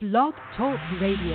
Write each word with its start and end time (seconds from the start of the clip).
Blog 0.00 0.32
Talk 0.56 0.78
Radio. 1.00 1.34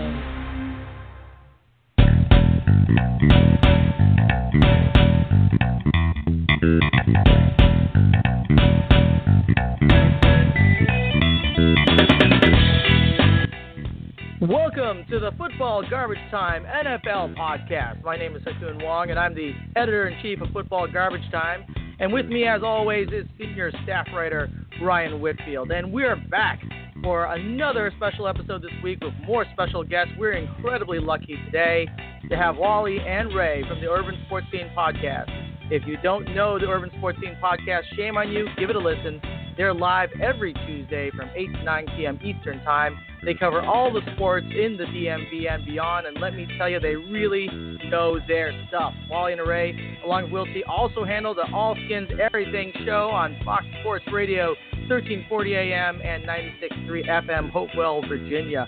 Welcome 14.39 15.03
to 15.09 15.19
the 15.19 15.31
Football 15.37 15.83
Garbage 15.89 16.17
Time 16.31 16.63
NFL 16.63 17.35
podcast. 17.35 18.01
My 18.05 18.15
name 18.15 18.37
is 18.37 18.43
Ha-Kung 18.45 18.81
Wong, 18.81 19.09
and 19.09 19.19
I'm 19.19 19.35
the 19.35 19.51
editor 19.75 20.07
in 20.07 20.21
chief 20.21 20.39
of 20.39 20.47
Football 20.53 20.87
Garbage 20.87 21.29
Time. 21.33 21.65
And 21.99 22.13
with 22.13 22.27
me, 22.27 22.47
as 22.47 22.61
always, 22.63 23.09
is 23.09 23.25
senior 23.37 23.73
staff 23.83 24.07
writer 24.15 24.49
Ryan 24.81 25.19
Whitfield. 25.19 25.71
And 25.71 25.91
we're 25.91 26.15
back 26.15 26.61
for 27.03 27.25
another 27.25 27.91
special 27.97 28.27
episode 28.27 28.61
this 28.61 28.71
week 28.81 28.99
with 29.01 29.13
more 29.25 29.45
special 29.53 29.83
guests. 29.83 30.13
We're 30.17 30.33
incredibly 30.33 30.99
lucky 30.99 31.37
today 31.45 31.87
to 32.29 32.37
have 32.37 32.55
Wally 32.55 32.99
and 32.99 33.35
Ray 33.35 33.63
from 33.67 33.81
the 33.81 33.87
Urban 33.87 34.15
Sports 34.25 34.47
Scene 34.51 34.71
podcast. 34.75 35.29
If 35.69 35.83
you 35.85 35.97
don't 36.01 36.33
know 36.33 36.57
the 36.57 36.67
Urban 36.67 36.89
Sports 36.97 37.19
Scene 37.21 37.37
podcast, 37.43 37.81
shame 37.95 38.17
on 38.17 38.31
you. 38.31 38.47
Give 38.57 38.69
it 38.69 38.75
a 38.75 38.79
listen. 38.79 39.21
They're 39.57 39.73
live 39.73 40.09
every 40.21 40.53
Tuesday 40.65 41.11
from 41.15 41.29
8 41.35 41.45
to 41.53 41.63
9 41.63 41.85
p.m. 41.97 42.19
Eastern 42.23 42.63
Time. 42.63 42.97
They 43.23 43.33
cover 43.33 43.61
all 43.61 43.93
the 43.93 44.01
sports 44.15 44.47
in 44.49 44.77
the 44.77 44.85
DMV 44.85 45.49
and 45.49 45.65
beyond, 45.65 46.07
and 46.07 46.19
let 46.19 46.33
me 46.33 46.47
tell 46.57 46.69
you, 46.69 46.79
they 46.79 46.95
really 46.95 47.47
know 47.89 48.17
their 48.27 48.51
stuff. 48.67 48.93
Wally 49.09 49.33
and 49.33 49.47
Ray, 49.47 49.97
along 50.03 50.31
with 50.31 50.47
Wilty, 50.47 50.61
also 50.67 51.05
handle 51.05 51.33
the 51.33 51.45
All 51.53 51.75
Skins 51.85 52.09
Everything 52.21 52.73
show 52.85 53.09
on 53.09 53.37
Fox 53.45 53.63
Sports 53.81 54.05
Radio, 54.11 54.55
1340 54.89 55.55
AM 55.55 56.01
and 56.01 56.23
96.3 56.25 57.07
FM, 57.07 57.49
Hopewell, 57.51 58.03
Virginia. 58.07 58.67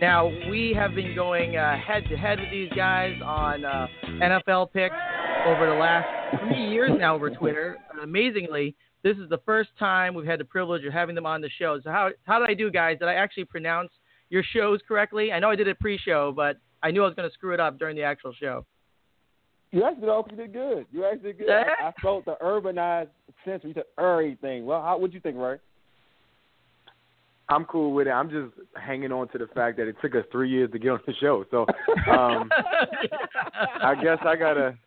Now, 0.00 0.28
we 0.50 0.74
have 0.76 0.94
been 0.94 1.14
going 1.14 1.54
head 1.54 2.04
to 2.10 2.16
head 2.16 2.38
with 2.38 2.50
these 2.50 2.70
guys 2.76 3.14
on 3.24 3.64
uh, 3.64 3.86
NFL 4.04 4.72
picks 4.72 4.94
over 5.46 5.66
the 5.66 5.74
last 5.74 6.06
three 6.40 6.68
years 6.68 6.90
now 6.98 7.14
over 7.14 7.30
Twitter. 7.30 7.78
Amazingly, 8.02 8.76
this 9.02 9.16
is 9.16 9.30
the 9.30 9.38
first 9.46 9.70
time 9.78 10.14
we've 10.14 10.26
had 10.26 10.40
the 10.40 10.44
privilege 10.44 10.84
of 10.84 10.92
having 10.92 11.14
them 11.14 11.24
on 11.24 11.40
the 11.40 11.50
show. 11.58 11.80
So 11.82 11.90
how 11.90 12.10
how 12.24 12.38
did 12.38 12.50
I 12.50 12.54
do, 12.54 12.70
guys? 12.70 12.98
Did 12.98 13.08
I 13.08 13.14
actually 13.14 13.46
pronounce 13.46 13.90
your 14.28 14.42
shows 14.42 14.80
correctly? 14.86 15.32
I 15.32 15.38
know 15.38 15.48
I 15.48 15.56
did 15.56 15.68
it 15.68 15.80
pre-show, 15.80 16.32
but 16.36 16.58
I 16.82 16.90
knew 16.90 17.02
I 17.02 17.06
was 17.06 17.14
going 17.14 17.28
to 17.28 17.32
screw 17.32 17.54
it 17.54 17.60
up 17.60 17.78
during 17.78 17.96
the 17.96 18.02
actual 18.02 18.34
show. 18.38 18.66
You 19.76 19.84
actually 19.84 20.08
you 20.30 20.36
did 20.38 20.52
good. 20.54 20.86
You 20.90 21.04
actually 21.04 21.34
did 21.34 21.38
good. 21.40 21.50
I, 21.50 21.88
I 21.88 21.92
felt 22.00 22.24
the 22.24 22.36
urbanized 22.42 23.08
sense. 23.44 23.62
You 23.62 23.74
said 23.74 23.82
everything. 23.98 24.64
Well, 24.64 24.80
how 24.80 24.96
would 24.98 25.12
you 25.12 25.20
think, 25.20 25.36
Ray? 25.36 25.58
I'm 27.50 27.66
cool 27.66 27.92
with 27.92 28.06
it. 28.06 28.10
I'm 28.10 28.30
just 28.30 28.54
hanging 28.74 29.12
on 29.12 29.28
to 29.28 29.38
the 29.38 29.48
fact 29.48 29.76
that 29.76 29.86
it 29.86 29.96
took 30.00 30.14
us 30.14 30.24
three 30.32 30.48
years 30.48 30.70
to 30.72 30.78
get 30.78 30.92
on 30.92 31.00
the 31.06 31.12
show. 31.20 31.44
So 31.50 31.66
um, 32.10 32.48
I 33.82 33.94
guess 34.02 34.16
I 34.24 34.34
gotta 34.34 34.78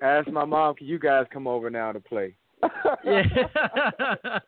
ask 0.00 0.28
my 0.28 0.44
mom, 0.44 0.76
can 0.76 0.86
you 0.86 1.00
guys 1.00 1.26
come 1.32 1.48
over 1.48 1.68
now 1.68 1.90
to 1.90 1.98
play? 1.98 2.36
yeah. 3.04 3.22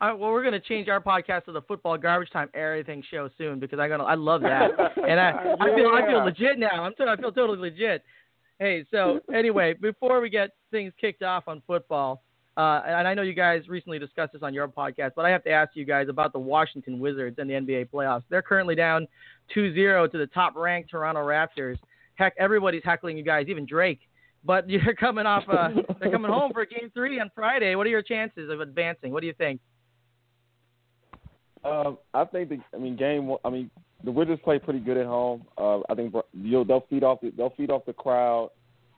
All 0.00 0.08
right, 0.08 0.18
well, 0.18 0.30
we're 0.32 0.42
gonna 0.42 0.58
change 0.58 0.88
our 0.88 1.00
podcast 1.00 1.44
to 1.44 1.52
the 1.52 1.62
football 1.62 1.98
garbage 1.98 2.30
time 2.30 2.48
everything 2.54 3.04
show 3.10 3.28
soon 3.36 3.60
because 3.60 3.78
I 3.78 3.86
gonna 3.86 4.04
I 4.04 4.14
love 4.14 4.40
that 4.40 4.70
and 4.96 5.20
I 5.20 5.54
I 5.60 5.76
feel 5.76 5.90
I 5.92 6.06
feel 6.06 6.24
legit 6.24 6.58
now. 6.58 6.82
I'm 6.82 6.94
t- 6.94 7.04
I 7.06 7.16
feel 7.16 7.32
totally 7.32 7.58
legit. 7.58 8.02
Hey, 8.62 8.84
so 8.92 9.18
anyway, 9.34 9.74
before 9.74 10.20
we 10.20 10.30
get 10.30 10.50
things 10.70 10.92
kicked 11.00 11.24
off 11.24 11.48
on 11.48 11.62
football, 11.66 12.22
uh, 12.56 12.80
and 12.86 13.08
I 13.08 13.12
know 13.12 13.22
you 13.22 13.34
guys 13.34 13.66
recently 13.66 13.98
discussed 13.98 14.34
this 14.34 14.42
on 14.44 14.54
your 14.54 14.68
podcast, 14.68 15.14
but 15.16 15.24
I 15.24 15.30
have 15.30 15.42
to 15.42 15.50
ask 15.50 15.72
you 15.74 15.84
guys 15.84 16.08
about 16.08 16.32
the 16.32 16.38
Washington 16.38 17.00
Wizards 17.00 17.40
and 17.40 17.50
the 17.50 17.54
NBA 17.54 17.90
playoffs. 17.90 18.22
They're 18.28 18.40
currently 18.40 18.76
down 18.76 19.08
2-0 19.56 20.12
to 20.12 20.16
the 20.16 20.28
top-ranked 20.28 20.90
Toronto 20.90 21.22
Raptors. 21.22 21.76
Heck, 22.14 22.34
everybody's 22.38 22.84
heckling 22.84 23.16
you 23.16 23.24
guys, 23.24 23.46
even 23.48 23.66
Drake. 23.66 23.98
But 24.44 24.70
you're 24.70 24.94
coming 24.94 25.26
off. 25.26 25.42
Uh, 25.48 25.70
they're 25.98 26.12
coming 26.12 26.30
home 26.30 26.52
for 26.52 26.64
Game 26.64 26.88
Three 26.94 27.18
on 27.18 27.32
Friday. 27.34 27.74
What 27.74 27.88
are 27.88 27.90
your 27.90 28.02
chances 28.02 28.48
of 28.48 28.60
advancing? 28.60 29.10
What 29.10 29.22
do 29.22 29.26
you 29.26 29.34
think? 29.34 29.60
Um, 31.64 31.98
I 32.14 32.24
think 32.26 32.48
the. 32.48 32.58
I 32.72 32.78
mean, 32.78 32.94
game. 32.94 33.28
I 33.44 33.50
mean, 33.50 33.72
the 34.04 34.10
Wizards 34.10 34.40
play 34.44 34.58
pretty 34.58 34.80
good 34.80 34.96
at 34.96 35.06
home. 35.06 35.44
Uh, 35.56 35.80
I 35.88 35.94
think 35.94 36.14
you'll, 36.32 36.64
they'll 36.64 36.86
feed 36.90 37.04
off. 37.04 37.20
The, 37.20 37.32
they'll 37.36 37.54
feed 37.56 37.70
off 37.70 37.84
the 37.86 37.92
crowd. 37.92 38.50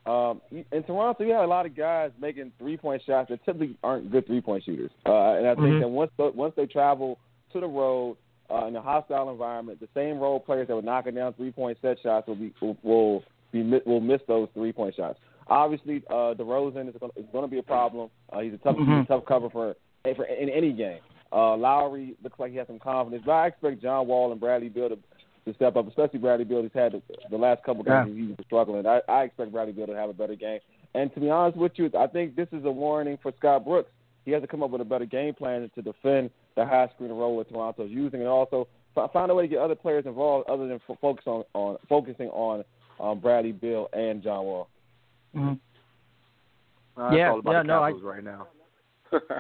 Um, 0.07 0.41
in 0.51 0.83
Toronto, 0.83 1.25
you 1.25 1.33
have 1.33 1.45
a 1.45 1.47
lot 1.47 1.65
of 1.65 1.75
guys 1.75 2.11
making 2.21 2.53
three 2.59 2.77
point 2.77 3.03
shots 3.07 3.31
that 3.31 3.45
typically 3.45 3.77
aren't 3.83 4.11
good 4.11 4.27
three 4.27 4.41
point 4.41 4.63
shooters. 4.65 4.91
Uh, 5.07 5.33
and 5.33 5.47
I 5.47 5.55
think 5.55 5.77
Mhm. 5.77 5.81
that 5.81 5.89
once 5.89 6.11
the, 6.19 6.31
once 6.35 6.55
they 6.57 6.67
travel 6.67 7.19
to 7.53 7.61
the 7.61 7.67
road 7.67 8.17
uh, 8.51 8.67
in 8.67 8.77
a 8.77 8.83
hostile 8.83 9.31
environment, 9.31 9.81
the 9.81 9.89
same 9.95 10.19
role 10.19 10.39
players 10.39 10.69
that 10.69 10.77
were 10.77 10.83
knocking 10.83 11.15
down 11.15 11.33
three 11.33 11.51
point 11.51 11.79
set 11.81 11.99
shots 12.01 12.29
will 12.29 12.35
be 12.35 12.53
will, 12.61 12.77
will 12.83 13.23
be 13.51 13.63
will 13.87 14.01
miss 14.01 14.21
those 14.29 14.49
three 14.53 14.73
point 14.73 14.95
shots. 14.95 15.19
Obviously, 15.49 16.03
uh, 16.11 16.35
DeRozan 16.35 16.89
is 16.89 16.95
going 17.01 17.13
is 17.17 17.25
going 17.33 17.45
to 17.45 17.51
be 17.51 17.59
a 17.59 17.63
problem. 17.63 18.11
Uh, 18.31 18.41
he's 18.41 18.53
a 18.53 18.59
tough 18.59 18.77
he's 18.77 18.87
Mhm. 18.87 19.05
a 19.05 19.07
tough 19.07 19.25
cover 19.25 19.49
for 19.49 19.75
for 20.17 20.25
in 20.25 20.51
any 20.51 20.73
game. 20.73 21.01
Uh, 21.33 21.57
Lowry 21.57 22.15
looks 22.23 22.39
like 22.39 22.53
he 22.53 22.59
has 22.59 22.67
some 22.67 22.79
confidence, 22.79 23.25
but 23.25 23.33
I 23.33 23.47
expect 23.47 23.81
John 23.83 24.07
Wall 24.07 24.31
and 24.31 24.41
Bradley 24.41 24.69
Beal 24.69 24.91
to, 24.91 24.99
to 25.47 25.55
step 25.55 25.77
up, 25.77 25.87
especially 25.89 26.19
Bradley 26.21 26.45
Beal. 26.45 26.63
He's 26.63 26.71
had 26.75 26.93
the, 26.93 27.03
the 27.31 27.37
last 27.37 27.63
couple 27.65 27.85
Yeah. 27.87 28.05
games 28.05 28.17
he 28.17 28.27
was 28.29 28.37
struggling. 28.47 28.87
I, 28.87 29.01
I 29.09 29.25
expect 29.25 29.53
Bradley 29.53 29.73
Beal 29.73 29.87
to 29.87 29.95
have 29.95 30.09
a 30.11 30.15
better 30.15 30.35
game. 30.35 30.61
And 30.95 31.13
to 31.15 31.21
be 31.21 31.29
honest 31.31 31.59
with 31.59 31.73
you, 31.77 31.91
I 31.99 32.07
think 32.07 32.37
this 32.37 32.49
is 32.53 32.65
a 32.65 32.71
warning 32.71 33.19
for 33.23 33.33
Scott 33.39 33.65
Brooks. 33.65 33.91
He 34.25 34.31
has 34.31 34.41
to 34.43 34.49
come 34.49 34.63
up 34.63 34.71
with 34.71 34.81
a 34.81 34.85
better 34.87 35.05
game 35.05 35.35
plan 35.35 35.69
to 35.75 35.83
defend 35.83 36.31
the 36.57 36.65
high 36.65 36.89
screen 36.95 37.11
roll 37.11 37.37
that 37.39 37.49
Toronto's 37.51 37.91
using, 37.91 38.21
and 38.21 38.29
also 38.29 38.69
find 39.13 39.31
a 39.31 39.35
way 39.35 39.43
to 39.43 39.49
get 39.49 39.59
other 39.59 39.75
players 39.75 40.07
involved 40.07 40.49
other 40.49 40.67
than 40.69 40.81
f- 40.89 40.97
focus 41.01 41.25
on, 41.27 41.43
on 41.53 41.77
focusing 41.89 42.29
on 42.29 42.65
um, 43.01 43.19
Bradley 43.19 43.53
Beal 43.53 43.89
and 43.93 44.23
John 44.23 44.45
Wall. 44.45 44.69
Mhm. 45.37 45.59
Uh, 46.97 47.11
Yeah, 47.13 47.33
all 47.33 47.41
about 47.41 47.53
yeah, 47.53 47.63
the 47.63 47.67
no, 47.67 47.83
I- 47.83 47.91
Capitals 47.91 48.03
right 48.15 48.25
now. 48.25 48.47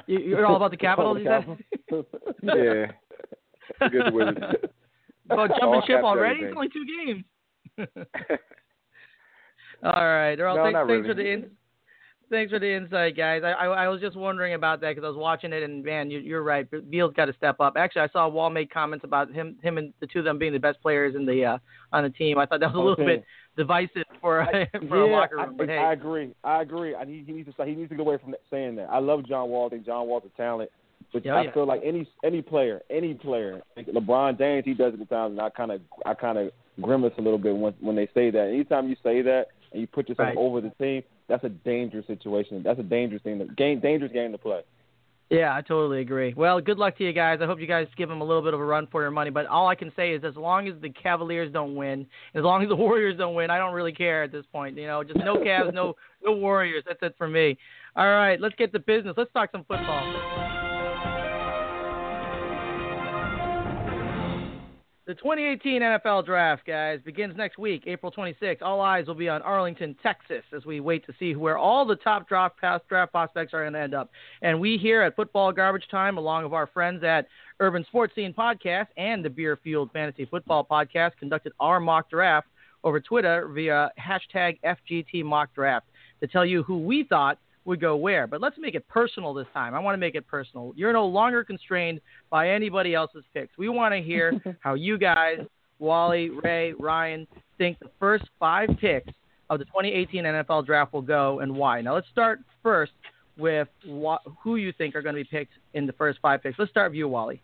You- 0.07 0.19
You're 0.19 0.45
all 0.47 0.57
about 0.57 0.71
the 0.73 0.77
Capitals, 0.89 1.19
you 1.21 1.25
said? 1.25 2.05
yeah. 2.43 3.89
Good 3.89 4.13
Wizards. 4.13 4.41
About 5.31 5.51
jumping 5.61 5.83
ship 5.87 6.03
already? 6.03 6.41
It's 6.45 6.55
only 6.57 6.69
two 6.69 6.85
games. 7.07 7.25
all 9.83 9.93
right. 9.93 10.39
Earl, 10.39 10.57
No, 10.57 10.65
thanks, 10.65 10.79
thanks 10.89 11.07
for 11.07 11.15
the 11.15 11.27
in, 11.27 11.51
thanks 12.31 12.53
for 12.53 12.59
the 12.59 12.77
insight, 12.77 13.17
guys. 13.17 13.43
I, 13.45 13.53
I 13.53 13.85
I 13.85 13.89
was 13.89 14.01
just 14.01 14.17
wondering 14.17 14.55
about 14.55 14.81
that 14.81 14.91
because 14.91 15.05
I 15.05 15.09
was 15.09 15.17
watching 15.17 15.53
it, 15.53 15.63
and 15.63 15.85
man, 15.85 16.11
you, 16.11 16.19
you're 16.19 16.43
right. 16.43 16.67
Beal's 16.91 17.15
got 17.15 17.27
to 17.27 17.33
step 17.35 17.61
up. 17.61 17.75
Actually, 17.77 18.03
I 18.03 18.09
saw 18.09 18.29
Wall 18.29 18.51
make 18.51 18.73
comments 18.73 19.05
about 19.05 19.33
him 19.33 19.57
him 19.63 19.79
and 19.79 19.93
the 20.01 20.07
two 20.07 20.21
of 20.21 20.25
them 20.25 20.39
being 20.39 20.53
the 20.53 20.59
best 20.59 20.81
players 20.83 21.15
in 21.15 21.27
the 21.27 21.45
uh, 21.45 21.59
on 21.93 22.05
the 22.05 22.11
team. 22.11 22.39
I 22.39 22.47
thought 22.47 22.61
that 22.61 22.73
was 22.73 22.77
a 22.77 22.79
little 22.79 22.97
team. 22.97 23.07
bit 23.07 23.25
divisive 23.57 24.05
for 24.21 24.47
for 24.89 25.05
a 25.05 25.09
yeah, 25.09 25.17
locker 25.17 25.37
room. 25.37 25.51
I, 25.51 25.57
But 25.57 25.69
hey, 25.69 25.79
I 25.79 25.93
agree. 25.93 26.35
I 26.43 26.63
agree. 26.63 26.95
I, 26.95 27.05
he, 27.05 27.25
he 27.27 27.33
needs 27.33 27.49
to 27.55 27.65
he 27.65 27.75
needs 27.75 27.91
to 27.91 27.97
get 27.97 28.07
away 28.07 28.19
from 28.19 28.33
that, 28.33 28.41
saying 28.51 28.77
that. 28.77 28.89
I 28.91 28.99
love 28.99 29.27
John 29.27 29.49
Wall. 29.49 29.67
I 29.67 29.71
think 29.71 29.87
John 29.87 30.07
Wall's 30.07 30.25
a 30.27 30.37
talent, 30.37 30.71
but 31.15 31.25
Yeah, 31.25 31.37
I 31.37 31.43
yeah. 31.45 31.53
feel 31.53 31.67
like 31.67 31.81
any 31.83 32.07
any 32.23 32.43
player, 32.43 32.83
any 32.91 33.15
player, 33.15 33.63
like 33.77 33.87
LeBron 33.87 34.37
James, 34.37 34.65
he 34.67 34.75
does 34.75 34.93
it 34.93 35.01
at 35.01 35.09
times, 35.09 35.33
and 35.33 35.41
I 35.41 35.49
kind 35.49 35.71
of 35.73 35.81
I 36.05 36.13
kind 36.13 36.37
of 36.37 36.51
grimace 36.83 37.15
a 37.17 37.23
little 37.23 37.39
bit 37.39 37.57
when 37.57 37.73
when 37.81 37.97
they 37.97 38.09
say 38.13 38.31
that. 38.31 38.49
Anytime 38.49 38.89
you 38.91 38.97
say 39.03 39.23
that 39.23 39.47
and 39.73 39.81
you 39.81 39.87
put 39.87 40.09
yourself 40.11 40.27
Right. 40.29 40.37
over 40.37 40.61
the 40.61 40.71
team, 40.71 41.03
that's 41.29 41.45
a 41.45 41.49
dangerous 41.49 42.07
situation. 42.07 42.63
That's 42.63 42.81
a 42.81 42.83
dangerous 42.83 43.23
thing. 43.23 43.39
To, 43.39 43.47
game 43.47 43.81
dangerous 43.81 44.13
game 44.13 44.33
to 44.33 44.39
play. 44.39 44.61
Yeah, 45.31 45.57
I 45.57 45.63
totally 45.63 46.01
agree. 46.03 46.35
Well, 46.37 46.61
good 46.61 46.77
luck 46.79 46.99
to 46.99 47.05
you 47.05 47.13
guys. 47.15 47.39
I 47.41 47.47
hope 47.47 47.59
you 47.59 47.67
guys 47.67 47.87
give 47.97 48.11
them 48.11 48.21
a 48.21 48.25
little 48.25 48.43
bit 48.43 48.53
of 48.53 48.61
a 48.61 48.65
run 48.65 48.87
for 48.93 49.01
your 49.01 49.11
money. 49.11 49.31
But 49.31 49.47
all 49.47 49.67
I 49.67 49.75
can 49.75 49.91
say 49.97 50.13
is, 50.13 50.23
as 50.23 50.37
long 50.37 50.69
as 50.69 50.75
the 50.83 50.91
Cavaliers 50.91 51.51
don't 51.51 51.75
win, 51.75 52.07
as 52.35 52.43
long 52.45 52.63
as 52.63 52.69
the 52.69 52.77
Warriors 52.87 53.17
don't 53.17 53.35
win, 53.35 53.51
I 53.51 53.57
don't 53.57 53.73
really 53.73 53.93
care 53.93 54.23
at 54.23 54.33
this 54.33 54.45
point. 54.53 54.77
You 54.77 54.87
know, 54.87 55.03
just 55.03 55.19
no 55.19 55.37
Cavs, 55.37 55.73
no 55.73 55.95
no 56.23 56.33
Warriors. 56.33 56.85
That's 56.87 57.03
it 57.03 57.15
for 57.17 57.27
me. 57.29 57.57
All 57.97 58.07
right, 58.11 58.39
let's 58.41 58.55
get 58.57 58.73
to 58.73 58.79
business. 58.81 59.15
Let's 59.17 59.33
talk 59.33 59.51
some 59.53 59.65
football. 59.65 60.64
The 65.07 65.15
2018 65.17 65.83
NFL 65.83 66.25
Draft, 66.25 66.67
guys, 66.67 66.99
begins 67.05 67.37
next 67.37 67.59
week, 67.59 67.83
April 67.87 68.11
26th. 68.11 68.63
All 68.63 68.81
eyes 68.81 69.07
will 69.07 69.15
be 69.15 69.29
on 69.29 69.43
Arlington, 69.43 69.95
Texas, 70.03 70.43
as 70.57 70.65
we 70.65 70.81
wait 70.81 71.05
to 71.05 71.13
see 71.19 71.37
where 71.37 71.59
all 71.59 71.85
the 71.85 71.97
top 71.97 72.27
draft 72.27 72.57
draft 72.89 73.13
prospects 73.13 73.53
are 73.53 73.61
going 73.65 73.75
to 73.75 73.79
end 73.81 73.93
up. 73.93 74.11
And 74.41 74.59
we 74.59 74.79
here 74.79 75.03
at 75.03 75.15
Football 75.15 75.53
Garbage 75.53 75.89
Time, 75.91 76.17
along 76.17 76.45
with 76.45 76.55
our 76.55 76.67
friends 76.69 77.05
at 77.05 77.29
Urban 77.61 77.85
Sports 77.85 78.15
Scene 78.15 78.33
Podcast 78.33 78.87
and 78.97 79.23
the 79.23 79.29
Beer 79.29 79.59
Fueled 79.63 79.93
Fantasy 79.93 80.25
Football 80.25 80.67
Podcast, 80.71 81.19
conducted 81.19 81.53
our 81.61 81.81
mock 81.81 82.09
draft 82.09 82.47
over 82.83 82.99
Twitter 82.99 83.49
via 83.49 83.91
hashtag 84.01 84.59
FGT 84.65 85.23
Mock 85.23 85.53
Draft 85.55 85.85
to 86.21 86.27
tell 86.27 86.47
you 86.47 86.63
who 86.63 86.79
we 86.79 87.05
thought 87.05 87.39
would 87.65 87.81
go 87.81 87.97
where. 87.97 88.27
But 88.27 88.41
let's 88.41 88.57
make 88.59 88.75
it 88.75 88.87
personal 88.89 89.35
this 89.35 89.47
time. 89.53 89.75
I 89.75 89.79
want 89.79 89.95
to 89.95 89.99
make 89.99 90.15
it 90.15 90.27
personal. 90.27 90.73
You're 90.77 90.93
no 90.93 91.07
longer 91.07 91.45
constrained 91.45 92.01
by 92.31 92.51
anybody 92.51 92.95
else's 92.95 93.25
picks. 93.33 93.57
We 93.57 93.69
want 93.69 93.95
to 93.95 94.03
hear 94.03 94.41
how 94.61 94.75
you 94.75 94.99
guys, 94.99 95.39
Wally, 95.79 96.31
Ray, 96.31 96.73
Ryan, 96.79 97.27
think 97.59 97.79
the 97.79 97.91
first 97.99 98.25
five 98.39 98.69
picks 98.81 99.13
of 99.51 99.59
the 99.59 99.65
2018 99.67 100.25
NFL 100.25 100.67
Draft 100.67 100.93
will 100.93 101.03
go 101.03 101.41
and 101.41 101.55
why. 101.55 101.81
Now 101.81 101.95
let's 101.95 102.09
start 102.11 102.41
first 102.63 102.93
with 103.37 103.69
wh- 103.89 104.23
who 104.43 104.57
you 104.57 104.73
think 104.73 104.95
are 104.95 105.03
going 105.03 105.15
to 105.15 105.21
be 105.21 105.29
picked 105.29 105.53
in 105.75 105.87
the 105.87 105.93
first 105.93 106.19
five 106.21 106.43
picks. 106.43 106.59
Let's 106.59 106.71
start 106.71 106.93
with 106.93 106.99
you, 106.99 107.09
Wally. 107.09 107.41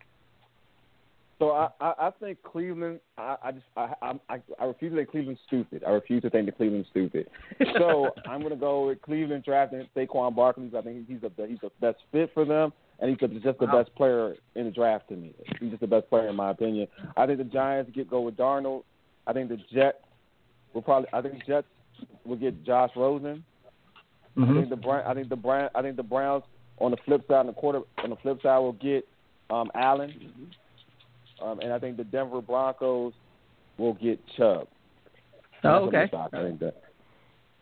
So 1.41 1.49
I, 1.53 1.69
I, 1.81 1.93
I 1.97 2.11
think 2.19 2.37
Cleveland. 2.43 2.99
I, 3.17 3.35
I 3.43 3.51
just 3.51 3.65
I, 3.75 3.93
I 4.29 4.39
I 4.59 4.65
refuse 4.65 4.91
to 4.91 4.97
think 4.97 5.09
Cleveland's 5.09 5.41
stupid. 5.47 5.83
I 5.83 5.89
refuse 5.89 6.21
to 6.21 6.29
think 6.29 6.45
that 6.45 6.55
Cleveland's 6.55 6.87
stupid. 6.91 7.27
So 7.79 8.11
I'm 8.27 8.41
going 8.41 8.51
to 8.53 8.59
go 8.59 8.85
with 8.85 9.01
Cleveland 9.01 9.43
drafting 9.43 9.87
Saquon 9.97 10.35
Barkley. 10.35 10.69
I 10.77 10.81
think 10.83 11.07
he's 11.07 11.21
the 11.21 11.31
he's 11.47 11.57
the 11.63 11.71
best 11.81 11.97
fit 12.11 12.29
for 12.35 12.45
them, 12.45 12.71
and 12.99 13.09
he's 13.09 13.17
just 13.41 13.57
the 13.57 13.65
Wow. 13.65 13.81
best 13.81 13.95
player 13.95 14.35
in 14.53 14.65
the 14.65 14.71
draft 14.71 15.09
to 15.09 15.15
me. 15.15 15.33
He's 15.59 15.71
just 15.71 15.81
the 15.81 15.87
best 15.87 16.07
player 16.11 16.27
in 16.27 16.35
my 16.35 16.51
opinion. 16.51 16.87
I 17.17 17.25
think 17.25 17.39
the 17.39 17.43
Giants 17.45 17.89
get 17.95 18.07
go 18.07 18.21
with 18.21 18.37
Darnold. 18.37 18.83
I 19.25 19.33
think 19.33 19.49
the 19.49 19.57
Jets 19.73 19.97
will 20.75 20.83
probably. 20.83 21.09
I 21.11 21.21
think 21.23 21.43
Jets 21.47 21.65
will 22.23 22.35
get 22.37 22.63
Josh 22.63 22.91
Rosen. 22.95 23.43
I 24.37 24.45
think 24.53 24.69
the 24.69 24.75
Brown, 24.75 25.03
I 25.07 25.13
think 25.15 25.27
the 25.29 25.35
Brown, 25.35 25.69
I 25.73 25.81
think 25.81 25.97
the 25.97 26.03
Browns 26.03 26.43
on 26.77 26.91
the 26.91 26.97
flip 27.03 27.21
side, 27.27 27.37
on 27.37 27.47
the 27.47 27.53
quarter, 27.53 27.81
on 28.03 28.11
the 28.11 28.15
flip 28.17 28.41
side, 28.43 28.59
will 28.59 28.73
get 28.73 29.07
um, 29.49 29.69
Allen, 29.75 30.31
um, 31.43 31.59
and 31.59 31.71
I 31.73 31.79
think 31.79 31.97
the 31.97 32.03
Denver 32.03 32.41
Broncos 32.41 33.13
will 33.77 33.93
get 33.95 34.19
Chubb. 34.37 34.67
Oh, 35.63 35.63
That's 35.63 35.81
what 35.83 35.93
my 35.93 35.99
okay. 35.99 36.07
stock, 36.07 36.29
I 36.33 36.43
think 36.43 36.59
that. 36.59 36.81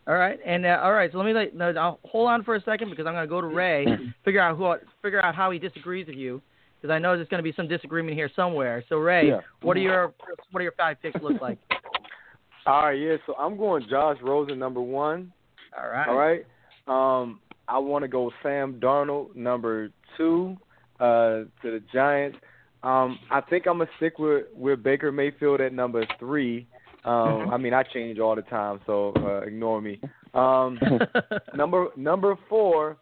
All 0.06 0.14
right, 0.14 0.38
and 0.44 0.64
uh, 0.64 0.80
all 0.82 0.92
right. 0.92 1.12
So 1.12 1.18
let 1.18 1.26
me 1.26 1.32
let, 1.32 1.54
no, 1.54 1.70
I'll 1.78 2.00
hold 2.04 2.28
on 2.30 2.42
for 2.42 2.56
a 2.56 2.62
second 2.62 2.90
because 2.90 3.06
I'm 3.06 3.12
going 3.12 3.24
to 3.24 3.28
go 3.28 3.40
to 3.40 3.46
Ray, 3.46 3.86
figure 4.24 4.40
out 4.40 4.56
who 4.56 4.74
figure 5.02 5.22
out 5.22 5.34
how 5.34 5.50
he 5.50 5.58
disagrees 5.58 6.06
with 6.06 6.16
you, 6.16 6.40
because 6.80 6.92
I 6.92 6.98
know 6.98 7.16
there's 7.16 7.28
going 7.28 7.42
to 7.42 7.48
be 7.48 7.54
some 7.54 7.68
disagreement 7.68 8.16
here 8.16 8.30
somewhere. 8.34 8.82
So 8.88 8.96
Ray, 8.96 9.28
Yeah. 9.28 9.40
what 9.62 9.76
are 9.76 9.80
your 9.80 10.14
what 10.50 10.60
are 10.60 10.62
your 10.62 10.72
five 10.72 10.96
picks 11.02 11.20
look 11.22 11.40
like? 11.40 11.58
All 12.66 12.84
right, 12.84 12.98
yeah. 12.98 13.16
So 13.26 13.34
I'm 13.36 13.56
going 13.56 13.84
Josh 13.88 14.16
Rosen 14.22 14.58
number 14.58 14.80
one. 14.80 15.32
All 15.78 15.88
right. 15.88 16.08
All 16.08 16.16
right. 16.16 16.44
Um, 16.88 17.40
I 17.68 17.78
want 17.78 18.02
to 18.02 18.08
go 18.08 18.32
Sam 18.42 18.80
Darnold 18.80 19.36
number 19.36 19.90
two 20.16 20.56
uh, 20.98 21.44
to 21.62 21.64
the 21.64 21.82
Giants. 21.92 22.38
Um, 22.82 23.18
I 23.30 23.40
think 23.42 23.66
I'm 23.66 23.78
gonna 23.78 23.90
stick 23.98 24.18
with 24.18 24.46
with 24.54 24.82
Baker 24.82 25.12
Mayfield 25.12 25.60
at 25.60 25.72
number 25.72 26.04
three. 26.18 26.66
Um, 27.04 27.48
I 27.50 27.56
mean, 27.56 27.72
I 27.74 27.82
change 27.82 28.18
all 28.18 28.34
the 28.36 28.42
time, 28.42 28.80
so 28.86 29.12
uh, 29.16 29.40
ignore 29.40 29.80
me. 29.80 30.00
Um, 30.34 30.78
number 31.54 31.88
number 31.96 32.36
four, 32.48 32.96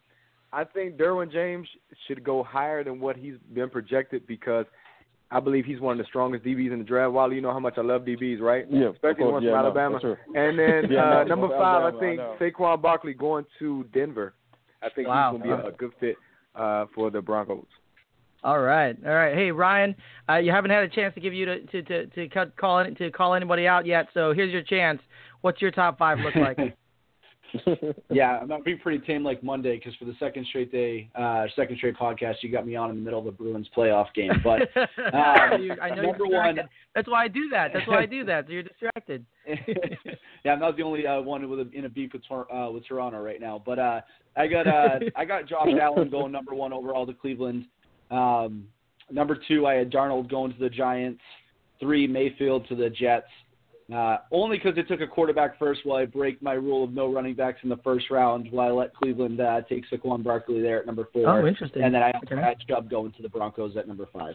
I 0.53 0.65
think 0.65 0.97
Derwin 0.97 1.31
James 1.33 1.69
should 2.07 2.23
go 2.25 2.43
higher 2.43 2.83
than 2.85 3.01
what 3.01 3.17
he's 3.17 3.35
been 3.55 3.69
projected 3.71 4.27
because 4.27 4.67
I 5.31 5.41
believe 5.41 5.65
he's 5.65 5.81
one 5.81 5.93
of 5.93 5.99
the 5.99 6.09
strongest 6.09 6.45
DBs 6.45 6.73
in 6.73 6.79
the 6.79 6.85
draft. 6.85 7.13
Wally, 7.13 7.37
you 7.37 7.43
know 7.43 7.53
how 7.53 7.59
much 7.61 7.75
I 7.77 7.83
love 7.83 8.03
DBs, 8.03 8.41
right? 8.41 8.67
Yeah, 8.71 8.87
of 8.87 8.95
especially 8.95 9.25
course, 9.25 9.33
ones 9.35 9.45
yeah, 9.45 9.51
from 9.53 9.59
Alabama. 9.59 10.01
for 10.01 10.17
sure. 10.17 10.19
And 10.35 10.59
then 10.59 10.91
Yeah, 10.91 11.05
uh, 11.05 11.11
no, 11.25 11.25
number 11.25 11.49
five, 11.49 11.83
Alabama, 11.83 11.97
I 11.97 12.01
think 12.01 12.21
I 12.21 12.25
know. 12.25 12.37
Saquon 12.41 12.83
Barkley 12.83 13.15
going 13.15 13.45
to 13.59 13.85
Denver. 13.93 14.35
I 14.83 14.89
think 14.91 15.09
Wow. 15.09 15.33
he's 15.33 15.43
going 15.43 15.51
to 15.59 15.63
be 15.63 15.69
a, 15.69 15.71
a 15.71 15.77
good 15.77 15.93
fit 16.01 16.17
uh, 16.55 16.87
for 16.95 17.11
the 17.11 17.21
Broncos. 17.21 17.67
All 18.45 18.61
right, 18.61 18.97
all 19.05 19.13
right. 19.15 19.35
Hey 19.35 19.51
Ryan, 19.51 19.97
uh, 20.29 20.37
you 20.37 20.53
haven't 20.53 20.71
had 20.71 20.85
a 20.85 20.89
chance 20.89 21.15
to 21.15 21.21
give 21.21 21.35
you 21.35 21.45
to 21.47 21.61
to 21.67 21.83
to, 21.83 22.07
to 22.07 22.29
cut, 22.29 22.57
call 22.57 22.81
in, 22.81 22.95
to 22.97 23.11
call 23.11 23.35
anybody 23.35 23.67
out 23.67 23.85
yet. 23.85 24.07
So 24.15 24.33
here's 24.33 24.53
your 24.53 24.63
chance. 24.63 25.01
What's 25.41 25.61
your 25.61 25.71
top 25.73 25.99
five 25.99 26.19
look 26.19 26.35
like? 26.37 26.77
yeah, 28.11 28.39
I'm 28.39 28.63
being 28.63 28.79
pretty 28.79 29.05
tame 29.07 29.25
like 29.25 29.43
Monday 29.43 29.77
because 29.77 29.95
for 29.97 30.05
the 30.05 30.15
second 30.21 30.47
straight 30.47 30.71
day, 30.71 31.11
uh, 31.15 31.47
second 31.57 31.79
straight 31.79 31.97
podcast, 31.97 32.35
you 32.43 32.53
got 32.53 32.67
me 32.67 32.77
on 32.77 32.91
in 32.91 32.97
the 32.97 33.03
middle 33.03 33.19
of 33.19 33.25
the 33.25 33.31
Bruins 33.33 33.69
playoff 33.77 34.07
game. 34.15 34.33
But 34.45 34.63
You- 35.61 35.75
I 35.81 35.91
know 35.95 36.03
number 36.03 36.27
you're 36.27 36.37
one- 36.39 36.55
distracted. 36.57 36.69
That's 36.95 37.09
why 37.09 37.25
I 37.25 37.29
do 37.29 37.49
that. 37.51 37.71
That's 37.73 37.87
why 37.89 38.01
I 38.01 38.07
do 38.07 38.25
that. 38.25 38.47
So 38.47 38.53
you're 38.53 38.63
distracted. 38.65 39.25
yeah, 40.45 40.53
I'm 40.53 40.61
not 40.61 40.77
the 40.77 40.83
only 40.83 41.07
uh, 41.07 41.21
one 41.21 41.49
with 41.49 41.61
a, 41.61 41.71
in 41.73 41.85
a 41.85 41.89
beef 41.89 42.13
with 42.13 42.23
Tor- 42.27 42.53
uh, 42.53 42.71
with 42.71 42.87
Toronto 42.87 43.21
right 43.21 43.41
now. 43.41 43.63
But 43.65 43.79
uh, 43.79 44.01
I 44.37 44.47
got 44.47 44.67
uh, 44.67 44.99
I 45.17 45.25
got 45.25 45.47
Josh 45.49 45.69
Allen 45.81 46.11
going 46.11 46.33
number 46.33 46.55
one 46.55 46.73
overall 46.73 47.07
to 47.07 47.15
Cleveland. 47.15 47.65
Um, 48.11 48.67
number 49.11 49.39
two, 49.49 49.67
I 49.67 49.75
had 49.75 49.91
Darnold 49.91 50.31
going 50.31 50.53
to 50.53 50.59
the 50.59 50.71
Giants. 50.71 51.21
Three, 51.81 52.07
Mayfield 52.07 52.67
to 52.69 52.75
the 52.75 52.91
Jets. 52.91 53.27
Uh, 53.93 54.19
only 54.33 54.59
because 54.59 54.77
it 54.77 54.87
took 54.87 55.01
a 55.01 55.07
quarterback 55.07 55.59
first 55.59 55.81
while 55.85 55.97
I 55.97 56.05
break 56.05 56.43
my 56.43 56.53
rule 56.53 56.85
of 56.85 56.93
no 56.93 57.11
running 57.11 57.35
backs 57.35 57.61
in 57.63 57.71
the 57.71 57.79
first 57.79 58.11
round 58.11 58.51
while 58.51 58.69
I 58.69 58.71
let 58.71 58.95
Cleveland 58.95 59.41
uh, 59.41 59.63
take 59.63 59.85
Saquon 59.91 60.23
Barkley 60.23 60.61
there 60.61 60.81
at 60.81 60.87
number 60.87 61.09
four. 61.11 61.27
Oh, 61.27 61.47
interesting. 61.47 61.83
And 61.83 61.95
then 61.95 62.03
I 62.03 62.13
Okay. 62.25 62.37
had 62.37 62.59
Chubb 62.69 62.91
going 62.91 63.13
to 63.13 63.23
the 63.23 63.31
Broncos 63.31 63.77
at 63.79 63.89
number 63.89 64.07
five. 64.13 64.35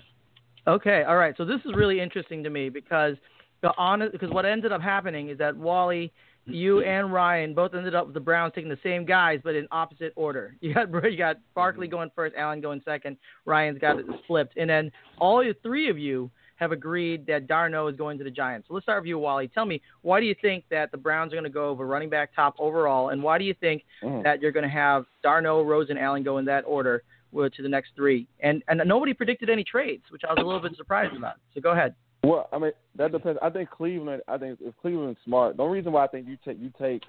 Okay, 0.66 1.04
all 1.04 1.18
right. 1.18 1.36
So 1.38 1.46
this 1.46 1.60
is 1.66 1.76
really 1.76 2.00
interesting 2.00 2.44
to 2.44 2.50
me 2.50 2.70
because 2.70 3.16
the 3.62 3.74
honest 3.78 4.12
because 4.14 4.32
what 4.32 4.46
ended 4.46 4.72
up 4.72 4.82
happening 4.82 5.30
is 5.30 5.38
that 5.38 5.56
Wally, 5.56 6.12
you 6.46 6.82
and 6.82 7.14
Ryan 7.14 7.54
both 7.54 7.74
ended 7.74 7.96
up 7.96 8.06
with 8.06 8.14
the 8.14 8.20
Browns 8.20 8.54
taking 8.54 8.70
the 8.70 8.78
same 8.84 9.06
guys 9.06 9.40
but 9.44 9.56
in 9.56 9.68
opposite 9.72 10.14
order. 10.16 10.56
You 10.62 10.74
got 10.74 10.90
you 11.12 11.18
got 11.18 11.38
Barkley 11.56 11.88
going 11.88 12.12
first, 12.16 12.36
Allen 12.36 12.62
going 12.62 12.82
second, 12.86 13.18
Ryan's 13.46 13.80
got 13.80 14.00
it 14.00 14.06
flipped, 14.28 14.58
and 14.58 14.70
then 14.70 14.92
all 15.20 15.44
three 15.62 15.90
of 15.90 15.98
you 15.98 16.30
have 16.58 16.72
agreed 16.72 17.26
that 17.28 17.48
Darnold 17.48 17.92
is 17.92 17.98
going 17.98 18.18
to 18.20 18.24
the 18.24 18.32
Giants. 18.32 18.68
So 18.68 18.74
let's 18.74 18.86
start 18.86 19.02
with 19.02 19.08
you, 19.08 19.18
Wally. 19.20 19.48
Tell 19.48 19.66
me 19.66 19.82
why 20.02 20.20
do 20.20 20.26
you 20.26 20.36
think 20.42 20.66
that 20.70 20.92
the 20.92 20.98
Browns 20.98 21.34
are 21.34 21.36
going 21.36 21.44
to 21.46 21.50
go 21.50 21.70
over 21.70 21.86
running 21.88 22.10
back 22.10 22.34
top 22.36 22.56
overall, 22.60 23.10
and 23.10 23.22
why 23.24 23.38
do 23.38 23.44
you 23.46 23.54
think 23.60 23.84
Mm. 24.04 24.24
that 24.24 24.42
you're 24.42 24.52
going 24.52 24.64
to 24.64 24.70
have 24.70 25.06
Darnold, 25.26 25.66
Rose, 25.66 25.90
and 25.90 25.98
Allen 26.00 26.24
go 26.24 26.38
in 26.40 26.46
that 26.46 26.64
order? 26.66 27.04
To 27.36 27.64
the 27.64 27.68
next 27.68 27.94
three, 27.96 28.28
and 28.42 28.62
and 28.68 28.80
nobody 28.86 29.12
predicted 29.12 29.50
any 29.50 29.64
trades, 29.64 30.04
which 30.12 30.22
I 30.24 30.32
was 30.34 30.38
a 30.44 30.46
little 30.46 30.62
bit 30.62 30.78
surprised 30.78 31.16
about. 31.16 31.38
So 31.56 31.62
go 31.62 31.72
ahead. 31.72 31.96
Well, 32.24 32.48
I 32.54 32.58
mean 32.58 32.72
that 32.96 33.12
depends. 33.12 33.40
I 33.42 33.50
think 33.50 33.70
Cleveland. 33.70 34.22
I 34.28 34.38
think 34.38 34.60
if 34.62 34.74
Cleveland's 34.82 35.20
smart, 35.26 35.58
the 35.58 35.64
only 35.64 35.78
reason 35.78 35.92
why 35.92 36.06
I 36.06 36.08
think 36.08 36.28
you 36.28 36.38
take 36.46 36.58
you 36.60 36.72
take 36.80 37.04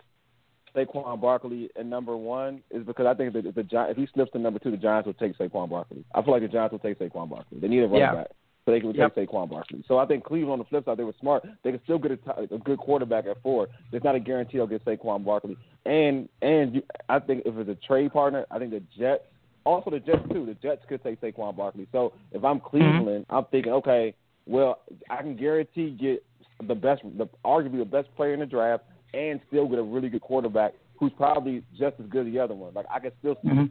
Saquon 0.75 1.21
Barkley 1.21 1.71
at 1.79 1.87
number 1.87 2.17
one 2.17 2.63
is 2.71 2.85
because 2.85 3.07
I 3.07 3.15
think 3.15 3.33
that 3.35 3.47
if 3.47 3.55
the 3.55 3.65
if 3.91 3.97
he 3.97 4.09
slips 4.13 4.33
to 4.33 4.39
number 4.39 4.59
two, 4.59 4.73
the 4.73 4.77
Giants 4.77 5.07
will 5.07 5.15
take 5.15 5.39
Saquon 5.39 5.71
Barkley. 5.71 6.05
I 6.15 6.23
feel 6.23 6.33
like 6.33 6.43
the 6.43 6.49
Giants 6.49 6.73
will 6.73 6.81
take 6.81 6.99
Saquon 6.99 7.31
Barkley. 7.31 7.61
They 7.61 7.69
need 7.69 7.81
a 7.81 7.87
running 7.87 8.01
Yeah. 8.01 8.15
back, 8.15 8.31
so 8.65 8.73
they 8.73 8.81
can 8.81 8.93
Yep. 8.93 9.15
take 9.15 9.29
Saquon 9.29 9.49
Barkley. 9.49 9.85
So 9.87 9.99
I 9.99 10.07
think 10.07 10.25
Cleveland 10.25 10.55
on 10.55 10.59
the 10.59 10.65
flip 10.65 10.85
side, 10.85 10.97
they 10.97 11.05
were 11.05 11.15
smart. 11.21 11.45
They 11.63 11.71
can 11.71 11.83
still 11.85 11.99
get 11.99 12.19
a, 12.27 12.55
a 12.55 12.59
good 12.59 12.79
quarterback 12.79 13.27
at 13.27 13.41
four. 13.43 13.69
It's 13.93 14.05
not 14.05 14.17
a 14.17 14.21
guarantee 14.21 14.59
they'll 14.59 14.67
get 14.67 14.85
Saquon 14.85 15.25
Barkley. 15.25 15.57
And 15.87 16.29
and 16.43 16.75
you, 16.77 16.83
I 17.09 17.21
think 17.21 17.43
if 17.47 17.57
it's 17.57 17.71
a 17.71 17.87
trade 17.87 18.13
partner, 18.13 18.47
I 18.51 18.59
think 18.59 18.73
the 18.73 18.83
Jets. 18.99 19.23
Also, 19.65 19.91
the 19.91 20.01
Jets 20.01 20.29
too. 20.31 20.45
The 20.45 20.55
Jets 20.55 20.85
could 20.89 21.03
take 21.03 21.21
Saquon 21.21 21.57
Barkley. 21.57 21.87
So 21.93 22.13
if 22.33 22.45
I'm 22.45 22.59
mm-hmm. 22.59 22.67
Cleveland, 22.67 23.27
I'm 23.31 23.45
thinking, 23.47 23.73
okay, 23.73 24.15
well, 24.47 24.81
I 25.11 25.23
can 25.23 25.37
guarantee 25.37 25.91
get 25.91 26.25
the 26.67 26.75
best, 26.75 27.03
the 27.17 27.29
arguably 27.45 27.79
the 27.79 27.85
best 27.85 28.15
player 28.17 28.35
in 28.35 28.41
the 28.41 28.47
draft, 28.47 28.85
and 29.13 29.41
still 29.49 29.69
get 29.69 29.79
a 29.79 29.83
really 29.83 30.09
good 30.09 30.21
quarterback 30.23 30.75
who's 30.99 31.13
probably 31.17 31.63
just 31.79 31.97
as 32.01 32.07
good 32.07 32.27
as 32.27 32.33
the 32.33 32.39
other 32.39 32.55
one. 32.55 32.73
Like 32.75 32.87
I 32.91 33.01
could 33.01 33.13
still 33.19 33.37
Mhm. 33.37 33.71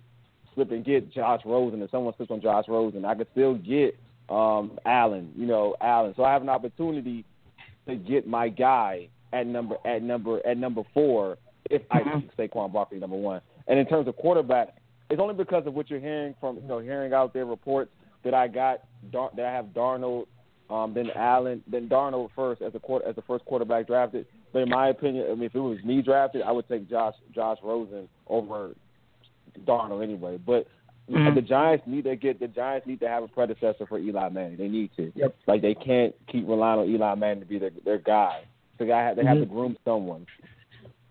slip 0.54 0.72
and 0.72 0.84
get 0.84 1.10
Josh 1.12 1.42
Rosen, 1.46 1.82
and 1.82 1.90
someone 1.90 2.14
slips 2.16 2.32
on 2.32 2.42
Josh 2.42 2.68
Rosen, 2.68 3.06
I 3.06 3.16
could 3.16 3.28
still 3.32 3.56
get 3.56 3.98
um 4.30 4.80
Allen. 4.86 5.34
You 5.36 5.46
know, 5.46 5.76
Allen. 5.82 6.14
So 6.16 6.24
I 6.24 6.32
have 6.32 6.42
an 6.42 6.50
opportunity 6.50 7.26
to 7.88 7.96
get 7.96 8.26
my 8.28 8.50
guy 8.50 9.10
at 9.34 9.48
number 9.48 9.76
at 9.86 10.02
number 10.02 10.46
at 10.46 10.58
number 10.58 10.84
four 10.94 11.38
if 11.70 11.82
I 11.92 12.02
Mhm. 12.02 12.36
take 12.38 12.52
Saquon 12.52 12.72
Barkley 12.72 13.00
number 13.00 13.18
one. 13.18 13.42
And 13.68 13.80
in 13.80 13.86
terms 13.86 14.08
of 14.08 14.16
quarterback, 14.18 14.76
it's 15.10 15.20
only 15.22 15.34
because 15.34 15.66
of 15.66 15.76
what 15.76 15.90
you're 15.90 16.00
hearing 16.00 16.34
from 16.40 16.58
you 16.58 16.64
know 16.68 16.80
hearing 16.80 17.14
out 17.14 17.34
there 17.34 17.46
reports 17.46 17.92
that 18.24 18.34
I 18.34 18.48
got 18.48 18.82
Dar- 19.12 19.32
that 19.36 19.46
I 19.46 19.52
have 19.52 19.68
Darnold, 19.74 20.28
um, 20.70 20.94
then 20.94 21.10
Allen, 21.16 21.64
then 21.68 21.90
Darnold 21.90 22.30
first 22.36 22.62
as 22.62 22.74
a 22.76 22.80
quarter 22.80 23.08
as 23.08 23.16
the 23.16 23.22
first 23.24 23.46
quarterback 23.46 23.88
drafted. 23.88 24.26
But 24.52 24.64
in 24.64 24.70
my 24.70 24.90
opinion, 24.90 25.28
I 25.30 25.36
mean, 25.36 25.46
if 25.46 25.56
it 25.56 25.60
was 25.60 25.84
me 25.84 26.02
drafted, 26.02 26.42
I 26.42 26.52
would 26.52 26.68
take 26.68 26.90
Josh 26.90 27.16
Josh 27.34 27.58
Rosen 27.64 28.08
over 28.28 28.74
Darnold 29.66 30.04
anyway. 30.04 30.38
But 30.38 30.68
Mhm. 31.10 31.36
the 31.36 31.42
Giants 31.42 31.86
need 31.86 32.06
to 32.06 32.16
get 32.16 32.40
the 32.40 32.48
Giants 32.48 32.88
need 32.88 33.02
to 33.02 33.10
have 33.10 33.24
a 33.24 33.28
predecessor 33.28 33.86
for 33.86 34.00
Eli 34.00 34.30
Manning. 34.30 34.58
They 34.58 34.70
need 34.70 34.90
to. 34.96 35.12
Yep. 35.16 35.36
Like 35.48 35.62
they 35.62 35.76
can't 35.76 36.16
keep 36.28 36.48
relying 36.48 36.80
on 36.80 36.90
Eli 36.90 37.16
Manning 37.16 37.42
to 37.42 37.46
be 37.46 37.60
their 37.60 37.72
their 37.84 37.98
guy. 37.98 38.44
So 38.78 38.86
they 38.86 38.92
have, 38.92 39.16
they 39.18 39.26
have 39.26 39.40
to 39.40 39.46
groom 39.46 39.78
someone. 39.86 40.26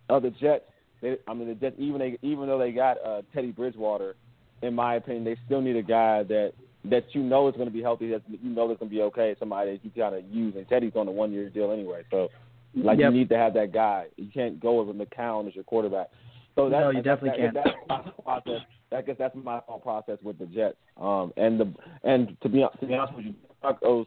Uh, 0.08 0.18
the 0.18 0.30
Jets, 0.30 0.64
they, 1.00 1.18
I 1.28 1.34
mean 1.34 1.48
the 1.48 1.54
Jets, 1.54 1.76
even 1.78 1.98
they 1.98 2.18
even 2.22 2.46
though 2.48 2.58
they 2.58 2.72
got 2.72 2.96
uh, 3.04 3.22
Teddy 3.34 3.52
Bridgewater, 3.52 4.16
in 4.62 4.74
my 4.74 4.94
opinion, 4.94 5.24
they 5.24 5.36
still 5.44 5.60
need 5.60 5.76
a 5.76 5.82
guy 5.82 6.22
that 6.22 6.54
that 6.84 7.04
you 7.14 7.22
know 7.22 7.48
is 7.48 7.54
going 7.54 7.68
to 7.68 7.72
be 7.72 7.82
healthy, 7.82 8.10
that 8.10 8.22
you 8.28 8.50
know 8.50 8.70
is 8.70 8.78
going 8.78 8.90
to 8.90 8.94
be 8.94 9.02
okay, 9.02 9.36
somebody 9.38 9.72
that 9.72 9.84
you 9.84 9.90
kind 9.90 10.14
of 10.14 10.24
use. 10.30 10.54
And 10.56 10.68
Teddy's 10.68 10.92
on 10.96 11.06
a 11.08 11.12
one 11.12 11.32
year 11.32 11.48
deal 11.48 11.70
anyway, 11.70 12.02
so 12.10 12.28
like 12.74 12.98
Yep. 12.98 13.12
you 13.12 13.18
need 13.18 13.28
to 13.28 13.36
have 13.36 13.54
that 13.54 13.72
guy. 13.72 14.06
You 14.16 14.28
can't 14.32 14.58
go 14.60 14.82
with 14.82 14.96
McCown 14.96 15.46
as 15.46 15.54
your 15.54 15.64
quarterback. 15.64 16.08
So 16.54 16.68
that, 16.68 16.80
No, 16.80 16.90
you 16.90 16.96
that- 16.96 17.04
definitely 17.04 17.42
that- 17.42 17.54
That's 17.54 17.76
my 17.88 18.02
thought 18.02 18.24
process. 18.24 18.60
I 18.90 19.00
guess 19.02 19.16
that's 19.18 19.34
my 19.36 19.60
thought 19.60 19.82
process 19.82 20.18
with 20.22 20.38
the 20.38 20.46
Jets. 20.46 20.76
Um, 21.00 21.32
and 21.36 21.58
the 21.58 21.72
and 22.04 22.36
to 22.42 22.48
be 22.48 22.66
to 22.80 22.86
be 22.86 22.94
honest 22.94 23.16
with 23.16 23.26
you, 23.26 23.34
Broncos, 23.60 24.06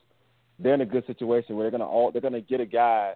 they're 0.59 0.73
in 0.75 0.81
a 0.81 0.85
good 0.85 1.05
situation 1.07 1.55
where 1.55 1.63
they're 1.63 1.71
gonna 1.77 1.89
all 1.89 2.11
they're 2.11 2.21
gonna 2.21 2.41
get 2.41 2.59
a 2.59 2.65
guy, 2.65 3.13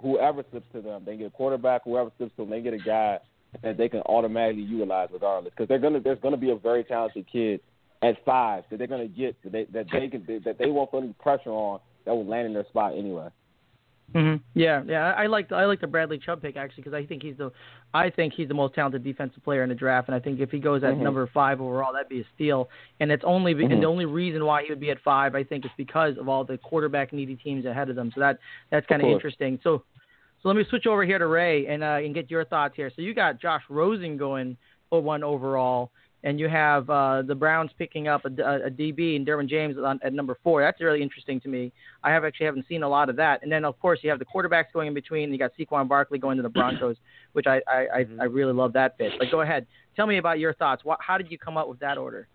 whoever 0.00 0.44
slips 0.50 0.66
to 0.74 0.80
them, 0.80 1.02
they 1.04 1.16
get 1.16 1.26
a 1.26 1.30
quarterback. 1.30 1.82
Whoever 1.84 2.10
slips 2.18 2.36
to 2.36 2.42
them, 2.42 2.50
they 2.50 2.60
get 2.60 2.74
a 2.74 2.78
guy 2.78 3.18
that 3.62 3.76
they 3.78 3.88
can 3.88 4.00
automatically 4.02 4.62
utilize 4.62 5.08
regardless. 5.12 5.52
Because 5.54 5.68
they're 5.68 5.78
gonna 5.80 5.98
there's 6.00 6.20
gonna 6.20 6.36
be 6.36 6.50
a 6.50 6.56
very 6.56 6.84
talented 6.84 7.26
kid 7.30 7.60
at 8.02 8.24
five 8.24 8.64
that 8.70 8.78
they're 8.78 8.86
gonna 8.86 9.08
get 9.08 9.40
that 9.42 9.52
they 9.52 9.64
that 9.64 9.86
they 9.92 10.08
can 10.08 10.24
that 10.44 10.56
they 10.58 10.70
won't 10.70 10.90
put 10.90 11.02
any 11.02 11.12
pressure 11.14 11.50
on 11.50 11.80
that 12.04 12.14
will 12.14 12.26
land 12.26 12.46
in 12.46 12.54
their 12.54 12.64
spot 12.66 12.92
anyway. 12.96 13.28
Mm-hmm. 14.14 14.42
Yeah, 14.58 14.82
yeah, 14.86 15.12
I 15.12 15.26
like 15.26 15.52
I 15.52 15.66
like 15.66 15.82
the 15.82 15.86
Bradley 15.86 16.18
Chubb 16.18 16.40
pick 16.40 16.56
actually 16.56 16.82
because 16.82 16.94
I 16.94 17.04
think 17.04 17.22
he's 17.22 17.36
the 17.36 17.52
I 17.92 18.08
think 18.08 18.32
he's 18.32 18.48
the 18.48 18.54
most 18.54 18.74
talented 18.74 19.04
defensive 19.04 19.44
player 19.44 19.62
in 19.62 19.68
the 19.68 19.74
draft, 19.74 20.08
and 20.08 20.14
I 20.14 20.20
think 20.20 20.40
if 20.40 20.50
he 20.50 20.60
goes 20.60 20.82
at 20.82 20.94
Mhm. 20.94 21.00
number 21.00 21.26
five 21.26 21.60
overall, 21.60 21.92
that'd 21.92 22.08
be 22.08 22.20
a 22.20 22.24
steal. 22.34 22.70
And 23.00 23.12
it's 23.12 23.24
only 23.24 23.54
Mhm. 23.54 23.70
and 23.70 23.82
the 23.82 23.86
only 23.86 24.06
reason 24.06 24.46
why 24.46 24.62
he 24.62 24.70
would 24.70 24.80
be 24.80 24.90
at 24.90 24.98
five, 25.00 25.34
I 25.34 25.44
think, 25.44 25.66
is 25.66 25.70
because 25.76 26.16
of 26.16 26.26
all 26.26 26.42
the 26.42 26.56
quarterback 26.56 27.12
needy 27.12 27.36
teams 27.36 27.66
ahead 27.66 27.90
of 27.90 27.96
them. 27.96 28.10
So 28.14 28.20
that 28.20 28.38
that's 28.70 28.86
kind 28.86 29.02
of 29.02 29.08
interesting. 29.08 29.58
So 29.62 29.82
so 30.42 30.48
let 30.48 30.56
me 30.56 30.64
switch 30.64 30.86
over 30.86 31.04
here 31.04 31.18
to 31.18 31.26
Ray 31.26 31.66
and 31.66 31.82
uh, 31.82 31.98
and 32.02 32.14
get 32.14 32.30
your 32.30 32.44
thoughts 32.44 32.76
here. 32.76 32.90
So 32.96 33.02
you 33.02 33.12
got 33.12 33.38
Josh 33.38 33.64
Rosen 33.68 34.16
going 34.16 34.56
for 34.88 35.02
one 35.02 35.22
overall, 35.22 35.90
and 36.24 36.40
you 36.40 36.48
have 36.48 36.88
uh, 36.90 37.22
the 37.22 37.34
Browns 37.34 37.70
picking 37.78 38.08
up 38.08 38.24
a, 38.24 38.42
a, 38.42 38.66
a 38.66 38.70
DB 38.70 39.16
and 39.16 39.26
Derwin 39.26 39.48
James 39.48 39.76
on, 39.78 40.00
at 40.02 40.12
number 40.12 40.36
four. 40.42 40.60
That's 40.60 40.80
really 40.80 41.02
interesting 41.02 41.40
to 41.42 41.48
me. 41.48 41.72
I 42.02 42.10
have 42.10 42.24
actually 42.24 42.46
haven't 42.46 42.66
seen 42.68 42.82
a 42.82 42.88
lot 42.88 43.08
of 43.08 43.16
that. 43.16 43.42
And 43.42 43.50
then 43.50 43.64
of 43.64 43.78
course 43.80 44.00
you 44.02 44.10
have 44.10 44.18
the 44.18 44.24
quarterbacks 44.24 44.72
going 44.72 44.88
in 44.88 44.94
between. 44.94 45.32
You 45.32 45.38
got 45.38 45.52
Saquon 45.58 45.88
Barkley 45.88 46.18
going 46.18 46.36
to 46.36 46.42
the 46.42 46.48
Broncos, 46.48 46.96
which 47.32 47.46
I 47.46 47.60
I, 47.68 47.86
I, 47.94 48.06
I 48.20 48.24
really 48.24 48.52
love 48.52 48.72
that 48.74 48.98
fit. 48.98 49.12
But 49.18 49.30
go 49.30 49.42
ahead, 49.42 49.66
tell 49.96 50.06
me 50.06 50.18
about 50.18 50.38
your 50.38 50.54
thoughts. 50.54 50.84
What, 50.84 50.98
how 51.00 51.18
did 51.18 51.30
you 51.30 51.38
come 51.38 51.56
up 51.56 51.68
with 51.68 51.78
that 51.80 51.98
order? 51.98 52.28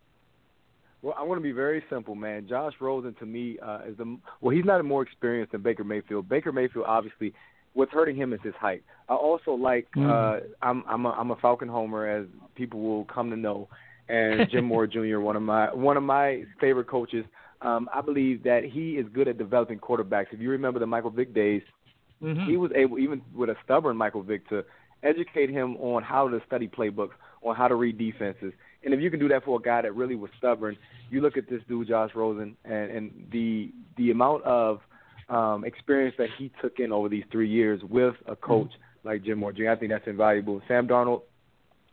Well, 1.02 1.14
I'm 1.20 1.28
going 1.28 1.38
to 1.38 1.44
be 1.44 1.52
very 1.52 1.84
simple, 1.90 2.16
man. 2.16 2.48
Josh 2.48 2.74
Rosen 2.80 3.14
to 3.16 3.26
me 3.26 3.58
uh, 3.62 3.80
is 3.86 3.98
the 3.98 4.18
well. 4.40 4.56
He's 4.56 4.64
not 4.64 4.84
more 4.86 5.02
experienced 5.04 5.52
than 5.52 5.62
Baker 5.62 5.84
Mayfield. 5.84 6.30
Baker 6.30 6.54
Mayfield, 6.54 6.86
obviously, 6.88 7.34
what's 7.74 7.92
hurting 7.92 8.16
him 8.16 8.34
is 8.34 8.40
his 8.44 8.54
height. 8.56 8.84
I 9.10 9.16
also 9.16 9.52
like. 9.54 9.88
Uh, 9.98 10.40
I'm 10.62 10.84
I'm 10.88 11.06
a, 11.06 11.10
I'm 11.12 11.32
a 11.32 11.36
Falcon 11.38 11.68
homer, 11.68 12.08
as 12.08 12.26
people 12.56 12.80
will 12.82 13.06
come 13.06 13.30
to 13.30 13.36
know, 13.38 13.68
and 14.10 14.50
Jim 14.52 14.66
Mora 14.66 14.88
Jr. 14.88 15.20
one 15.20 15.36
of 15.36 15.42
my 15.44 15.74
one 15.74 15.98
of 15.98 16.04
my 16.04 16.44
favorite 16.60 16.88
coaches. 16.88 17.26
Um, 17.62 17.90
I 17.94 18.02
believe 18.02 18.44
that 18.44 18.64
he 18.66 18.94
is 18.98 19.06
good 19.14 19.28
at 19.30 19.38
developing 19.38 19.80
quarterbacks. 19.80 20.28
If 20.32 20.42
you 20.42 20.50
remember 20.50 20.80
the 20.80 20.86
Michael 20.86 21.12
Vick 21.12 21.34
days, 21.34 21.62
Mm-hmm. 22.22 22.50
he 22.50 22.56
was 22.56 22.72
able, 22.74 23.00
even 23.00 23.22
with 23.36 23.50
a 23.50 23.56
stubborn 23.66 23.98
Michael 23.98 24.24
Vick, 24.24 24.48
to 24.48 24.64
educate 25.04 25.50
him 25.50 25.76
on 25.78 26.04
how 26.04 26.30
to 26.30 26.42
study 26.48 26.70
playbooks, 26.70 27.10
on 27.42 27.54
how 27.54 27.68
to 27.68 27.76
read 27.76 27.98
defenses. 27.98 28.54
And 28.86 28.94
if 28.94 29.02
you 29.02 29.12
can 29.12 29.20
do 29.20 29.28
that 29.28 29.44
for 29.44 29.60
a 29.60 29.62
guy 29.62 29.82
that 29.82 29.94
really 29.94 30.16
was 30.16 30.32
stubborn, 30.38 30.78
you 31.10 31.20
look 31.20 31.36
at 31.36 31.50
this 31.50 31.60
dude, 31.68 31.90
Josh 31.90 32.12
Rosen, 32.16 32.56
and, 32.64 32.92
and 32.92 33.28
the 33.32 33.72
the 33.98 34.12
amount 34.12 34.44
of 34.44 34.80
um, 35.34 35.66
experience 35.66 36.16
that 36.18 36.30
he 36.38 36.52
took 36.62 36.80
in 36.80 36.92
over 36.92 37.10
these 37.10 37.24
three 37.32 37.50
years 37.50 37.82
with 37.90 38.16
a 38.28 38.36
coach 38.36 38.72
like 39.04 39.24
Jim 39.24 39.40
Mora 39.40 39.54
Jr. 39.54 39.70
I 39.70 39.76
think 39.76 39.92
that's 39.92 40.08
invaluable. 40.08 40.62
Sam 40.68 40.88
Darnold 40.88 41.22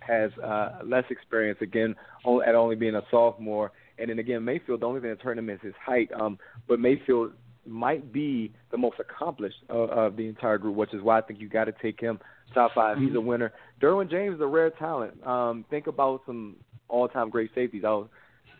has 0.00 0.30
uh, 0.38 0.80
less 0.84 1.04
experience 1.10 1.58
again 1.60 1.94
on- 2.24 2.44
at 2.44 2.54
only 2.54 2.76
being 2.76 2.94
a 2.94 3.02
sophomore, 3.10 3.72
and 3.98 4.10
then 4.10 4.18
again 4.18 4.44
Mayfield. 4.44 4.80
The 4.80 4.86
only 4.86 5.00
thing 5.00 5.10
that's 5.10 5.22
hurting 5.22 5.44
him 5.44 5.50
is 5.50 5.60
his 5.62 5.74
height. 5.84 6.10
Um, 6.12 6.38
but 6.68 6.80
Mayfield 6.80 7.32
might 7.66 8.12
be 8.12 8.52
the 8.70 8.78
most 8.78 8.96
accomplished 8.98 9.58
of, 9.68 9.90
of 9.90 10.16
the 10.16 10.26
entire 10.26 10.58
group, 10.58 10.76
which 10.76 10.94
is 10.94 11.02
why 11.02 11.18
I 11.18 11.22
think 11.22 11.40
you 11.40 11.48
got 11.48 11.64
to 11.64 11.74
take 11.82 12.00
him 12.00 12.18
top 12.54 12.72
5 12.74 12.98
He's 12.98 13.14
a 13.14 13.20
winner. 13.20 13.52
Derwin 13.80 14.10
James 14.10 14.36
is 14.36 14.40
a 14.40 14.46
rare 14.46 14.70
talent. 14.70 15.24
Um, 15.26 15.64
think 15.70 15.86
about 15.86 16.22
some 16.26 16.56
all-time 16.88 17.30
great 17.30 17.50
safeties. 17.54 17.84
I'll 17.84 18.08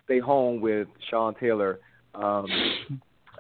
stay 0.05 0.21
home 0.21 0.61
with 0.61 0.87
Sean 1.11 1.35
Taylor. 1.35 1.81
Um, 2.15 2.47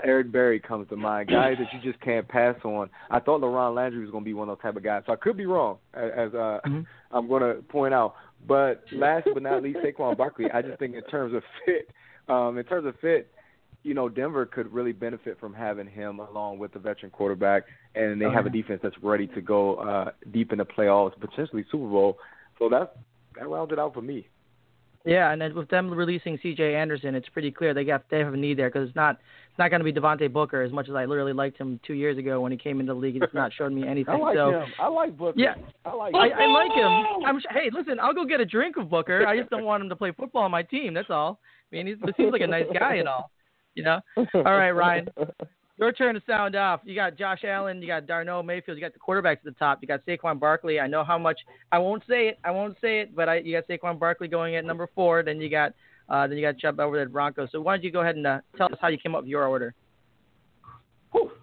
Eric 0.04 0.32
Berry 0.32 0.60
comes 0.60 0.88
to 0.88 0.96
mind. 0.96 1.28
Guys 1.28 1.56
that 1.58 1.68
you 1.72 1.80
just 1.92 2.02
can't 2.02 2.26
pass 2.28 2.56
on. 2.64 2.88
I 3.10 3.20
thought 3.20 3.40
LaRon 3.40 3.74
Landry 3.74 4.00
was 4.00 4.10
going 4.10 4.24
to 4.24 4.28
be 4.28 4.34
one 4.34 4.48
of 4.48 4.56
those 4.58 4.62
type 4.62 4.76
of 4.76 4.82
guys, 4.82 5.02
so 5.06 5.12
I 5.12 5.16
could 5.16 5.36
be 5.36 5.46
wrong, 5.46 5.78
as, 5.94 6.34
uh, 6.34 6.60
Mhm. 6.66 6.86
I'm 7.10 7.28
going 7.28 7.42
to 7.42 7.62
point 7.62 7.92
out. 7.94 8.14
But 8.46 8.84
last 8.92 9.28
but 9.34 9.42
not 9.42 9.62
least, 9.62 9.80
Saquon 9.80 10.16
Barkley. 10.16 10.50
I 10.50 10.62
just 10.62 10.78
think 10.78 10.94
in 10.94 11.02
terms 11.04 11.34
of 11.34 11.42
fit, 11.64 11.90
um, 12.28 12.56
in 12.58 12.64
terms 12.64 12.86
of 12.86 12.94
fit, 13.00 13.30
you 13.82 13.94
know, 13.94 14.08
Denver 14.08 14.46
could 14.46 14.72
really 14.72 14.92
benefit 14.92 15.38
from 15.40 15.54
having 15.54 15.86
him 15.86 16.20
along 16.20 16.58
with 16.58 16.72
the 16.72 16.78
veteran 16.78 17.10
quarterback, 17.10 17.64
and 17.94 18.20
they 18.20 18.26
have 18.30 18.46
a 18.46 18.50
defense 18.50 18.80
that's 18.82 18.96
ready 19.02 19.26
to 19.28 19.40
go 19.40 19.76
uh, 19.76 20.10
deep 20.30 20.52
in 20.52 20.58
the 20.58 20.66
playoffs, 20.66 21.18
potentially 21.18 21.64
Super 21.70 21.88
Bowl. 21.88 22.18
So 22.58 22.68
that 22.68 22.96
that 23.36 23.48
rounds 23.48 23.72
it 23.72 23.78
out 23.78 23.94
for 23.94 24.02
me. 24.02 24.26
Yeah, 25.06 25.32
and 25.32 25.40
then 25.40 25.54
with 25.54 25.68
them 25.68 25.90
releasing 25.90 26.38
C.J. 26.42 26.74
Anderson, 26.74 27.14
it's 27.14 27.28
pretty 27.30 27.50
clear 27.50 27.72
they 27.72 27.84
got 27.84 28.04
they 28.10 28.18
have 28.18 28.34
a 28.34 28.36
need 28.36 28.58
there 28.58 28.68
because 28.68 28.86
it's 28.86 28.96
not 28.96 29.16
it's 29.48 29.58
not 29.58 29.70
going 29.70 29.82
to 29.82 29.84
be 29.84 29.92
Devontae 29.92 30.30
Booker 30.30 30.62
as 30.62 30.72
much 30.72 30.90
as 30.90 30.94
I 30.94 31.06
literally 31.06 31.32
liked 31.32 31.56
him 31.56 31.80
two 31.86 31.94
years 31.94 32.18
ago 32.18 32.40
when 32.40 32.52
he 32.52 32.58
came 32.58 32.80
into 32.80 32.92
the 32.92 32.98
league. 32.98 33.16
It's 33.16 33.32
not 33.32 33.50
showing 33.56 33.74
me 33.74 33.86
anything. 33.88 34.14
I 34.14 34.18
like 34.18 34.36
so 34.36 34.50
him. 34.50 34.68
I 34.78 34.88
like 34.88 35.16
Booker. 35.16 35.40
Yeah. 35.40 35.54
I 35.86 35.94
like. 35.94 36.14
I, 36.14 36.26
him. 36.26 36.32
I 36.38 36.46
like 36.46 36.72
him. 36.72 37.24
I'm 37.26 37.40
hey, 37.50 37.70
listen, 37.72 37.98
I'll 37.98 38.12
go 38.12 38.26
get 38.26 38.40
a 38.40 38.46
drink 38.46 38.76
of 38.76 38.90
Booker. 38.90 39.26
I 39.26 39.38
just 39.38 39.48
don't 39.48 39.64
want 39.64 39.82
him 39.82 39.88
to 39.88 39.96
play 39.96 40.12
football 40.12 40.42
on 40.42 40.50
my 40.50 40.62
team. 40.62 40.92
That's 40.92 41.10
all. 41.10 41.40
I 41.72 41.76
mean, 41.76 41.86
he's, 41.86 41.96
he 42.04 42.22
seems 42.22 42.32
like 42.32 42.42
a 42.42 42.46
nice 42.46 42.66
guy 42.78 42.96
and 42.96 43.08
all. 43.08 43.30
You 43.74 43.84
know. 43.84 44.00
All 44.16 44.42
right, 44.42 44.72
Ryan. 44.72 45.08
Your 45.80 45.92
turn 45.92 46.14
to 46.14 46.22
sound 46.26 46.56
off. 46.56 46.82
You 46.84 46.94
got 46.94 47.16
Josh 47.16 47.42
Allen, 47.42 47.80
you 47.80 47.88
got 47.88 48.06
Darnold 48.06 48.44
Mayfield, 48.44 48.76
you 48.76 48.84
got 48.84 48.92
the 48.92 48.98
quarterbacks 48.98 49.38
at 49.38 49.44
the 49.44 49.52
top. 49.52 49.78
You 49.80 49.88
got 49.88 50.04
Saquon 50.04 50.38
Barkley. 50.38 50.78
I 50.78 50.86
know 50.86 51.02
how 51.02 51.16
much. 51.16 51.40
I 51.72 51.78
won't 51.78 52.02
say 52.06 52.28
it. 52.28 52.38
I 52.44 52.50
won't 52.50 52.76
say 52.82 53.00
it. 53.00 53.16
But 53.16 53.30
I, 53.30 53.38
you 53.38 53.58
got 53.58 53.66
Saquon 53.66 53.98
Barkley 53.98 54.28
going 54.28 54.56
at 54.56 54.66
number 54.66 54.90
four. 54.94 55.22
Then 55.22 55.40
you 55.40 55.48
got 55.48 55.72
uh, 56.10 56.26
then 56.26 56.36
you 56.36 56.44
got 56.44 56.58
Chubb 56.58 56.80
over 56.80 56.96
there 56.96 57.06
at 57.06 57.12
Broncos. 57.12 57.48
So 57.50 57.62
why 57.62 57.76
don't 57.76 57.84
you 57.84 57.90
go 57.90 58.00
ahead 58.00 58.16
and 58.16 58.26
uh, 58.26 58.40
tell 58.58 58.66
us 58.66 58.78
how 58.78 58.88
you 58.88 58.98
came 58.98 59.14
up 59.14 59.22
with 59.22 59.30
your 59.30 59.46
order? 59.46 59.74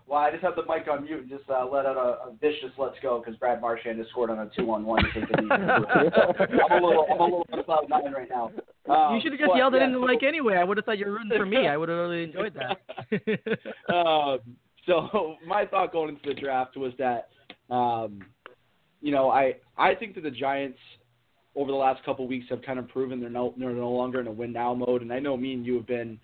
Well, 0.07 0.19
I 0.19 0.31
just 0.31 0.41
have 0.41 0.55
the 0.55 0.63
mic 0.63 0.87
on 0.89 1.03
mute 1.03 1.19
and 1.19 1.29
just 1.29 1.49
uh, 1.49 1.67
let 1.69 1.85
out 1.85 1.97
a, 1.97 2.29
a 2.29 2.33
vicious 2.39 2.71
"Let's 2.77 2.95
go" 3.01 3.19
because 3.19 3.37
Brad 3.37 3.59
Marchand 3.59 3.97
just 3.97 4.11
scored 4.11 4.29
on 4.29 4.39
a 4.39 4.49
two-on-one. 4.55 5.03
to 5.03 5.13
take 5.13 5.29
the. 5.29 5.35
I'm 6.71 6.81
a 6.83 6.87
little, 6.87 7.05
I'm 7.11 7.19
a 7.19 7.23
little 7.23 7.45
on 7.51 7.63
cloud 7.65 7.85
nine 7.89 8.13
right 8.13 8.29
now. 8.29 8.51
Um, 8.89 9.15
you 9.15 9.21
should 9.21 9.33
have 9.33 9.39
just 9.39 9.51
but, 9.51 9.57
yelled 9.57 9.75
it 9.75 9.79
yeah, 9.79 9.87
into 9.87 9.99
the 9.99 10.03
so- 10.03 10.07
mic 10.07 10.23
anyway. 10.23 10.55
I 10.55 10.63
would 10.63 10.77
have 10.77 10.85
thought 10.85 10.97
you 10.97 11.07
were 11.07 11.11
rooting 11.11 11.37
for 11.37 11.45
me. 11.45 11.67
I 11.67 11.75
would 11.75 11.89
have 11.89 11.97
really 11.97 12.23
enjoyed 12.23 12.53
that. 12.55 12.79
um, 13.93 14.39
so 14.85 15.35
my 15.45 15.65
thought 15.65 15.91
going 15.91 16.15
into 16.15 16.33
the 16.33 16.39
draft 16.39 16.77
was 16.77 16.93
that, 16.99 17.27
um, 17.69 18.21
you 19.01 19.11
know, 19.11 19.29
I 19.29 19.55
I 19.77 19.93
think 19.93 20.15
that 20.15 20.21
the 20.21 20.31
Giants 20.31 20.79
over 21.53 21.69
the 21.69 21.77
last 21.77 22.01
couple 22.05 22.23
of 22.23 22.29
weeks 22.29 22.45
have 22.49 22.61
kind 22.61 22.79
of 22.79 22.87
proven 22.87 23.19
they're 23.19 23.29
no 23.29 23.53
they're 23.57 23.73
no 23.73 23.91
longer 23.91 24.21
in 24.21 24.27
a 24.27 24.31
win 24.31 24.53
now 24.53 24.73
mode, 24.73 25.01
and 25.01 25.11
I 25.11 25.19
know 25.19 25.35
me 25.35 25.53
and 25.53 25.65
you 25.65 25.75
have 25.75 25.87
been. 25.87 26.17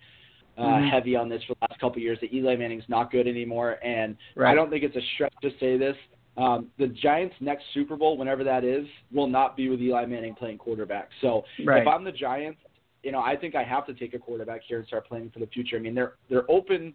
Uh, 0.56 0.62
Mhm. 0.78 0.88
Heavy 0.88 1.16
on 1.16 1.28
this 1.28 1.42
for 1.44 1.54
the 1.54 1.66
last 1.68 1.80
couple 1.80 1.96
of 1.96 2.02
years 2.02 2.18
that 2.20 2.32
Eli 2.32 2.54
Manning's 2.54 2.88
not 2.88 3.10
good 3.10 3.26
anymore, 3.26 3.78
and 3.82 4.16
Right. 4.36 4.52
I 4.52 4.54
don't 4.54 4.70
think 4.70 4.84
it's 4.84 4.94
a 4.94 5.02
stretch 5.14 5.34
to 5.42 5.50
say 5.58 5.76
this. 5.76 5.96
Um, 6.36 6.70
the 6.78 6.86
Giants' 6.88 7.34
next 7.40 7.64
Super 7.74 7.96
Bowl, 7.96 8.16
whenever 8.16 8.44
that 8.44 8.62
is, 8.62 8.86
will 9.12 9.26
not 9.26 9.56
be 9.56 9.68
with 9.68 9.80
Eli 9.82 10.06
Manning 10.06 10.34
playing 10.34 10.58
quarterback. 10.58 11.10
So 11.20 11.44
Right. 11.64 11.82
if 11.82 11.88
I'm 11.88 12.04
the 12.04 12.12
Giants, 12.12 12.60
you 13.02 13.10
know, 13.10 13.20
I 13.20 13.34
think 13.36 13.54
I 13.56 13.64
have 13.64 13.84
to 13.86 13.94
take 13.94 14.14
a 14.14 14.18
quarterback 14.18 14.62
here 14.62 14.78
and 14.78 14.86
start 14.86 15.06
planning 15.06 15.30
for 15.30 15.40
the 15.40 15.46
future. 15.48 15.76
I 15.76 15.80
mean, 15.80 15.94
they're 15.94 16.14
they're 16.28 16.48
open, 16.48 16.94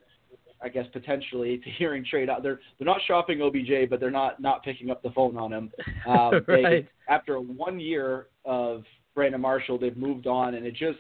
I 0.61 0.69
guess, 0.69 0.87
potentially 0.87 1.57
to 1.57 1.69
hearing 1.79 2.03
trade 2.05 2.29
out. 2.29 2.43
They're 2.43 2.61
they're 2.77 2.85
not 2.85 3.01
shopping 3.03 3.41
OBJ, 3.41 3.89
but 3.89 3.99
they're 3.99 4.09
not 4.09 4.39
not 4.39 4.63
picking 4.63 4.89
up 4.89 5.01
the 5.03 5.11
phone 5.11 5.35
on 5.37 5.51
him. 5.51 5.71
Um, 6.07 6.43
they, 6.47 6.87
After 7.09 7.39
one 7.41 7.77
year 7.79 8.27
of 8.45 8.85
Brandon 9.15 9.41
Marshall, 9.41 9.77
they've 9.77 9.97
moved 9.97 10.27
on, 10.27 10.55
and 10.55 10.65
it 10.65 10.73
just 10.73 10.99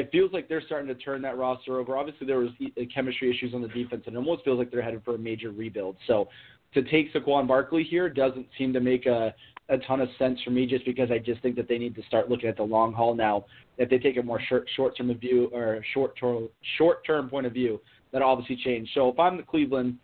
it 0.00 0.10
feels 0.10 0.32
like 0.32 0.48
they're 0.48 0.62
starting 0.62 0.88
to 0.88 0.94
turn 0.94 1.20
that 1.22 1.36
roster 1.36 1.78
over. 1.78 1.96
Obviously, 1.96 2.26
there 2.26 2.38
was 2.38 2.50
chemistry 2.92 3.30
issues 3.30 3.54
on 3.54 3.60
the 3.60 3.68
defense, 3.68 4.04
and 4.06 4.14
it 4.14 4.18
almost 4.18 4.44
feels 4.44 4.58
like 4.58 4.70
they're 4.70 4.82
headed 4.82 5.02
for 5.04 5.14
a 5.14 5.18
major 5.18 5.50
rebuild. 5.50 5.96
So 6.06 6.28
to 6.74 6.82
take 6.82 7.12
Saquon 7.12 7.46
Barkley 7.46 7.84
here 7.84 8.08
doesn't 8.08 8.46
seem 8.56 8.72
to 8.72 8.80
make 8.80 9.06
a 9.06 9.34
a 9.68 9.78
ton 9.78 10.00
of 10.00 10.08
sense 10.18 10.40
for 10.42 10.50
me 10.50 10.66
just 10.66 10.84
because 10.84 11.12
I 11.12 11.18
just 11.18 11.40
think 11.42 11.54
that 11.54 11.68
they 11.68 11.78
need 11.78 11.94
to 11.94 12.02
start 12.02 12.28
looking 12.28 12.48
at 12.48 12.56
the 12.56 12.62
long 12.62 12.92
haul 12.92 13.14
now. 13.14 13.44
If 13.78 13.88
they 13.88 13.98
take 13.98 14.16
a 14.16 14.22
more 14.22 14.40
short 14.48 14.68
short 14.74 14.96
term 14.96 15.14
view 15.14 15.48
or 15.52 15.84
short 15.94 16.18
term 16.18 16.48
short 16.76 17.06
term 17.06 17.28
point 17.28 17.46
of 17.46 17.52
view, 17.52 17.80
that'll 18.10 18.28
obviously 18.28 18.56
change. 18.64 18.90
So 18.94 19.08
if 19.10 19.18
I'm 19.18 19.36
the 19.36 19.44
Cleveland, 19.44 19.96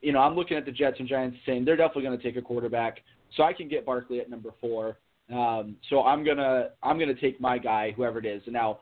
you 0.00 0.12
know, 0.12 0.20
I'm 0.20 0.34
looking 0.34 0.56
at 0.56 0.64
the 0.64 0.72
Jets 0.72 0.96
and 0.98 1.08
Giants 1.08 1.36
saying 1.44 1.64
they're 1.64 1.76
definitely 1.76 2.04
going 2.04 2.18
to 2.18 2.24
take 2.24 2.36
a 2.36 2.42
quarterback, 2.42 3.00
so 3.36 3.42
I 3.42 3.52
can 3.52 3.68
get 3.68 3.84
Barkley 3.84 4.20
at 4.20 4.30
number 4.30 4.50
four. 4.60 4.96
Um, 5.30 5.76
so 5.90 6.02
I'm 6.04 6.24
gonna 6.24 6.70
I'm 6.82 6.98
gonna 6.98 7.14
take 7.14 7.40
my 7.40 7.58
guy, 7.58 7.92
whoever 7.92 8.18
it 8.18 8.26
is. 8.26 8.42
And 8.46 8.54
now 8.54 8.80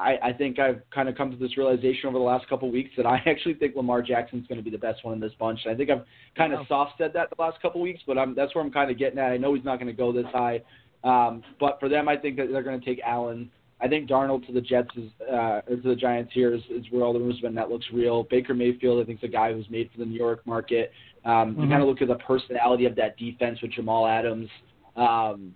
I, 0.00 0.18
I 0.28 0.32
think 0.32 0.58
I've 0.58 0.80
kind 0.90 1.08
of 1.10 1.14
come 1.14 1.30
to 1.30 1.36
this 1.36 1.58
realization 1.58 2.08
over 2.08 2.18
the 2.18 2.24
last 2.24 2.48
couple 2.48 2.66
of 2.68 2.72
weeks 2.72 2.90
that 2.96 3.04
I 3.06 3.16
actually 3.26 3.54
think 3.54 3.76
Lamar 3.76 4.00
Jackson's 4.02 4.46
going 4.46 4.58
to 4.58 4.64
be 4.64 4.70
the 4.70 4.78
best 4.78 5.04
one 5.04 5.12
in 5.14 5.20
this 5.20 5.32
bunch. 5.38 5.60
I 5.68 5.74
think 5.74 5.90
I've 5.90 6.04
kind 6.36 6.52
of 6.54 6.60
Wow. 6.60 6.66
soft 6.68 6.92
said 6.98 7.12
that 7.14 7.28
the 7.36 7.40
last 7.40 7.60
couple 7.60 7.80
of 7.80 7.84
weeks, 7.84 8.00
but 8.06 8.16
I'm, 8.16 8.34
that's 8.34 8.54
where 8.54 8.64
I'm 8.64 8.72
kind 8.72 8.90
of 8.90 8.98
getting 8.98 9.18
at. 9.18 9.30
I 9.30 9.36
know 9.36 9.52
he's 9.54 9.64
not 9.64 9.76
going 9.78 9.88
to 9.88 9.92
go 9.92 10.10
this 10.12 10.26
high, 10.32 10.62
um, 11.04 11.42
but 11.60 11.78
for 11.80 11.88
them, 11.88 12.08
I 12.08 12.16
think 12.16 12.36
that 12.38 12.48
they're 12.50 12.62
going 12.62 12.80
to 12.80 12.84
take 12.86 13.00
Allen. 13.04 13.50
I 13.82 13.88
think 13.88 14.08
Darnold 14.10 14.46
to 14.46 14.52
the 14.52 14.60
Jets 14.60 14.90
is 14.96 15.10
uh, 15.30 15.60
or 15.68 15.76
to 15.76 15.88
the 15.88 15.96
Giants 15.96 16.32
here 16.34 16.52
is, 16.54 16.60
is 16.70 16.84
where 16.90 17.02
all 17.02 17.12
the 17.12 17.18
rumors 17.18 17.36
have 17.36 17.42
been. 17.42 17.54
That 17.54 17.70
looks 17.70 17.86
real. 17.92 18.24
Baker 18.24 18.52
Mayfield, 18.54 19.02
I 19.02 19.06
think, 19.06 19.20
is 19.22 19.28
a 19.28 19.32
guy 19.32 19.52
who's 19.52 19.68
made 19.70 19.90
for 19.92 19.98
the 19.98 20.04
New 20.04 20.18
York 20.18 20.46
market. 20.46 20.92
Um, 21.24 21.56
You 21.58 21.66
Mhm. 21.66 21.70
kind 21.70 21.82
of 21.82 21.88
look 21.88 22.02
at 22.02 22.08
the 22.08 22.16
personality 22.16 22.84
of 22.86 22.94
that 22.96 23.16
defense 23.16 23.60
with 23.62 23.70
Jamal 23.72 24.06
Adams. 24.06 24.48
Um, 24.96 25.54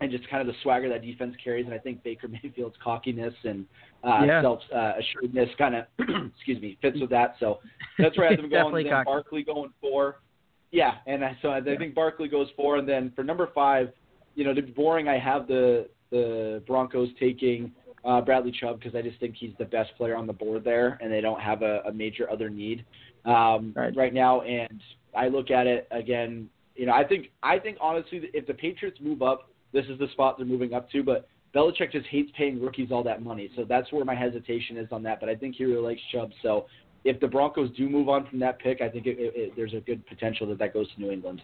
and 0.00 0.10
just 0.10 0.28
kind 0.28 0.40
of 0.40 0.46
the 0.46 0.58
swagger 0.62 0.88
that 0.90 1.02
defense 1.02 1.34
carries. 1.42 1.64
And 1.66 1.74
I 1.74 1.78
think 1.78 2.02
Baker 2.02 2.28
Mayfield's 2.42 2.76
cockiness 2.82 3.34
and 3.44 3.64
uh, 4.04 4.22
Yeah. 4.26 4.42
self 4.42 4.60
uh, 4.74 4.92
assuredness 4.98 5.48
kind 5.58 5.74
of, 5.74 5.84
excuse 6.36 6.60
me, 6.60 6.76
fits 6.82 6.98
with 7.00 7.10
that. 7.10 7.36
So 7.40 7.60
that's 7.98 8.16
where 8.16 8.28
I 8.28 8.30
have 8.32 8.40
them 8.40 8.50
going. 8.50 8.84
Then 8.84 8.92
cocky. 8.92 9.04
Barkley 9.04 9.42
going 9.42 9.70
four. 9.80 10.20
Yeah, 10.72 10.94
and 11.06 11.24
I, 11.24 11.38
so 11.40 11.50
I 11.50 11.60
think 11.62 11.94
Barkley 11.94 12.28
goes 12.28 12.48
four, 12.56 12.76
and 12.76 12.88
then 12.88 13.12
for 13.14 13.22
number 13.24 13.48
five, 13.54 13.92
you 14.34 14.44
know, 14.44 14.52
to 14.52 14.60
be 14.60 14.72
boring, 14.72 15.08
I 15.08 15.18
have 15.18 15.46
the 15.46 15.88
the 16.10 16.62
Broncos 16.66 17.08
taking 17.18 17.72
uh, 18.04 18.20
Bradley 18.20 18.52
Chubb 18.52 18.78
because 18.80 18.94
I 18.94 19.00
just 19.00 19.18
think 19.18 19.36
he's 19.36 19.52
the 19.58 19.64
best 19.64 19.90
player 19.96 20.16
on 20.16 20.26
the 20.26 20.32
board 20.32 20.64
there, 20.64 20.98
and 21.00 21.10
they 21.10 21.20
don't 21.20 21.40
have 21.40 21.62
a, 21.62 21.80
a 21.86 21.92
major 21.92 22.30
other 22.30 22.50
need 22.50 22.84
um, 23.24 23.72
Right. 23.74 23.96
right 23.96 24.12
now. 24.14 24.42
And 24.42 24.80
I 25.16 25.28
look 25.28 25.50
at 25.50 25.66
it 25.66 25.88
again. 25.90 26.50
You 26.74 26.86
know, 26.86 26.92
I 26.92 27.04
think 27.04 27.28
I 27.42 27.58
think 27.58 27.78
honestly, 27.80 28.28
if 28.34 28.46
the 28.46 28.54
Patriots 28.54 28.98
move 29.00 29.22
up, 29.22 29.48
this 29.72 29.84
is 29.86 29.98
the 29.98 30.08
spot 30.12 30.36
they're 30.38 30.46
moving 30.46 30.74
up 30.74 30.90
to. 30.90 31.02
But 31.02 31.28
Belichick 31.54 31.92
just 31.92 32.06
hates 32.06 32.30
paying 32.36 32.60
rookies 32.60 32.88
all 32.90 33.02
that 33.04 33.22
money, 33.22 33.50
so 33.56 33.64
that's 33.64 33.90
where 33.92 34.04
my 34.04 34.14
hesitation 34.14 34.76
is 34.76 34.88
on 34.92 35.02
that. 35.04 35.20
But 35.20 35.28
I 35.28 35.34
think 35.34 35.56
he 35.56 35.64
really 35.64 35.82
likes 35.82 36.00
Chubb. 36.12 36.30
So 36.42 36.66
if 37.04 37.20
the 37.20 37.28
Broncos 37.28 37.70
do 37.76 37.88
move 37.88 38.08
on 38.08 38.26
from 38.28 38.38
that 38.40 38.58
pick, 38.58 38.80
I 38.80 38.88
think 38.88 39.06
it, 39.06 39.18
it, 39.18 39.32
it, 39.36 39.52
there's 39.56 39.74
a 39.74 39.80
good 39.80 40.06
potential 40.06 40.46
that 40.48 40.58
that 40.58 40.74
goes 40.74 40.92
to 40.94 41.00
New 41.00 41.10
England. 41.10 41.42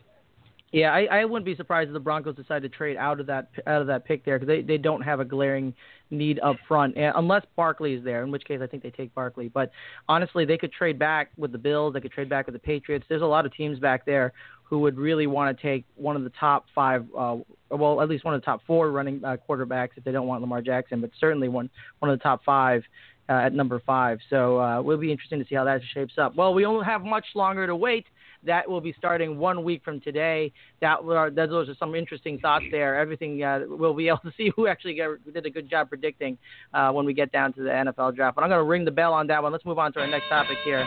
Yeah, 0.73 0.91
I, 0.91 1.05
I 1.05 1.25
wouldn't 1.26 1.45
be 1.45 1.55
surprised 1.55 1.88
if 1.88 1.93
the 1.93 2.00
Broncos 2.00 2.35
decide 2.35 2.62
to 2.62 2.69
trade 2.71 2.97
out 2.97 3.21
of 3.21 3.26
that 3.26 3.50
out 3.67 3.83
of 3.83 3.87
that 3.88 4.07
pick 4.07 4.25
there 4.25 4.38
because 4.38 4.49
they 4.49 4.62
they 4.62 4.79
don't 4.79 5.02
have 5.02 5.21
a 5.21 5.25
glaring 5.25 5.75
need 6.11 6.41
up 6.41 6.57
front 6.67 6.95
unless 6.97 7.45
Barkley 7.57 7.93
is 7.93 8.05
there. 8.05 8.23
In 8.23 8.31
which 8.31 8.45
case, 8.45 8.61
I 8.62 8.67
think 8.67 8.83
they 8.83 8.91
take 8.91 9.14
Barkley. 9.14 9.49
But 9.49 9.71
honestly, 10.09 10.47
they 10.47 10.57
could 10.57 10.73
trade 10.73 10.99
back 10.99 11.31
with 11.37 11.52
the 11.52 11.59
Bills. 11.59 11.93
They 11.93 12.00
could 12.00 12.12
trade 12.12 12.31
back 12.31 12.47
with 12.47 12.55
the 12.55 12.59
Patriots. 12.59 13.05
There's 13.07 13.23
a 13.23 13.26
lot 13.26 13.45
of 13.45 13.55
teams 13.55 13.79
back 13.79 14.07
there 14.07 14.33
who 14.64 14.79
would 14.79 14.97
really 14.97 15.26
want 15.26 15.55
to 15.55 15.62
take 15.62 15.85
one 15.97 16.17
of 16.17 16.25
the 16.25 16.33
top 16.41 16.64
five, 16.75 17.05
uh, 17.14 17.37
well, 17.69 18.00
at 18.00 18.09
least 18.09 18.25
one 18.25 18.33
of 18.33 18.41
the 18.41 18.45
top 18.47 18.62
four 18.67 18.91
running 18.91 19.23
uh, 19.23 19.37
quarterbacks 19.47 19.91
if 19.97 20.05
they 20.05 20.12
don't 20.12 20.26
want 20.26 20.41
Lamar 20.41 20.62
Jackson, 20.62 21.02
but 21.02 21.11
certainly 21.21 21.49
one 21.49 21.69
one 21.99 22.11
of 22.11 22.19
the 22.19 22.23
top 22.23 22.43
five 22.45 22.83
uh, 23.29 23.33
at 23.33 23.52
number 23.52 23.83
five. 23.85 24.19
So 24.31 24.59
uh, 24.59 24.81
will 24.81 24.97
be 24.97 25.12
interesting 25.12 25.38
to 25.41 25.47
see 25.47 25.55
how 25.55 25.64
that 25.64 25.83
shapes 25.93 26.14
up. 26.17 26.35
Well, 26.35 26.55
we 26.55 26.62
don't 26.62 26.85
have 26.85 27.02
much 27.02 27.26
longer 27.35 27.67
to 27.67 27.76
wait. 27.76 28.07
That 28.44 28.68
will 28.68 28.80
be 28.80 28.94
starting 28.99 29.38
one 29.38 29.64
week 29.64 29.82
from 29.84 30.00
today. 30.00 30.52
That 30.80 30.99
are, 31.04 31.30
those 31.30 31.68
are 31.68 31.75
some 31.78 31.94
interesting 31.94 32.38
thoughts 32.38 32.64
there. 32.70 32.99
Everything 32.99 33.42
uh, 33.42 33.61
we'll 33.68 33.94
be 33.94 34.08
able 34.08 34.18
to 34.18 34.32
see 34.37 34.50
who 34.56 34.66
actually 34.66 35.00
did 35.32 35.46
a 35.46 35.50
good 35.50 35.68
job 35.68 35.88
predicting 35.88 36.38
uh, 36.75 36.90
when 36.90 37.04
we 37.06 37.14
get 37.14 37.32
down 37.32 37.52
to 37.54 37.62
the 37.62 37.70
NFL 37.70 38.16
draft. 38.16 38.34
But 38.34 38.44
I'm 38.44 38.50
going 38.50 38.61
to 38.61 38.68
ring 38.68 38.84
the 38.84 38.90
bell 38.90 39.12
on 39.12 39.26
that 39.28 39.42
one. 39.42 39.52
Let's 39.52 39.64
move 39.64 39.78
on 39.78 39.92
to 39.94 40.00
our 40.00 40.06
next 40.06 40.28
topic 40.28 40.58
here. 40.64 40.87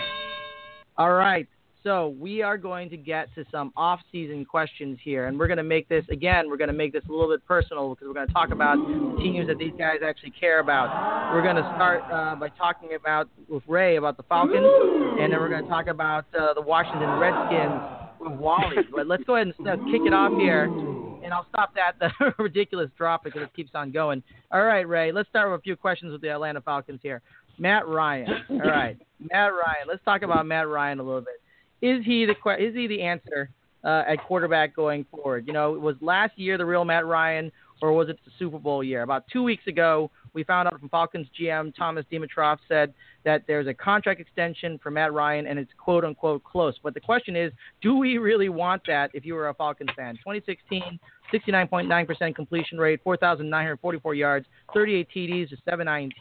All 0.98 1.14
right. 1.14 1.48
So 1.86 2.16
we 2.20 2.42
are 2.42 2.58
going 2.58 2.90
to 2.90 2.98
get 2.98 3.32
to 3.36 3.46
some 3.52 3.72
off-season 3.78 4.46
questions 4.46 4.98
here, 5.04 5.28
and 5.28 5.38
we're 5.38 5.46
going 5.46 5.58
to 5.58 5.64
make 5.64 5.88
this 5.88 6.04
again. 6.10 6.50
We're 6.50 6.58
going 6.58 6.70
to 6.70 6.74
make 6.74 6.92
this 6.92 7.04
a 7.08 7.12
little 7.12 7.30
bit 7.30 7.46
personal 7.46 7.90
because 7.94 8.08
we're 8.08 8.16
going 8.16 8.26
to 8.26 8.34
talk 8.34 8.50
about 8.50 8.78
the 8.78 9.22
teams 9.22 9.46
that 9.46 9.60
these 9.60 9.74
guys 9.78 9.98
actually 10.04 10.32
care 10.32 10.62
about. 10.62 11.32
We're 11.32 11.44
going 11.44 11.58
to 11.58 11.72
start 11.76 12.02
uh, 12.12 12.38
by 12.38 12.50
talking 12.50 12.96
about 13.00 13.30
with 13.48 13.62
Ray 13.68 13.98
about 13.98 14.18
the 14.18 14.24
Falcons, 14.24 14.66
and 14.66 15.32
then 15.32 15.40
we're 15.40 15.48
going 15.48 15.62
to 15.62 15.70
talk 15.70 15.86
about 15.86 16.26
uh, 16.34 16.56
the 16.56 16.62
Washington 16.62 17.20
Redskins 17.20 17.80
with 18.20 18.40
Wally. 18.40 18.78
But 18.96 19.06
let's 19.06 19.24
go 19.26 19.36
ahead 19.36 19.54
and 19.56 19.68
uh, 19.68 19.76
kick 19.92 20.02
it 20.08 20.14
off 20.14 20.32
here, 20.40 20.64
and 20.64 21.32
I'll 21.32 21.46
stop 21.50 21.76
that 21.76 22.00
the 22.00 22.34
ridiculous 22.44 22.90
drop 22.98 23.24
because 23.24 23.44
it 23.44 23.54
keeps 23.56 23.76
on 23.76 23.92
going. 23.92 24.24
All 24.52 24.64
right, 24.64 24.90
Ray. 24.90 25.12
Let's 25.12 25.30
start 25.30 25.52
with 25.52 25.60
a 25.60 25.62
few 25.62 25.76
questions 25.76 26.12
with 26.12 26.22
the 26.22 26.30
Atlanta 26.30 26.62
Falcons 26.62 27.02
here. 27.04 27.22
Matt 27.60 27.88
Ryan. 27.88 28.28
All 28.50 28.58
right, 28.58 28.98
Matt 29.20 29.52
Ryan. 29.52 29.88
Let's 29.88 30.04
talk 30.04 30.24
about 30.24 30.48
Matt 30.48 30.68
Ryan 30.68 31.00
a 31.00 31.04
little 31.04 31.22
bit 31.22 31.36
is 31.82 32.04
he 32.06 32.26
the 32.26 32.36
is 32.58 32.76
he 32.76 32.88
the 32.88 33.02
answer 33.02 33.50
uh, 33.84 34.04
at 34.08 34.24
quarterback 34.24 34.76
going 34.76 35.06
forward? 35.12 35.48
You 35.48 35.54
know, 35.54 35.72
was 35.72 35.96
last 36.02 36.38
year 36.38 36.58
the 36.58 36.66
real 36.66 36.86
Matt 36.86 37.06
Ryan, 37.06 37.52
or 37.82 37.94
was 37.94 38.10
it 38.10 38.20
the 38.26 38.32
Super 38.40 38.60
Bowl 38.60 38.84
year? 38.84 39.04
About 39.04 39.26
two 39.32 39.44
weeks 39.44 39.68
ago, 39.68 40.10
we 40.36 40.44
found 40.44 40.68
out 40.68 40.80
from 40.80 40.90
Falcons 40.90 41.28
GM 41.40 41.74
Thomas 41.76 42.06
Dimitroff 42.12 42.58
said 42.68 42.94
that 43.24 43.44
there's 43.48 43.66
a 43.68 43.74
contract 43.74 44.20
extension 44.20 44.78
for 44.84 44.92
Matt 44.92 45.14
Ryan, 45.14 45.48
and 45.48 45.58
it's 45.58 45.72
quote 45.78 46.04
unquote 46.04 46.44
close. 46.44 46.76
But 46.84 46.94
the 46.94 47.00
question 47.00 47.36
is, 47.36 47.52
do 47.82 47.98
we 47.98 48.18
really 48.18 48.50
want 48.50 48.84
that? 48.86 49.10
If 49.14 49.26
you 49.26 49.34
were 49.34 49.50
a 49.50 49.54
Falcons 49.54 49.90
fan, 49.96 50.16
2016, 50.18 51.00
69.9% 51.34 52.36
completion 52.36 52.78
rate, 52.78 53.00
4,944 53.04 54.14
yards, 54.14 54.46
38 54.74 55.08
TDs 55.16 55.50
to 55.50 55.58
7 55.68 55.88
INT. 55.88 56.14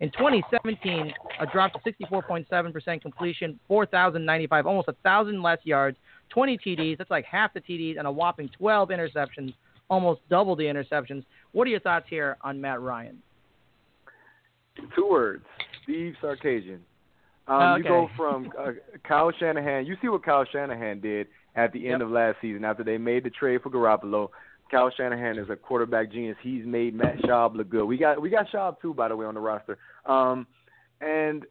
In 0.00 0.10
2017, 0.10 1.12
a 1.40 1.46
drop 1.46 1.72
to 1.72 1.78
64.7% 1.78 3.00
completion, 3.00 3.58
4,095, 3.68 4.66
almost 4.66 4.88
a 4.88 4.94
thousand 5.04 5.40
less 5.40 5.58
yards, 5.62 5.96
20 6.30 6.58
TDs. 6.58 6.98
That's 6.98 7.10
like 7.10 7.24
half 7.24 7.54
the 7.54 7.60
TDs, 7.60 7.98
and 7.98 8.06
a 8.06 8.12
whopping 8.12 8.50
12 8.58 8.90
interceptions, 8.90 9.54
almost 9.88 10.20
double 10.28 10.56
the 10.56 10.64
interceptions. 10.64 11.24
What 11.52 11.66
are 11.66 11.70
your 11.70 11.80
thoughts 11.80 12.06
here 12.10 12.36
on 12.42 12.60
Matt 12.60 12.80
Ryan? 12.80 13.22
Two 14.94 15.08
words: 15.08 15.44
Steve 15.84 16.14
Sarkisian. 16.22 16.80
Um, 17.48 17.60
okay. 17.62 17.78
You 17.78 17.88
go 17.88 18.08
from 18.16 18.52
uh, 18.58 18.72
Kyle 19.06 19.32
Shanahan. 19.38 19.86
You 19.86 19.96
see 20.00 20.08
what 20.08 20.24
Kyle 20.24 20.44
Shanahan 20.50 21.00
did 21.00 21.26
at 21.56 21.72
the 21.72 21.88
end 21.88 22.00
yep. 22.00 22.02
of 22.02 22.10
last 22.10 22.36
season 22.40 22.64
after 22.64 22.84
they 22.84 22.98
made 22.98 23.24
the 23.24 23.30
trade 23.30 23.62
for 23.62 23.70
Garoppolo. 23.70 24.28
Kyle 24.70 24.90
Shanahan 24.96 25.38
is 25.38 25.50
a 25.50 25.56
quarterback 25.56 26.10
genius. 26.10 26.36
He's 26.42 26.64
made 26.64 26.94
Matt 26.94 27.18
Schaub 27.18 27.54
look 27.54 27.68
good. 27.68 27.84
We 27.84 27.98
got 27.98 28.22
we 28.22 28.30
got 28.30 28.46
Schaub 28.48 28.80
too, 28.80 28.94
by 28.94 29.08
the 29.08 29.16
way, 29.16 29.26
on 29.26 29.34
the 29.34 29.40
roster. 29.40 29.76
Um, 30.06 30.46
and 31.00 31.44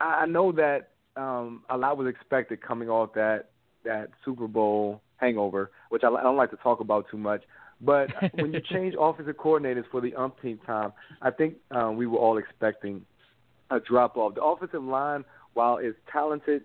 I 0.00 0.26
know 0.26 0.52
that 0.52 0.90
um, 1.16 1.62
a 1.70 1.76
lot 1.76 1.96
was 1.96 2.08
expected 2.08 2.60
coming 2.60 2.90
off 2.90 3.14
that 3.14 3.50
that 3.84 4.10
Super 4.24 4.46
Bowl 4.46 5.00
hangover, 5.16 5.70
which 5.88 6.02
I, 6.04 6.08
I 6.08 6.22
don't 6.22 6.36
like 6.36 6.50
to 6.50 6.56
talk 6.56 6.80
about 6.80 7.06
too 7.10 7.16
much. 7.16 7.42
But 7.80 8.08
when 8.34 8.52
you 8.52 8.60
change 8.70 8.94
offensive 8.98 9.36
coordinators 9.36 9.84
for 9.90 10.00
the 10.00 10.14
umpteenth 10.14 10.64
time, 10.64 10.92
I 11.22 11.30
think 11.30 11.56
um, 11.70 11.96
we 11.96 12.06
were 12.06 12.18
all 12.18 12.38
expecting 12.38 13.04
a 13.70 13.80
drop 13.80 14.16
off. 14.16 14.34
The 14.34 14.42
offensive 14.42 14.82
line, 14.82 15.24
while 15.54 15.78
it's 15.78 15.98
talented, 16.12 16.62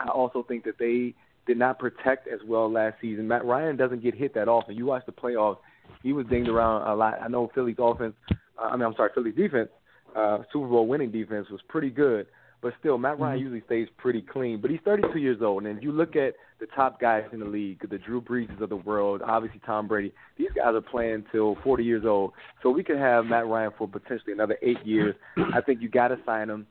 I 0.00 0.08
also 0.08 0.44
think 0.46 0.64
that 0.64 0.78
they 0.78 1.14
did 1.46 1.58
not 1.58 1.78
protect 1.78 2.28
as 2.28 2.40
well 2.46 2.70
last 2.70 2.96
season. 3.00 3.26
Matt 3.26 3.44
Ryan 3.44 3.76
doesn't 3.76 4.02
get 4.02 4.14
hit 4.14 4.34
that 4.34 4.48
often. 4.48 4.76
You 4.76 4.86
watch 4.86 5.04
the 5.06 5.12
playoffs; 5.12 5.58
he 6.02 6.12
was 6.12 6.26
dinged 6.26 6.48
around 6.48 6.86
a 6.86 6.94
lot. 6.94 7.20
I 7.20 7.28
know 7.28 7.50
Philly's 7.54 7.76
offense. 7.78 8.14
Uh, 8.30 8.34
I 8.62 8.76
mean, 8.76 8.84
I'm 8.84 8.94
sorry, 8.94 9.10
Philly's 9.14 9.34
defense, 9.34 9.70
uh, 10.14 10.38
Super 10.52 10.68
Bowl 10.68 10.86
winning 10.86 11.10
defense 11.10 11.48
was 11.50 11.60
pretty 11.68 11.90
good. 11.90 12.26
But 12.60 12.74
still, 12.80 12.98
Matt 12.98 13.20
Ryan 13.20 13.36
mm-hmm. 13.36 13.42
usually 13.44 13.62
stays 13.66 13.88
pretty 13.98 14.20
clean. 14.20 14.60
But 14.60 14.70
he's 14.70 14.80
32 14.84 15.18
years 15.18 15.38
old, 15.42 15.64
and 15.64 15.78
if 15.78 15.82
you 15.82 15.92
look 15.92 16.16
at 16.16 16.34
the 16.60 16.66
top 16.74 17.00
guys 17.00 17.24
in 17.32 17.40
the 17.40 17.46
league, 17.46 17.88
the 17.88 17.98
Drew 17.98 18.20
Breeses 18.20 18.60
of 18.60 18.68
the 18.68 18.76
world, 18.76 19.22
obviously 19.24 19.60
Tom 19.64 19.86
Brady, 19.86 20.12
these 20.36 20.50
guys 20.54 20.74
are 20.74 20.80
playing 20.80 21.24
till 21.30 21.56
40 21.62 21.84
years 21.84 22.04
old. 22.04 22.32
So 22.62 22.70
we 22.70 22.82
could 22.82 22.98
have 22.98 23.26
Matt 23.26 23.46
Ryan 23.46 23.70
for 23.78 23.88
potentially 23.88 24.32
another 24.32 24.58
eight 24.62 24.84
years. 24.84 25.14
I 25.54 25.60
think 25.60 25.80
you 25.80 25.88
got 25.88 26.08
to 26.08 26.18
sign 26.26 26.50
him. 26.50 26.66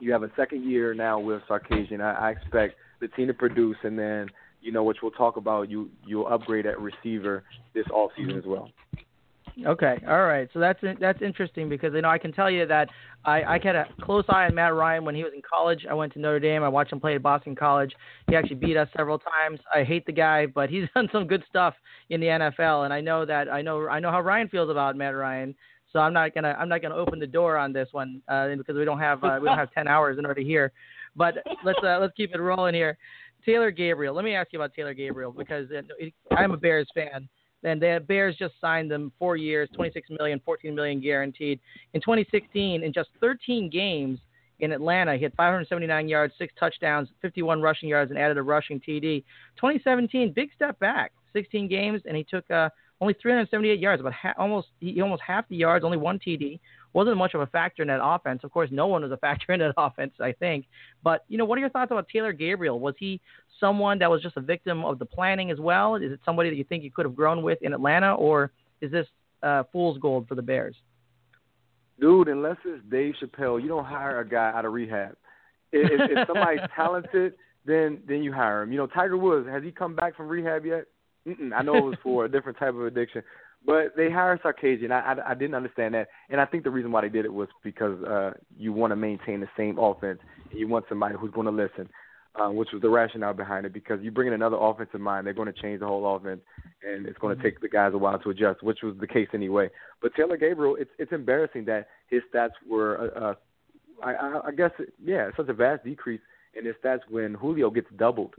You 0.00 0.12
have 0.12 0.22
a 0.22 0.30
second 0.36 0.64
year 0.64 0.94
now 0.94 1.18
with 1.18 1.42
Sarkisian. 1.48 2.00
I, 2.00 2.28
I 2.28 2.30
expect 2.30 2.76
the 3.00 3.08
team 3.08 3.26
to 3.28 3.34
produce, 3.34 3.76
and 3.82 3.98
then 3.98 4.28
you 4.60 4.72
know, 4.72 4.82
which 4.82 4.98
we'll 5.02 5.12
talk 5.12 5.36
about. 5.36 5.70
You 5.70 5.90
you'll 6.06 6.26
upgrade 6.26 6.66
at 6.66 6.80
receiver 6.80 7.44
this 7.74 7.86
off 7.92 8.10
season 8.16 8.36
as 8.36 8.44
well. 8.44 8.70
Okay, 9.66 9.96
all 10.06 10.22
right. 10.24 10.48
So 10.52 10.60
that's 10.60 10.78
that's 11.00 11.20
interesting 11.20 11.68
because 11.68 11.92
you 11.92 12.02
know 12.02 12.08
I 12.08 12.18
can 12.18 12.32
tell 12.32 12.50
you 12.50 12.64
that 12.66 12.88
I 13.24 13.42
I 13.42 13.60
had 13.62 13.74
a 13.74 13.86
close 14.02 14.24
eye 14.28 14.44
on 14.44 14.54
Matt 14.54 14.74
Ryan 14.74 15.04
when 15.04 15.16
he 15.16 15.24
was 15.24 15.32
in 15.34 15.42
college. 15.42 15.84
I 15.88 15.94
went 15.94 16.12
to 16.12 16.20
Notre 16.20 16.38
Dame. 16.38 16.62
I 16.62 16.68
watched 16.68 16.92
him 16.92 17.00
play 17.00 17.16
at 17.16 17.22
Boston 17.22 17.56
College. 17.56 17.92
He 18.28 18.36
actually 18.36 18.56
beat 18.56 18.76
us 18.76 18.88
several 18.96 19.18
times. 19.18 19.58
I 19.74 19.82
hate 19.82 20.06
the 20.06 20.12
guy, 20.12 20.46
but 20.46 20.70
he's 20.70 20.84
done 20.94 21.08
some 21.12 21.26
good 21.26 21.42
stuff 21.48 21.74
in 22.10 22.20
the 22.20 22.26
NFL, 22.26 22.84
and 22.84 22.94
I 22.94 23.00
know 23.00 23.26
that 23.26 23.48
I 23.48 23.60
know 23.60 23.88
I 23.88 23.98
know 23.98 24.12
how 24.12 24.20
Ryan 24.20 24.48
feels 24.48 24.70
about 24.70 24.96
Matt 24.96 25.16
Ryan. 25.16 25.54
So 25.92 25.98
I'm 25.98 26.12
not 26.12 26.34
gonna 26.34 26.56
I'm 26.58 26.68
not 26.68 26.80
gonna 26.80 26.96
open 26.96 27.18
the 27.18 27.26
door 27.26 27.56
on 27.56 27.72
this 27.72 27.88
one 27.90 28.22
uh, 28.28 28.54
because 28.54 28.76
we 28.76 28.84
don't 28.84 29.00
have 29.00 29.24
uh, 29.24 29.38
we 29.40 29.48
don't 29.48 29.58
have 29.58 29.72
10 29.74 29.88
hours 29.88 30.18
in 30.18 30.26
order 30.26 30.40
to 30.40 30.46
hear. 30.46 30.70
But 31.16 31.34
let's 31.64 31.80
uh, 31.82 31.98
let's 32.00 32.14
keep 32.16 32.32
it 32.32 32.38
rolling 32.38 32.74
here. 32.74 32.96
Taylor 33.44 33.72
Gabriel. 33.72 34.14
Let 34.14 34.24
me 34.24 34.34
ask 34.34 34.52
you 34.52 34.60
about 34.60 34.74
Taylor 34.74 34.94
Gabriel 34.94 35.32
because 35.32 35.68
I'm 36.36 36.52
a 36.52 36.56
Bears 36.56 36.88
fan 36.94 37.28
and 37.64 37.80
the 37.82 38.02
Bears 38.06 38.36
just 38.36 38.54
signed 38.60 38.90
them 38.90 39.12
four 39.18 39.36
years, 39.36 39.68
26 39.74 40.10
million, 40.10 40.40
14 40.44 40.74
million 40.74 41.00
guaranteed. 41.00 41.60
In 41.94 42.00
2016, 42.00 42.82
in 42.82 42.92
just 42.92 43.10
13 43.20 43.68
games 43.68 44.18
in 44.60 44.72
Atlanta, 44.72 45.16
he 45.16 45.22
had 45.22 45.34
579 45.34 46.08
yards, 46.08 46.34
six 46.38 46.52
touchdowns, 46.58 47.08
51 47.22 47.60
rushing 47.60 47.88
yards, 47.88 48.10
and 48.10 48.18
added 48.18 48.38
a 48.38 48.42
rushing 48.42 48.80
TD. 48.80 49.24
2017, 49.56 50.32
big 50.32 50.50
step 50.54 50.78
back, 50.78 51.12
16 51.32 51.68
games, 51.68 52.02
and 52.06 52.16
he 52.16 52.24
took 52.24 52.48
uh, 52.50 52.68
only 53.00 53.14
378 53.20 53.78
yards, 53.78 54.00
about 54.00 54.12
ha- 54.12 54.34
almost 54.38 54.68
he 54.80 55.00
almost 55.00 55.22
half 55.24 55.48
the 55.48 55.56
yards, 55.56 55.84
only 55.84 55.98
one 55.98 56.18
TD. 56.18 56.58
Wasn't 56.92 57.16
much 57.16 57.34
of 57.34 57.40
a 57.40 57.46
factor 57.46 57.82
in 57.82 57.88
that 57.88 58.00
offense. 58.02 58.40
Of 58.44 58.50
course, 58.50 58.70
no 58.72 58.86
one 58.86 59.02
was 59.02 59.12
a 59.12 59.16
factor 59.26 59.52
in 59.52 59.60
that 59.60 59.74
offense, 59.76 60.12
I 60.20 60.32
think. 60.32 60.66
But 61.02 61.24
you 61.28 61.38
know, 61.38 61.44
what 61.44 61.58
are 61.58 61.60
your 61.60 61.70
thoughts 61.70 61.90
about 61.90 62.08
Taylor 62.08 62.32
Gabriel? 62.32 62.80
Was 62.80 62.94
he 62.98 63.20
someone 63.60 63.98
that 63.98 64.10
was 64.10 64.22
just 64.22 64.36
a 64.36 64.40
victim 64.40 64.84
of 64.84 64.98
the 64.98 65.04
planning 65.04 65.50
as 65.50 65.58
well? 65.58 65.96
Is 65.96 66.12
it 66.12 66.20
somebody 66.24 66.50
that 66.50 66.56
you 66.56 66.64
think 66.64 66.84
you 66.84 66.90
could 66.90 67.04
have 67.04 67.16
grown 67.16 67.42
with 67.42 67.58
in 67.62 67.72
Atlanta, 67.72 68.14
or 68.14 68.52
is 68.80 68.90
this 68.90 69.06
uh, 69.42 69.64
fool's 69.72 69.98
gold 69.98 70.26
for 70.28 70.34
the 70.34 70.42
Bears? 70.42 70.76
Dude, 72.00 72.28
unless 72.28 72.56
it's 72.64 72.82
Dave 72.90 73.14
Chappelle, 73.20 73.60
you 73.60 73.68
don't 73.68 73.84
hire 73.84 74.20
a 74.20 74.28
guy 74.28 74.52
out 74.54 74.64
of 74.64 74.72
rehab. 74.72 75.16
If, 75.72 76.10
if 76.10 76.26
somebody's 76.28 76.60
talented, 76.76 77.34
then 77.66 78.00
then 78.08 78.22
you 78.22 78.32
hire 78.32 78.62
him. 78.62 78.72
You 78.72 78.78
know, 78.78 78.86
Tiger 78.86 79.16
Woods 79.16 79.48
has 79.48 79.62
he 79.62 79.70
come 79.70 79.94
back 79.94 80.16
from 80.16 80.28
rehab 80.28 80.64
yet? 80.64 80.84
Mm-mm, 81.26 81.52
I 81.54 81.62
know 81.62 81.76
it 81.76 81.84
was 81.84 81.96
for 82.02 82.24
a 82.24 82.30
different 82.30 82.58
type 82.58 82.74
of 82.74 82.86
addiction, 82.86 83.22
but 83.66 83.96
they 83.96 84.10
hired 84.10 84.42
Sarkisian. 84.42 84.90
I, 84.90 85.14
I 85.14 85.30
I 85.30 85.34
didn't 85.34 85.54
understand 85.54 85.94
that, 85.94 86.08
and 86.30 86.40
I 86.40 86.46
think 86.46 86.64
the 86.64 86.70
reason 86.70 86.92
why 86.92 87.02
they 87.02 87.08
did 87.08 87.24
it 87.24 87.32
was 87.32 87.48
because 87.62 88.02
uh 88.04 88.32
you 88.56 88.72
want 88.72 88.92
to 88.92 88.96
maintain 88.96 89.40
the 89.40 89.48
same 89.56 89.78
offense. 89.78 90.20
And 90.50 90.58
you 90.58 90.68
want 90.68 90.86
somebody 90.88 91.16
who's 91.18 91.32
going 91.32 91.46
to 91.46 91.52
listen 91.52 91.88
um, 92.38 92.56
which 92.56 92.70
was 92.72 92.82
the 92.82 92.88
rationale 92.88 93.34
behind 93.34 93.66
it. 93.66 93.72
Because 93.72 94.00
you 94.02 94.10
bring 94.10 94.28
in 94.28 94.34
another 94.34 94.56
offensive 94.56 95.00
mind, 95.00 95.26
they're 95.26 95.34
going 95.34 95.52
to 95.52 95.60
change 95.60 95.80
the 95.80 95.86
whole 95.86 96.16
offense, 96.16 96.40
and 96.86 97.06
it's 97.06 97.18
going 97.18 97.36
to 97.36 97.42
take 97.42 97.60
the 97.60 97.68
guys 97.68 97.92
a 97.94 97.98
while 97.98 98.18
to 98.18 98.30
adjust, 98.30 98.62
which 98.62 98.78
was 98.82 98.94
the 99.00 99.06
case 99.06 99.28
anyway. 99.34 99.68
But 100.00 100.14
Taylor 100.14 100.36
Gabriel, 100.36 100.76
it's 100.78 100.90
it's 100.98 101.12
embarrassing 101.12 101.64
that 101.66 101.88
his 102.08 102.22
stats 102.32 102.50
were, 102.68 103.10
uh, 103.16 103.20
uh, 103.20 103.34
I, 104.02 104.14
I, 104.14 104.40
I 104.48 104.50
guess, 104.52 104.70
yeah, 105.04 105.30
such 105.36 105.48
a 105.48 105.52
vast 105.52 105.84
decrease 105.84 106.20
in 106.54 106.64
his 106.64 106.74
stats 106.82 107.00
when 107.08 107.34
Julio 107.34 107.70
gets 107.70 107.88
doubled. 107.96 108.34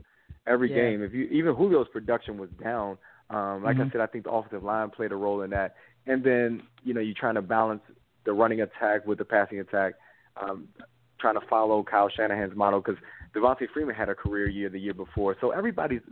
every 0.46 0.70
Yeah. 0.70 0.76
game. 0.76 1.02
If 1.02 1.12
you 1.12 1.24
even 1.24 1.54
Julio's 1.54 1.88
production 1.88 2.38
was 2.38 2.50
down. 2.62 2.98
Um, 3.30 3.62
like 3.62 3.76
I 3.76 3.84
Mhm. 3.84 3.92
said, 3.92 4.00
I 4.00 4.06
think 4.06 4.24
the 4.24 4.30
offensive 4.32 4.64
line 4.64 4.90
played 4.90 5.12
a 5.12 5.16
role 5.16 5.42
in 5.42 5.50
that. 5.50 5.76
And 6.06 6.22
then 6.24 6.62
you 6.82 6.94
know 6.94 7.00
you're 7.00 7.14
trying 7.14 7.36
to 7.36 7.42
balance 7.42 7.82
the 8.24 8.32
running 8.32 8.60
attack 8.60 9.06
with 9.06 9.18
the 9.18 9.24
passing 9.24 9.60
attack, 9.60 9.94
um, 10.36 10.68
trying 11.18 11.34
to 11.34 11.46
follow 11.46 11.82
Kyle 11.82 12.08
Shanahan's 12.08 12.56
model 12.56 12.80
because 12.80 13.00
Devonta 13.34 13.68
Freeman 13.72 13.94
had 13.94 14.08
a 14.08 14.14
career 14.14 14.48
year 14.48 14.68
the 14.68 14.80
year 14.80 14.94
before, 14.94 15.36
so 15.40 15.50
everybody's 15.50 16.02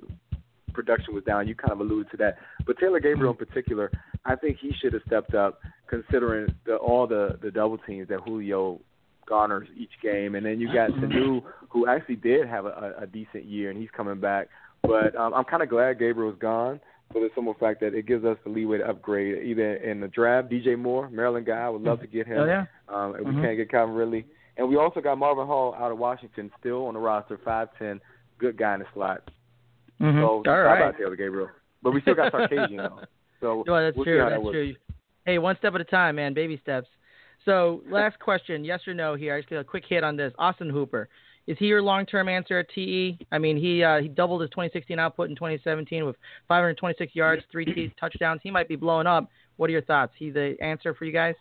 production 0.73 1.15
was 1.15 1.25
down. 1.25 1.49
You 1.49 1.55
kind 1.55 1.73
of 1.73 1.81
alluded 1.81 2.11
to 2.13 2.17
that, 2.19 2.39
but 2.65 2.79
Taylor 2.79 3.01
Gabriel 3.01 3.33
in 3.33 3.37
particular, 3.37 3.91
I 4.25 4.37
think 4.37 4.59
he 4.59 4.73
should 4.73 4.93
have 4.93 5.03
stepped 5.07 5.35
up 5.35 5.61
considering 5.89 6.55
the, 6.65 6.77
all 6.77 7.07
the 7.07 7.39
the 7.43 7.51
double 7.51 7.79
teams 7.79 8.09
that 8.09 8.21
Julio 8.21 8.81
garners 9.27 9.69
each 9.77 9.93
game, 10.03 10.35
and 10.35 10.47
then 10.47 10.61
you 10.61 10.73
got 10.73 10.91
Sanu 10.91 11.43
who 11.69 11.87
actually 11.87 12.17
did 12.17 12.47
have 12.47 12.65
a, 12.67 12.95
a, 12.99 13.03
a 13.03 13.07
decent 13.07 13.45
year 13.45 13.71
and 13.71 13.79
he's 13.79 13.91
coming 13.91 14.21
back. 14.21 14.49
But 14.83 15.17
um, 15.17 15.35
I'm 15.35 15.45
kind 15.45 15.63
of 15.63 15.69
glad 15.69 15.99
Gabriel's 15.99 16.39
gone 16.39 16.81
for 17.13 17.21
the 17.21 17.31
simple 17.35 17.55
fact 17.55 17.81
that 17.81 17.95
it 17.95 18.07
gives 18.07 18.25
us 18.25 18.37
the 18.45 18.51
leeway 18.51 18.79
to 18.79 18.89
upgrade 18.89 19.43
either 19.45 19.75
in 19.77 20.01
the 20.01 20.09
draft. 20.09 20.51
DJ 20.51 20.79
Moore, 20.79 21.09
Maryland 21.11 21.47
guy, 21.47 21.59
I 21.59 21.69
would 21.69 21.83
love 21.83 22.01
to 22.01 22.07
get 22.07 22.27
him. 22.27 22.39
Oh 22.41 22.45
yeah. 22.45 22.67
Um, 22.89 23.15
and 23.15 23.27
Mhm. 23.27 23.37
we 23.37 23.43
can't 23.43 23.57
get 23.57 23.71
Calvin 23.71 23.95
Ridley. 23.95 24.27
And 24.57 24.69
we 24.69 24.77
also 24.77 25.01
got 25.01 25.17
Marvin 25.19 25.47
Hall 25.47 25.75
out 25.75 25.91
of 25.93 25.99
Washington, 25.99 26.51
still 26.59 26.87
on 26.87 26.95
the 26.95 27.01
roster, 27.01 27.39
five 27.39 27.69
ten, 27.79 28.01
good 28.39 28.57
guy 28.57 28.75
in 28.75 28.81
the 28.81 28.87
slot. 28.93 29.31
Mhm. 30.01 30.21
So 30.21 30.51
All 30.51 30.63
right. 30.63 30.83
out 30.83 30.99
Taylor 30.99 31.17
Gabriel. 31.17 31.49
But 31.83 31.93
we 31.93 32.01
still 32.03 32.15
got 32.15 32.33
Sarkisian 32.33 32.77
though. 32.77 33.01
So 33.41 33.63
Well, 33.69 33.81
that's 33.85 33.97
we'll 33.97 34.05
true. 34.05 34.19
that 34.19 34.31
That's 34.31 34.43
works. 34.43 34.53
true. 34.55 34.75
Hey, 35.25 35.39
one 35.39 35.57
step 35.59 35.73
at 35.77 35.81
a 35.81 35.85
time, 35.85 36.17
man. 36.17 36.35
Baby 36.35 36.57
steps. 36.61 36.89
So, 37.45 37.83
last 37.89 38.19
question, 38.19 38.65
yes 38.65 38.81
or 38.89 38.95
no 38.95 39.15
here. 39.15 39.33
I 39.37 39.39
just 39.39 39.49
get 39.49 39.61
a 39.61 39.65
quick 39.65 39.85
hit 39.87 40.03
on 40.03 40.17
this. 40.17 40.33
Austin 40.39 40.69
Hooper, 40.69 41.09
is 41.49 41.57
he 41.59 41.65
your 41.67 41.81
long-term 41.83 42.29
answer 42.29 42.59
at 42.59 42.67
TE? 42.75 43.19
I 43.33 43.39
mean, 43.39 43.57
he 43.57 43.83
uh, 43.83 44.01
he 44.01 44.09
doubled 44.09 44.43
his 44.43 44.51
2016 44.51 44.99
output 44.99 45.31
in 45.31 45.35
2017 45.35 46.05
with 46.05 46.15
526 46.47 47.17
yards, 47.17 47.43
three 47.51 47.65
t- 47.65 47.93
touchdowns. 48.01 48.41
He 48.45 48.51
might 48.51 48.69
be 48.69 48.77
blowing 48.77 49.07
up. 49.07 49.29
What 49.57 49.69
are 49.69 49.73
your 49.73 49.83
thoughts? 49.83 50.13
He 50.19 50.31
the 50.31 50.57
answer 50.61 50.95
for 50.95 51.07
you 51.07 51.13
guys? 51.13 51.35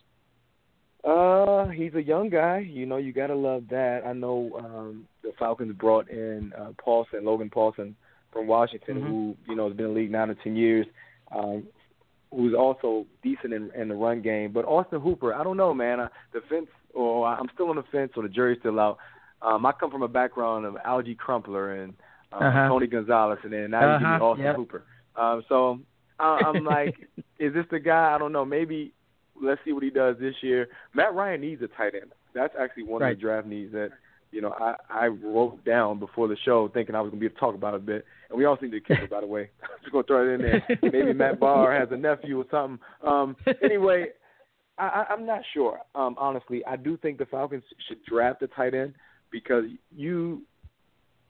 Uh, 1.04 1.68
he's 1.68 1.94
a 1.94 2.02
young 2.02 2.30
guy. 2.30 2.60
You 2.60 2.86
know, 2.86 2.98
you 2.98 3.14
gotta 3.14 3.36
love 3.36 3.66
that. 3.70 4.04
I 4.06 4.14
know 4.14 4.50
um 4.58 5.06
the 5.24 5.34
Falcons 5.38 5.76
brought 5.78 6.10
in 6.10 6.54
uh 6.58 6.72
Paulson, 6.84 7.26
Logan 7.26 7.50
Paulson 7.50 7.96
from 8.32 8.48
Washington, 8.48 8.98
Mhm. 9.02 9.08
who 9.08 9.36
you 9.48 9.56
know 9.56 9.68
has 9.68 9.76
been 9.76 9.88
in 9.88 9.94
the 9.94 10.00
league 10.00 10.12
nine 10.12 10.30
or 10.30 10.36
ten 10.36 10.56
years. 10.56 10.88
Um, 11.32 11.68
who's 12.34 12.54
also 12.54 13.06
decent 13.24 13.54
in, 13.54 13.72
in 13.74 13.88
the 13.88 13.96
run 13.96 14.22
game. 14.22 14.52
But 14.52 14.66
Austin 14.66 15.00
Hooper, 15.00 15.34
I 15.34 15.44
don't 15.44 15.56
know, 15.56 15.74
man. 15.74 16.02
Uh, 16.02 16.10
the 16.34 16.42
fence, 16.50 16.68
or 16.94 17.26
I'm 17.26 17.48
still 17.54 17.70
on 17.70 17.78
the 17.78 17.84
fence, 17.92 18.12
or 18.18 18.24
the 18.24 18.30
jury's 18.30 18.60
still 18.60 18.80
out. 18.80 18.98
Um, 19.42 19.66
I 19.66 19.72
come 19.72 19.92
from 19.92 20.02
a 20.04 20.08
background 20.08 20.66
of 20.66 20.76
Alge 20.86 21.18
Crumpler 21.18 21.74
and 21.84 21.94
um, 22.32 22.44
Uh-huh. 22.44 22.68
Tony 22.70 22.88
Gonzalez, 22.88 23.40
and 23.44 23.54
then 23.54 23.72
now 23.72 23.94
you 23.94 24.00
give 24.00 24.08
me 24.08 24.16
Uh-huh, 24.16 24.26
Austin 24.26 24.46
yep. 24.46 24.56
Hooper. 24.56 24.84
Um, 25.16 25.44
so 25.50 25.80
I, 26.20 26.42
I'm 26.46 26.64
like, 26.76 26.96
is 27.40 27.54
this 27.54 27.66
the 27.72 27.80
guy? 27.80 28.14
I 28.14 28.18
don't 28.18 28.32
know. 28.32 28.46
Maybe 28.46 28.94
let's 29.42 29.62
see 29.64 29.72
what 29.74 29.84
he 29.84 29.90
does 29.90 30.16
this 30.20 30.34
year. 30.42 30.68
Matt 30.94 31.14
Ryan 31.14 31.42
needs 31.42 31.62
a 31.62 31.68
tight 31.68 31.94
end. 31.96 32.12
That's 32.34 32.54
actually 32.60 32.84
one 32.84 33.02
Right. 33.02 33.12
of 33.12 33.18
the 33.18 33.22
draft 33.22 33.48
needs 33.48 33.72
that 33.74 33.90
you 34.32 34.42
know 34.42 34.54
I 34.60 34.76
I 34.90 35.08
wrote 35.08 35.64
down 35.64 36.00
before 36.00 36.28
the 36.28 36.36
show, 36.44 36.68
thinking 36.74 36.96
I 36.96 37.02
was 37.02 37.10
gonna 37.12 37.20
be 37.20 37.28
able 37.28 37.36
to 37.36 37.40
talk 37.40 37.56
about 37.56 37.74
it 37.76 37.78
a 37.78 37.80
bit. 37.80 38.06
And 38.30 38.38
we 38.38 38.46
all 38.46 38.58
need 38.62 38.72
to 38.72 38.80
kicker, 38.82 39.08
by 39.08 39.22
the 39.22 39.28
way. 39.28 39.50
I'm 39.64 39.70
Just 39.82 39.92
gonna 39.92 40.04
throw 40.04 40.28
it 40.28 40.34
in 40.34 40.42
there. 40.42 40.68
Maybe 40.82 41.14
Matt 41.14 41.40
Barr 41.40 41.72
has 41.80 41.90
a 41.92 41.98
nephew 41.98 42.40
or 42.42 42.46
something. 42.52 42.80
Um, 43.06 43.36
anyway, 43.64 44.08
I, 44.78 44.84
I, 45.10 45.14
I'm 45.14 45.26
not 45.26 45.42
sure. 45.54 45.80
Um, 45.96 46.16
honestly, 46.20 46.64
I 46.66 46.76
do 46.76 46.98
think 46.98 47.18
the 47.20 47.26
Falcons 47.28 47.64
should 47.88 48.04
draft 48.06 48.42
a 48.42 48.48
tight 48.48 48.74
end 48.74 48.94
because 49.32 49.66
you 49.96 50.42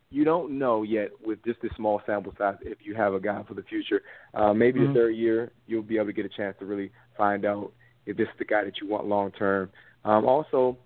you 0.09 0.23
don't 0.23 0.57
know 0.57 0.83
yet 0.83 1.09
with 1.25 1.43
just 1.43 1.61
this 1.61 1.71
small 1.75 2.01
sample 2.05 2.33
size 2.37 2.55
if 2.61 2.77
you 2.81 2.95
have 2.95 3.13
a 3.13 3.19
guy 3.19 3.43
for 3.45 3.55
the 3.55 3.63
future. 3.63 4.01
Uh, 4.33 4.53
maybe 4.53 4.79
Mhm. 4.79 4.87
the 4.87 4.93
third 4.93 5.09
year 5.15 5.51
you'll 5.67 5.81
be 5.81 5.97
able 5.97 6.05
to 6.05 6.13
get 6.13 6.25
a 6.25 6.29
chance 6.29 6.55
to 6.59 6.65
really 6.65 6.91
find 7.17 7.43
out 7.43 7.73
if 8.05 8.15
this 8.15 8.27
is 8.29 8.37
the 8.37 8.45
guy 8.45 8.63
that 8.63 8.79
you 8.79 8.87
want 8.87 9.05
long 9.05 9.31
term. 9.31 9.69
Um, 10.05 10.25
also, 10.25 10.77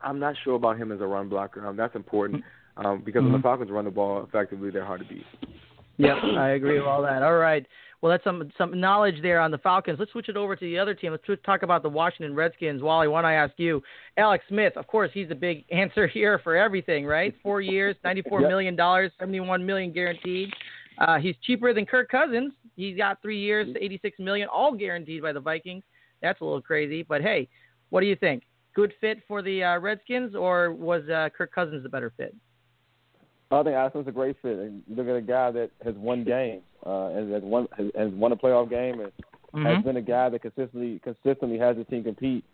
I'm 0.00 0.20
not 0.20 0.36
sure 0.44 0.54
about 0.54 0.76
him 0.76 0.92
as 0.92 1.00
a 1.00 1.06
run 1.06 1.28
blocker. 1.28 1.66
Um, 1.66 1.76
that's 1.76 1.96
important 1.96 2.44
um, 2.76 3.00
because 3.00 3.22
when 3.22 3.32
Mhm. 3.32 3.38
the 3.38 3.42
Falcons 3.42 3.70
run 3.72 3.86
the 3.86 3.90
ball 3.90 4.22
effectively, 4.22 4.70
they're 4.70 4.84
hard 4.84 5.00
to 5.00 5.06
beat. 5.06 5.26
Yep, 5.98 6.16
I 6.36 6.50
agree 6.50 6.78
with 6.78 6.86
all 6.86 7.02
that. 7.02 7.22
All 7.22 7.36
right. 7.36 7.66
Well, 8.00 8.10
that's 8.10 8.24
some 8.24 8.50
some 8.58 8.78
knowledge 8.78 9.22
there 9.22 9.40
on 9.40 9.50
the 9.50 9.56
Falcons. 9.58 9.98
Let's 9.98 10.12
switch 10.12 10.28
it 10.28 10.36
over 10.36 10.54
to 10.54 10.60
the 10.64 10.78
other 10.78 10.94
team. 10.94 11.12
Let's 11.12 11.42
talk 11.42 11.62
about 11.62 11.82
the 11.82 11.88
Washington 11.88 12.34
Redskins. 12.34 12.82
Wally, 12.82 13.08
why 13.08 13.22
don't 13.22 13.30
I 13.30 13.34
ask 13.34 13.54
you? 13.56 13.82
Alex 14.18 14.44
Smith, 14.48 14.76
of 14.76 14.86
course, 14.86 15.10
he's 15.14 15.28
the 15.30 15.34
big 15.34 15.64
answer 15.72 16.06
here 16.06 16.38
for 16.44 16.54
everything, 16.54 17.06
right? 17.06 17.34
Four 17.42 17.62
years, 17.62 17.96
ninety-four 18.04 18.42
Yep. 18.42 18.50
million 18.50 18.76
dollars, 18.76 19.10
seventy-one 19.18 19.64
million 19.64 19.90
guaranteed. 19.92 20.52
Uh, 20.98 21.18
he's 21.18 21.34
cheaper 21.44 21.72
than 21.72 21.86
Kirk 21.86 22.10
Cousins. 22.10 22.52
He's 22.76 22.96
got 22.96 23.22
three 23.22 23.38
years, 23.40 23.74
eighty-six 23.80 24.18
million, 24.18 24.48
all 24.48 24.74
guaranteed 24.74 25.22
by 25.22 25.32
the 25.32 25.40
Vikings. 25.40 25.82
That's 26.20 26.40
a 26.40 26.44
little 26.44 26.60
crazy, 26.62 27.02
but 27.02 27.22
hey, 27.22 27.48
what 27.90 28.00
do 28.00 28.06
you 28.06 28.16
think? 28.16 28.42
Good 28.74 28.92
fit 29.00 29.18
for 29.28 29.40
the 29.40 29.62
uh, 29.62 29.78
Redskins, 29.78 30.34
or 30.34 30.72
was 30.72 31.08
uh, 31.08 31.28
Kirk 31.36 31.52
Cousins 31.54 31.82
the 31.84 31.88
better 31.88 32.12
fit? 32.16 32.34
I 33.60 33.62
think 33.62 33.76
Alex 33.76 33.92
Smith's 33.92 34.08
a 34.08 34.12
great 34.12 34.36
fit. 34.42 34.58
And 34.58 34.82
you 34.88 34.96
look 34.96 35.08
at 35.08 35.16
a 35.16 35.20
guy 35.20 35.50
that 35.50 35.70
has 35.84 35.94
won 35.94 36.24
games, 36.24 36.62
uh, 36.84 37.06
and 37.06 37.32
has 37.32 37.42
won 37.42 37.68
has, 37.76 37.86
has 37.96 38.12
won 38.12 38.32
a 38.32 38.36
playoff 38.36 38.70
game, 38.70 39.00
and 39.00 39.12
Mhm. 39.54 39.66
has 39.66 39.84
been 39.84 39.96
a 39.96 40.02
guy 40.02 40.28
that 40.28 40.42
consistently 40.42 40.98
consistently 41.00 41.58
has 41.58 41.76
the 41.76 41.84
team 41.84 42.02
compete 42.04 42.44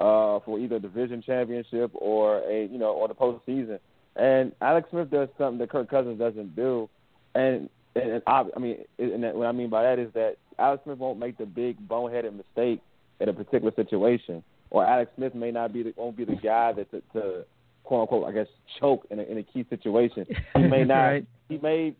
uh, 0.00 0.40
for 0.40 0.58
either 0.58 0.76
a 0.76 0.80
division 0.80 1.22
championship 1.22 1.90
or 1.94 2.38
a 2.48 2.66
you 2.66 2.78
know 2.78 2.92
or 2.92 3.08
the 3.08 3.14
postseason. 3.14 3.78
And 4.16 4.52
Alex 4.60 4.90
Smith 4.90 5.10
does 5.10 5.28
something 5.38 5.58
that 5.58 5.70
Kirk 5.70 5.88
Cousins 5.88 6.18
doesn't 6.18 6.54
do, 6.56 6.88
and 7.34 7.68
and, 7.94 8.10
and 8.10 8.22
I, 8.26 8.44
I 8.54 8.58
mean, 8.58 8.84
and 8.98 9.24
that, 9.24 9.34
what 9.34 9.46
I 9.46 9.52
mean 9.52 9.70
by 9.70 9.82
that 9.82 9.98
is 9.98 10.12
that 10.14 10.36
Alex 10.58 10.84
Smith 10.84 10.98
won't 10.98 11.18
make 11.18 11.38
the 11.38 11.46
big 11.46 11.76
boneheaded 11.88 12.34
mistake 12.36 12.80
in 13.20 13.28
a 13.28 13.32
particular 13.32 13.72
situation, 13.74 14.42
or 14.70 14.84
Alex 14.84 15.10
Smith 15.16 15.34
may 15.34 15.50
not 15.50 15.72
be 15.72 15.82
the, 15.82 15.94
won't 15.96 16.16
be 16.16 16.24
the 16.24 16.36
guy 16.36 16.72
that 16.72 16.90
to, 16.90 17.02
to 17.14 17.44
quote 17.90 18.02
unquote 18.02 18.28
I 18.28 18.32
guess 18.32 18.46
choke 18.78 19.04
in 19.10 19.18
a, 19.18 19.22
in 19.24 19.38
a 19.38 19.42
key 19.42 19.66
situation. 19.68 20.24
He 20.56 20.62
may 20.62 20.84
not. 20.84 21.02
Right. 21.02 21.26
He 21.48 21.58
may 21.58 21.92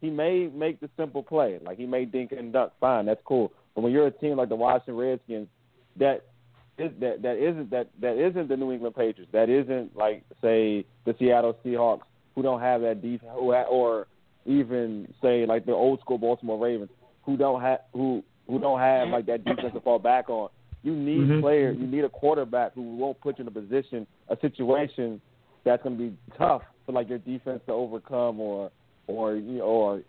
he 0.00 0.10
may 0.10 0.48
make 0.52 0.80
the 0.80 0.90
simple 0.96 1.22
play, 1.22 1.58
like 1.64 1.78
he 1.78 1.86
may 1.86 2.04
dink 2.04 2.32
and 2.32 2.52
dunk. 2.52 2.72
Fine, 2.80 3.06
that's 3.06 3.20
cool. 3.24 3.52
But 3.74 3.82
when 3.82 3.92
you're 3.92 4.08
a 4.08 4.10
team 4.10 4.36
like 4.38 4.48
the 4.48 4.56
Washington 4.56 4.96
Redskins, 4.96 5.46
that 5.98 6.24
is, 6.78 6.90
that 7.00 7.22
that 7.22 7.36
isn't 7.36 7.70
that 7.70 7.90
that 8.00 8.16
isn't 8.18 8.48
the 8.48 8.56
New 8.56 8.72
England 8.72 8.96
Patriots. 8.96 9.30
That 9.32 9.48
isn't 9.48 9.96
like 9.96 10.24
say 10.42 10.84
the 11.04 11.14
Seattle 11.16 11.56
Seahawks 11.64 12.02
who 12.34 12.42
don't 12.42 12.60
have 12.60 12.80
that 12.80 13.00
defense, 13.00 13.30
who 13.38 13.52
ha- 13.52 13.70
or 13.70 14.08
even 14.46 15.06
say 15.22 15.46
like 15.46 15.64
the 15.64 15.72
old 15.72 16.00
school 16.00 16.18
Baltimore 16.18 16.58
Ravens 16.58 16.90
who 17.24 17.36
don't 17.36 17.60
have 17.62 17.80
who 17.92 18.24
who 18.48 18.58
don't 18.58 18.80
have 18.80 19.08
like 19.10 19.26
that 19.26 19.44
defense 19.44 19.72
to 19.74 19.80
fall 19.80 20.00
back 20.00 20.28
on. 20.28 20.48
You 20.82 20.94
need 20.94 21.28
Mhm. 21.28 21.40
players. 21.40 21.76
You 21.80 21.86
need 21.86 22.04
a 22.04 22.08
quarterback 22.08 22.74
who 22.74 22.82
won't 22.96 23.20
put 23.20 23.38
you 23.38 23.42
in 23.42 23.48
a 23.48 23.50
position, 23.50 24.06
a 24.28 24.36
situation 24.40 25.20
that's 25.66 25.82
going 25.82 25.98
to 25.98 26.02
be 26.02 26.16
tough 26.38 26.62
for 26.86 26.92
like 26.92 27.10
your 27.10 27.18
defense 27.18 27.60
to 27.66 27.72
overcome, 27.72 28.40
or 28.40 28.70
or 29.08 29.34
you 29.34 29.58
know, 29.58 29.64
or 29.64 30.02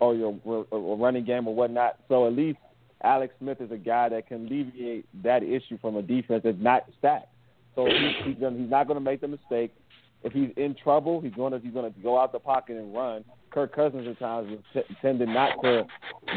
or 0.00 0.14
your 0.14 0.38
or, 0.44 0.66
or 0.70 0.98
running 0.98 1.24
game 1.24 1.48
or 1.48 1.54
whatnot. 1.54 1.96
So 2.08 2.26
at 2.26 2.34
least 2.34 2.58
Alex 3.02 3.32
Smith 3.38 3.60
is 3.60 3.70
a 3.70 3.76
guy 3.76 4.08
that 4.10 4.26
can 4.26 4.46
alleviate 4.46 5.06
that 5.22 5.42
issue 5.42 5.78
from 5.80 5.96
a 5.96 6.02
defense 6.02 6.42
that's 6.44 6.58
not 6.60 6.84
stacked. 6.98 7.28
So 7.74 7.86
he's, 7.86 8.26
he's, 8.26 8.36
gonna, 8.40 8.58
he's 8.58 8.70
not 8.70 8.88
going 8.88 8.98
to 8.98 9.04
make 9.04 9.20
the 9.20 9.28
mistake. 9.28 9.72
If 10.24 10.32
he's 10.32 10.50
in 10.56 10.74
trouble, 10.74 11.20
he's 11.20 11.32
going 11.34 11.52
to 11.52 11.60
he's 11.60 11.72
going 11.72 11.92
to 11.92 12.00
go 12.00 12.18
out 12.18 12.32
the 12.32 12.40
pocket 12.40 12.76
and 12.76 12.92
run. 12.92 13.24
Kirk 13.50 13.74
Cousins 13.74 14.06
at 14.08 14.18
times 14.18 14.50
was 14.50 14.58
t- 14.74 14.94
tended 15.00 15.28
not 15.28 15.50
to 15.62 15.86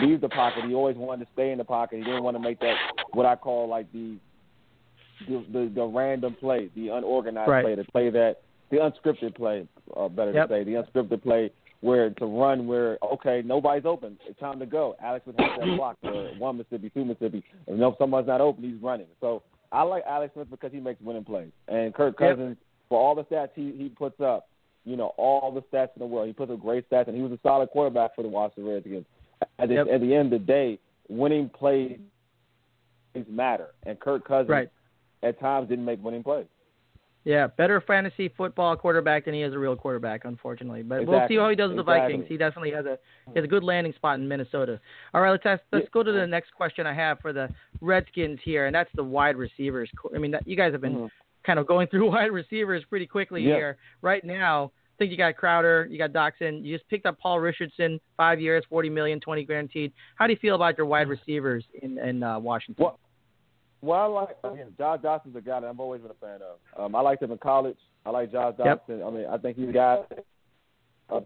leave 0.02 0.22
the 0.22 0.30
pocket. 0.30 0.66
He 0.66 0.76
always 0.76 0.96
wanted 0.96 1.26
to 1.26 1.32
stay 1.34 1.52
in 1.52 1.58
the 1.58 1.64
pocket. 1.64 1.98
He 1.98 2.04
didn't 2.04 2.24
want 2.24 2.36
to 2.38 2.42
make 2.42 2.60
that 2.60 2.76
what 3.14 3.26
I 3.26 3.36
call 3.36 3.68
like 3.68 3.92
the 3.92 4.18
the 5.28 5.44
the, 5.52 5.72
the 5.74 5.84
random 5.84 6.36
play, 6.40 6.70
the 6.76 6.90
unorganized 6.90 7.50
Right. 7.50 7.66
play, 7.66 7.76
the 7.76 7.86
play 7.86 8.10
that 8.12 8.42
the 8.72 8.78
unscripted 8.78 9.36
play, 9.36 9.68
uh, 9.96 10.08
better 10.10 10.32
Yep. 10.32 10.48
to 10.48 10.54
say, 10.54 10.64
the 10.64 10.74
unscripted 10.74 11.22
play 11.22 11.52
where 11.82 12.10
to 12.12 12.26
run 12.26 12.68
where 12.68 12.98
okay 13.04 13.42
nobody's 13.44 13.86
open, 13.86 14.18
it's 14.28 14.40
time 14.40 14.60
to 14.60 14.66
go. 14.66 14.96
Alex 15.02 15.26
would 15.26 15.36
have 15.40 15.60
that 15.60 15.66
block 15.78 15.98
for 16.02 16.30
one 16.38 16.58
Mississippi, 16.58 16.90
two 16.92 17.06
Mississippi. 17.06 17.44
And 17.68 17.82
if 17.82 17.94
someone's 17.98 18.28
not 18.28 18.40
open, 18.42 18.64
he's 18.64 18.82
running. 18.82 19.08
So 19.20 19.42
I 19.72 19.82
like 19.84 20.04
Alex 20.08 20.34
Smith 20.34 20.50
because 20.50 20.72
he 20.72 20.80
makes 20.80 21.02
winning 21.02 21.24
plays, 21.24 21.52
and 21.68 21.94
Kirk 21.94 22.20
Yep. 22.20 22.30
Cousins 22.38 22.58
for 22.90 23.00
all 23.00 23.16
the 23.16 23.24
stats 23.26 23.50
he 23.56 23.72
he 23.72 23.90
puts 23.90 24.20
up, 24.22 24.48
you 24.86 24.96
know 24.96 25.14
all 25.18 25.52
the 25.52 25.62
stats 25.64 25.90
in 25.96 26.00
the 26.00 26.06
world. 26.06 26.28
He 26.28 26.34
puts 26.34 26.52
up 26.52 26.60
great 26.62 26.88
stats, 26.90 27.08
and 27.08 27.16
he 27.16 27.22
was 27.24 27.32
a 27.32 27.40
solid 27.42 27.70
quarterback 27.70 28.16
for 28.16 28.22
the 28.22 28.30
Washington 28.30 28.72
Redskins. 28.74 29.06
At 29.58 29.70
the, 29.70 29.74
Yep. 29.76 29.88
at 29.88 30.02
the 30.02 30.14
end 30.14 30.32
of 30.34 30.40
the 30.42 30.46
day, 30.46 30.78
winning 31.10 31.50
plays 31.50 31.98
matter, 33.28 33.70
and 33.86 34.00
Kirk 34.00 34.26
Cousins 34.28 34.50
Right. 34.50 34.70
at 35.24 35.40
times 35.40 35.68
didn't 35.70 35.86
make 35.86 36.04
winning 36.04 36.24
plays. 36.24 36.46
Yeah, 37.24 37.48
better 37.48 37.80
fantasy 37.82 38.30
football 38.30 38.76
quarterback 38.76 39.26
than 39.26 39.36
he 39.36 39.44
is 39.44 39.54
a 39.54 39.60
real 39.60 39.76
quarterback, 39.76 40.26
unfortunately. 40.26 40.82
But 40.82 41.06
we'll 41.06 41.28
see 41.28 41.36
how 41.36 41.50
he 41.50 41.56
does 41.56 41.70
with 41.70 41.78
the 41.78 41.84
Vikings. 41.84 42.26
He 42.28 42.36
definitely 42.36 42.72
has 42.72 42.86
a 42.86 42.98
he 43.28 43.34
has 43.36 43.44
a 43.44 43.48
good 43.48 43.64
landing 43.64 43.94
spot 43.94 44.20
in 44.20 44.28
Minnesota. 44.28 44.80
All 45.14 45.22
right, 45.22 45.30
let's 45.30 45.46
ask, 45.46 45.62
let's 45.72 45.88
go 45.90 46.02
to 46.02 46.12
the 46.12 46.26
next 46.26 46.52
question 46.54 46.88
I 46.88 46.94
have 46.94 47.20
for 47.20 47.32
the 47.32 47.48
Redskins 47.80 48.40
here, 48.44 48.66
and 48.66 48.74
that's 48.74 48.90
the 48.96 49.04
wide 49.04 49.36
receivers. 49.38 49.90
I 50.16 50.18
mean, 50.18 50.36
you 50.46 50.56
guys 50.56 50.72
have 50.72 50.82
been 50.82 50.96
Mhm. 50.96 51.12
kind 51.44 51.60
of 51.60 51.68
going 51.68 51.88
through 51.88 52.10
wide 52.12 52.32
receivers 52.32 52.84
pretty 52.86 53.06
quickly 53.06 53.44
Yeah. 53.44 53.56
here. 53.56 53.78
Right 54.02 54.24
now, 54.24 54.72
think 54.98 55.12
you 55.12 55.18
got 55.18 55.36
Crowder, 55.36 55.88
you 55.90 55.98
got 55.98 56.12
Doctson. 56.14 56.64
You 56.64 56.76
just 56.78 56.88
picked 56.90 57.06
up 57.08 57.20
Paul 57.20 57.40
Richardson, 57.40 58.00
five 58.18 58.40
years, 58.40 58.64
forty 58.70 58.90
million, 58.90 59.20
twenty 59.20 59.44
guaranteed. 59.44 59.92
How 60.16 60.26
do 60.28 60.34
you 60.34 60.40
feel 60.40 60.56
about 60.56 60.78
your 60.78 60.86
wide 60.88 61.08
receivers 61.08 61.66
in 61.82 61.98
in 62.00 62.24
uh, 62.24 62.40
Washington? 62.40 62.84
Well, 62.84 63.00
well, 63.82 64.02
I 64.02 64.06
like 64.06 64.38
again, 64.44 64.74
Josh 64.78 65.00
Doctson's 65.02 65.36
a 65.36 65.42
guy 65.42 65.60
that 65.60 65.68
I've 65.68 65.80
always 65.80 66.02
been 66.02 66.12
a 66.12 66.14
fan 66.16 66.40
of. 66.42 66.84
Um, 66.84 66.96
I 66.96 67.02
liked 67.02 67.24
him 67.24 67.32
in 67.32 67.38
college. 67.38 67.78
I 68.06 68.10
like 68.10 68.32
Josh 68.32 68.56
Doctson. 68.56 69.00
Yep. 69.00 69.06
I 69.06 69.10
mean, 69.10 69.26
I 69.30 69.38
think 69.38 69.58
he's 69.58 69.72
guy. 69.74 70.00
Uh, 71.10 71.22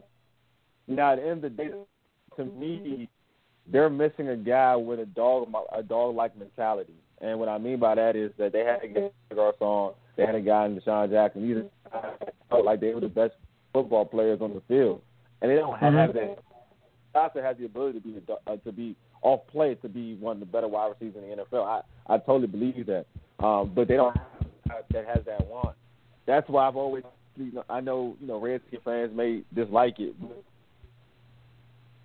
now, 0.88 1.14
at 1.14 1.18
the 1.18 1.28
end 1.28 1.44
of 1.44 1.56
the 1.56 1.64
day, 1.64 1.72
to 2.38 2.46
me, 2.46 3.10
they're 3.68 3.90
missing 3.90 4.30
a 4.30 4.36
guy 4.36 4.76
with 4.76 5.00
a 5.00 5.06
dog 5.06 5.52
a 5.76 5.84
dog 5.84 6.16
like 6.16 6.38
mentality. 6.38 6.94
And 7.22 7.40
what 7.40 7.50
I 7.50 7.58
mean 7.58 7.80
by 7.80 7.96
that 7.96 8.16
is 8.16 8.32
that 8.38 8.52
they 8.52 8.60
had 8.60 8.84
a 8.84 8.88
guy 8.88 9.10
Garcon, 9.34 9.94
they 10.18 10.26
had 10.26 10.36
a 10.36 10.42
guy 10.42 10.66
in 10.66 10.80
DeSean 10.80 11.10
Jackson. 11.10 11.48
These 11.48 11.64
felt 12.50 12.66
like 12.66 12.82
they 12.82 12.94
were 12.94 13.02
the 13.02 13.08
best 13.08 13.34
football 13.74 14.06
players 14.06 14.40
on 14.42 14.54
the 14.54 14.62
field, 14.68 15.02
and 15.42 15.50
they 15.50 15.56
don't 15.56 15.78
have 15.80 15.94
Mhm. 15.94 16.14
that. 16.14 16.40
Johnson 17.14 17.44
has 17.44 17.58
the 17.58 17.66
ability 17.66 18.00
to 18.02 18.08
be 18.08 18.18
a, 18.18 18.52
uh, 18.52 18.58
to 18.58 18.72
be 18.72 18.96
off 19.26 19.42
play 19.48 19.74
to 19.76 19.90
be 19.90 20.16
one 20.16 20.38
of 20.38 20.40
the 20.40 20.46
better 20.46 20.68
wide 20.68 20.94
receivers 20.94 21.24
in 21.24 21.30
the 21.30 21.44
NFL. 21.44 21.66
I 21.66 21.82
I 22.14 22.18
totally 22.20 22.48
believe 22.48 22.86
that, 22.86 23.06
um, 23.40 23.72
but 23.76 23.88
they 23.88 23.96
don't 23.96 24.16
have 24.70 24.84
that 24.92 25.06
has 25.08 25.26
that 25.26 25.46
want. 25.48 25.76
That's 26.28 26.48
why 26.48 26.68
I've 26.68 26.76
always 26.76 27.04
you 27.36 27.52
know, 27.52 27.64
I 27.70 27.82
know 27.82 28.16
you 28.22 28.28
know 28.28 28.40
Redskin 28.40 28.80
fans 28.86 29.12
may 29.16 29.42
dislike 29.54 30.00
it. 30.00 30.16
But 30.22 30.44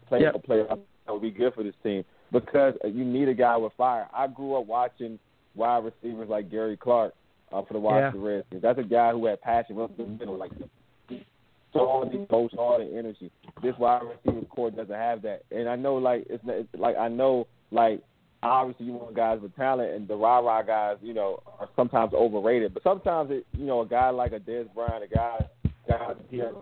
play 0.09 0.21
Yep. 0.23 0.35
a 0.35 0.39
player 0.39 0.67
that 0.69 1.13
would 1.13 1.23
be 1.23 1.31
good 1.31 1.55
for 1.55 1.63
this 1.63 1.75
team 1.83 2.05
because 2.33 2.75
you 2.85 3.05
need 3.05 3.29
a 3.29 3.35
guy 3.35 3.57
with 3.57 3.73
fire. 3.75 4.09
I 4.15 4.27
grew 4.27 4.57
up 4.57 4.67
watching 4.67 5.19
wide 5.55 5.85
receivers 5.85 6.29
like 6.29 6.51
Gary 6.51 6.77
Clark 6.77 7.15
uh, 7.53 7.63
for 7.63 7.75
the 7.75 7.81
Washington 7.81 8.23
Redskins. 8.23 8.63
That's 8.63 8.79
a 8.79 8.83
guy 8.83 9.13
who 9.13 9.27
had 9.27 9.41
passion, 9.43 9.77
the 9.77 10.05
middle, 10.05 10.37
like 10.39 10.53
so 11.73 12.09
he 12.11 12.19
goes 12.27 12.51
hard 12.55 12.83
and 12.83 12.97
energy. 12.97 13.31
This 13.63 13.75
wide 13.79 14.03
receiver 14.03 14.45
core 14.47 14.71
doesn't 14.71 14.95
have 14.95 15.23
that, 15.23 15.43
and 15.51 15.69
I 15.69 15.77
know 15.77 15.97
like 15.97 16.27
it's, 16.29 16.43
it's 16.47 16.69
like 16.77 16.97
I 16.97 17.09
know 17.09 17.47
like 17.71 18.03
obviously 18.43 18.87
you 18.87 18.93
want 18.93 19.15
guys 19.15 19.39
with 19.41 19.55
talent, 19.57 19.93
and 19.93 20.09
the 20.09 20.17
rah 20.17 20.39
rah 20.39 20.63
guys, 20.63 20.97
you 21.03 21.15
know, 21.15 21.43
are 21.59 21.69
sometimes 21.77 22.13
overrated. 22.15 22.75
But 22.75 22.83
sometimes 22.83 23.31
it, 23.31 23.47
you 23.57 23.67
know, 23.67 23.81
a 23.81 23.87
guy 23.87 24.11
like 24.11 24.33
a 24.33 24.41
Dez 24.41 24.73
Bryant, 24.75 25.05
a 25.05 25.09
guy, 25.09 25.47
guy 25.89 26.13
here, 26.29 26.53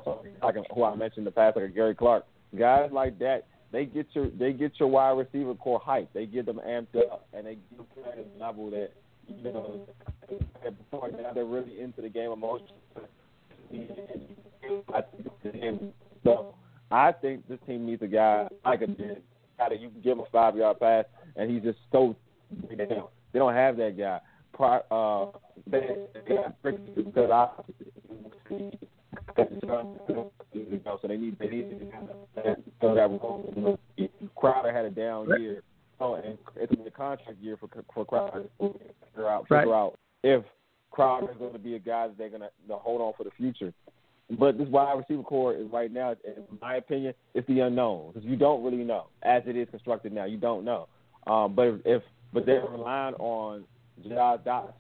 like 0.43 0.57
who 0.75 0.85
I 0.85 0.95
mentioned 0.95 1.19
in 1.19 1.25
the 1.25 1.31
past, 1.31 1.57
like 1.57 1.67
a 1.67 1.69
Gary 1.69 1.95
Clark, 1.95 2.25
guys 2.57 2.91
like 2.93 3.19
that, 3.21 3.47
they 3.73 3.85
get 3.85 4.07
your 4.13 4.31
they 4.31 4.53
get 4.53 4.73
your 4.79 4.89
wide 4.89 5.19
receiver 5.19 5.55
core 5.55 5.81
hyped. 5.81 6.09
They 6.15 6.27
get 6.27 6.47
them 6.47 6.61
amped 6.67 6.97
up, 6.97 7.27
and 7.33 7.47
they 7.47 7.57
get 7.77 7.79
them 7.79 8.25
a 8.37 8.43
level 8.43 8.71
that 8.71 8.91
you 9.29 9.53
know 9.53 9.87
before 10.65 11.11
now 11.11 11.33
they're 11.35 11.45
really 11.45 11.81
into 11.81 12.01
the 12.01 12.09
game 12.09 12.33
emotionally. 12.33 12.73
I 14.95 15.01
think 15.43 15.93
so. 16.25 16.55
I 16.91 17.13
think 17.13 17.47
this 17.49 17.59
team 17.67 17.87
needs 17.87 18.03
a 18.03 18.07
guy 18.07 18.49
like 18.65 18.83
a 18.83 18.87
guy 18.87 19.69
that 19.69 19.81
you 19.81 19.91
can 19.91 20.01
give 20.01 20.19
a 20.19 20.25
five 20.33 20.57
yard 20.57 20.81
pass, 20.81 21.05
and 21.37 21.51
he's 21.51 21.63
just 21.63 21.79
so 21.93 22.17
they 22.69 22.77
don't, 22.77 23.11
they 23.33 23.39
don't 23.39 23.55
have 23.55 23.77
that 23.77 23.97
guy. 23.99 24.21
Pri- 24.53 24.81
Uh, 24.91 25.27
they, 25.71 25.97
they 26.27 26.35
got 26.35 26.63
because 26.63 27.31
I 27.31 27.49
so 30.85 30.99
they 31.07 31.17
need 31.17 31.39
they 31.39 31.49
need 31.49 31.71
to 31.71 31.87
so 32.81 32.95
that. 32.95 33.79
Crowder 34.37 34.73
had 34.73 34.85
a 34.85 34.91
down 34.91 35.29
year. 35.41 35.63
Oh, 36.01 36.15
and 36.15 36.39
it's 36.57 36.73
a 36.87 36.91
contract 36.91 37.39
year 37.41 37.57
for 37.57 37.69
for 37.95 38.05
Crowder. 38.05 38.45
Figure 38.59 39.29
out 39.29 39.43
figure 39.45 39.57
Right. 39.57 39.67
out 39.69 39.99
if 40.23 40.45
Crowder 40.91 41.31
is 41.31 41.37
going 41.39 41.53
to 41.53 41.59
be 41.59 41.75
a 41.75 41.79
guy 41.79 42.09
that 42.09 42.17
they're 42.19 42.31
going 42.31 42.43
to 42.43 42.51
hold 42.77 43.01
on 43.01 43.13
for 43.17 43.25
the 43.25 43.31
future. 43.37 43.73
But 44.31 44.59
this 44.59 44.69
wide 44.69 44.93
receiver 44.99 45.23
core 45.23 45.55
is 45.55 45.67
right 45.73 45.91
now, 45.91 46.11
in 46.25 46.45
my 46.61 46.77
opinion, 46.77 47.15
it's 47.35 47.47
the 47.49 47.61
unknown 47.61 48.13
because 48.13 48.29
you 48.29 48.37
don't 48.37 48.63
really 48.63 48.85
know 48.85 49.07
as 49.23 49.43
it 49.47 49.57
is 49.57 49.69
constructed 49.71 50.13
now. 50.13 50.27
You 50.27 50.37
don't 50.37 50.65
know. 50.65 50.87
Um, 51.27 51.55
but 51.55 51.67
if, 51.69 51.81
if 51.87 52.03
but 52.33 52.45
they're 52.45 52.61
relying 52.67 53.15
on 53.15 53.65
Josh 54.07 54.41
Doctson. 54.47 54.75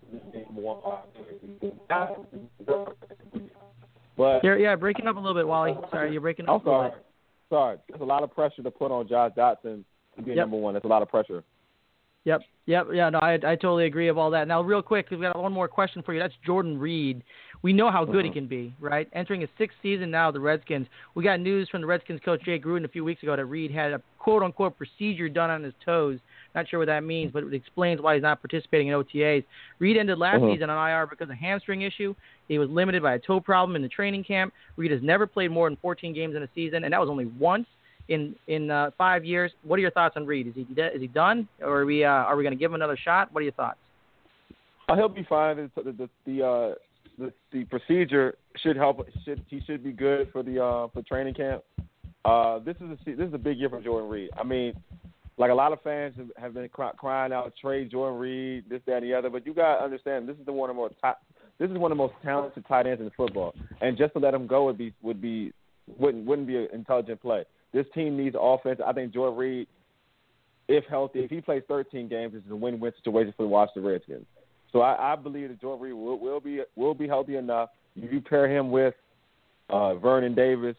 But 4.16 4.42
You're, 4.44 4.58
yeah, 4.58 4.74
breaking 4.76 5.06
up 5.06 5.16
a 5.16 5.18
little 5.20 5.34
bit, 5.34 5.46
Wally. 5.46 5.74
Sorry, 5.90 6.12
you're 6.12 6.20
breaking 6.20 6.46
I'm 6.48 6.56
up. 6.56 6.66
a 6.66 6.68
little 6.68 6.80
sorry. 6.82 6.90
bit. 6.90 7.04
Sorry, 7.50 7.78
there's 7.88 8.00
a 8.02 8.04
lot 8.04 8.22
of 8.22 8.34
pressure 8.34 8.62
to 8.62 8.70
put 8.70 8.90
on 8.90 9.08
Josh 9.08 9.32
Doctson 9.36 9.84
to 10.16 10.22
be 10.22 10.30
Yep. 10.32 10.36
number 10.36 10.56
one. 10.56 10.74
That's 10.74 10.84
a 10.84 10.88
lot 10.88 11.00
of 11.02 11.08
pressure. 11.08 11.42
Yep, 12.28 12.42
yep, 12.66 12.86
yeah. 12.92 13.08
No, 13.08 13.18
I 13.20 13.34
I 13.34 13.56
totally 13.56 13.86
agree 13.86 14.08
of 14.08 14.18
all 14.18 14.30
that. 14.32 14.46
Now, 14.46 14.60
real 14.60 14.82
quick, 14.82 15.06
we've 15.10 15.20
got 15.20 15.40
one 15.40 15.52
more 15.52 15.66
question 15.66 16.02
for 16.02 16.12
you. 16.12 16.20
That's 16.20 16.34
Jordan 16.44 16.78
Reed. 16.78 17.22
We 17.62 17.72
know 17.72 17.90
how 17.90 18.04
good 18.04 18.24
he 18.24 18.30
Mhm. 18.30 18.34
can 18.34 18.46
be, 18.46 18.74
right? 18.78 19.08
Entering 19.14 19.40
his 19.40 19.50
sixth 19.56 19.78
season 19.82 20.10
now, 20.10 20.30
the 20.30 20.38
Redskins. 20.38 20.86
We 21.14 21.24
got 21.24 21.40
news 21.40 21.70
from 21.70 21.80
the 21.80 21.86
Redskins 21.86 22.20
coach 22.20 22.42
Jay 22.42 22.58
Gruden 22.58 22.84
a 22.84 22.88
few 22.88 23.02
weeks 23.02 23.22
ago 23.22 23.34
that 23.34 23.46
Reed 23.46 23.70
had 23.70 23.94
a 23.94 24.02
quote 24.18 24.42
unquote 24.42 24.76
procedure 24.76 25.28
done 25.30 25.48
on 25.48 25.62
his 25.62 25.72
toes. 25.82 26.20
Not 26.54 26.68
sure 26.68 26.78
what 26.78 26.86
that 26.86 27.02
means, 27.02 27.32
but 27.32 27.44
it 27.44 27.54
explains 27.54 28.02
why 28.02 28.14
he's 28.14 28.22
not 28.22 28.42
participating 28.42 28.88
in 28.88 28.94
OTAs. 28.94 29.44
Reed 29.78 29.96
ended 29.96 30.18
last 30.18 30.42
Mhm. 30.42 30.52
season 30.52 30.68
on 30.70 30.76
IR 30.76 31.06
because 31.06 31.30
of 31.30 31.36
hamstring 31.36 31.80
issue. 31.82 32.14
He 32.46 32.58
was 32.58 32.68
limited 32.68 33.02
by 33.02 33.14
a 33.14 33.18
toe 33.18 33.40
problem 33.40 33.74
in 33.74 33.80
the 33.82 33.88
training 33.88 34.24
camp. 34.24 34.52
Reed 34.76 34.90
has 34.90 35.02
never 35.02 35.26
played 35.26 35.50
more 35.50 35.68
than 35.68 35.76
14 35.76 36.12
games 36.12 36.36
in 36.36 36.42
a 36.42 36.48
season, 36.54 36.84
and 36.84 36.92
that 36.92 37.00
was 37.00 37.08
only 37.08 37.26
once 37.26 37.66
in 38.08 38.34
in 38.46 38.70
uh, 38.70 38.90
five 38.98 39.24
years. 39.24 39.52
What 39.62 39.76
are 39.78 39.82
your 39.82 39.90
thoughts 39.90 40.14
on 40.16 40.26
Reed? 40.26 40.46
Is 40.48 40.54
he 40.54 40.64
de- 40.64 40.94
is 40.94 41.00
he 41.00 41.06
done, 41.08 41.48
or 41.60 41.80
are 41.80 41.86
we 41.86 42.04
uh, 42.04 42.08
are 42.08 42.36
we 42.36 42.42
going 42.42 42.54
to 42.54 42.58
give 42.58 42.70
him 42.70 42.74
another 42.76 42.96
shot? 42.96 43.32
What 43.32 43.40
are 43.40 43.44
your 43.44 43.52
thoughts? 43.52 43.78
Uh, 44.88 44.96
he'll 44.96 45.08
be 45.08 45.26
fine. 45.28 45.58
It's- 45.58 45.70
The 45.84 46.08
the 46.26 46.46
uh, 46.46 46.74
the 47.18 47.32
the 47.52 47.64
procedure 47.64 48.36
should 48.56 48.76
help. 48.76 49.06
Should 49.24 49.42
he 49.48 49.60
should 49.66 49.84
be 49.84 49.92
good 49.92 50.30
for 50.32 50.42
the 50.42 50.62
uh, 50.64 50.88
for 50.88 51.02
training 51.02 51.34
camp. 51.34 51.62
Uh, 52.24 52.58
this 52.60 52.76
is 52.76 52.90
a 52.90 53.16
this 53.16 53.28
is 53.28 53.34
a 53.34 53.38
big 53.38 53.58
year 53.58 53.68
for 53.68 53.80
Jordan 53.80 54.08
Reed. 54.08 54.30
I 54.38 54.42
mean, 54.44 54.74
like 55.36 55.50
a 55.50 55.54
lot 55.54 55.72
of 55.72 55.80
fans 55.82 56.14
have- 56.36 56.54
been 56.54 56.68
cry, 56.68 56.90
crying 56.96 57.32
out 57.32 57.52
trade 57.60 57.90
Jordan 57.90 58.18
Reed, 58.18 58.64
this 58.68 58.82
that 58.86 58.96
and 59.02 59.04
the 59.04 59.14
other. 59.14 59.30
But 59.30 59.46
you 59.46 59.54
gotta 59.54 59.82
understand, 59.82 60.28
this 60.28 60.36
is 60.36 60.44
the 60.46 60.52
one 60.52 60.68
of 60.70 60.76
the 60.76 60.82
most 60.82 60.94
top, 61.00 61.22
this 61.58 61.70
is 61.70 61.78
one 61.78 61.92
of 61.92 61.96
the 61.98 62.02
most 62.02 62.14
talented 62.22 62.64
tight 62.66 62.86
ends 62.86 63.00
in 63.00 63.10
football. 63.16 63.54
And 63.80 63.96
just 63.96 64.12
to 64.14 64.18
let 64.18 64.34
him 64.34 64.46
go 64.46 64.64
would 64.66 64.78
be 64.78 64.92
would 65.02 65.20
be 65.20 65.52
wouldn't 65.98 66.26
wouldn't 66.26 66.48
be 66.48 66.56
an 66.56 66.68
intelligent 66.72 67.20
play. 67.22 67.44
This 67.72 67.86
team 67.94 68.16
needs 68.16 68.36
offense. 68.38 68.80
I 68.84 68.92
think 68.92 69.12
Jordan 69.12 69.38
Reed, 69.38 69.68
if 70.68 70.84
healthy, 70.84 71.20
if 71.20 71.30
he 71.30 71.40
plays 71.40 71.62
13 71.68 72.08
games, 72.08 72.32
this 72.34 72.42
is 72.44 72.50
a 72.50 72.56
win-win 72.56 72.92
situation 72.96 73.32
for 73.36 73.42
the 73.42 73.48
Washington 73.48 73.84
Redskins. 73.84 74.26
So 74.72 74.80
I, 74.80 75.12
I 75.12 75.16
believe 75.16 75.48
that 75.48 75.60
Jordan 75.60 75.82
Reed 75.82 75.94
will, 75.94 76.18
will 76.18 76.40
be 76.40 76.60
will 76.76 76.94
be 76.94 77.08
healthy 77.08 77.36
enough. 77.36 77.70
You 77.94 78.20
pair 78.20 78.48
him 78.48 78.70
with 78.70 78.94
uh, 79.70 79.94
Vernon 79.94 80.34
Davis 80.34 80.76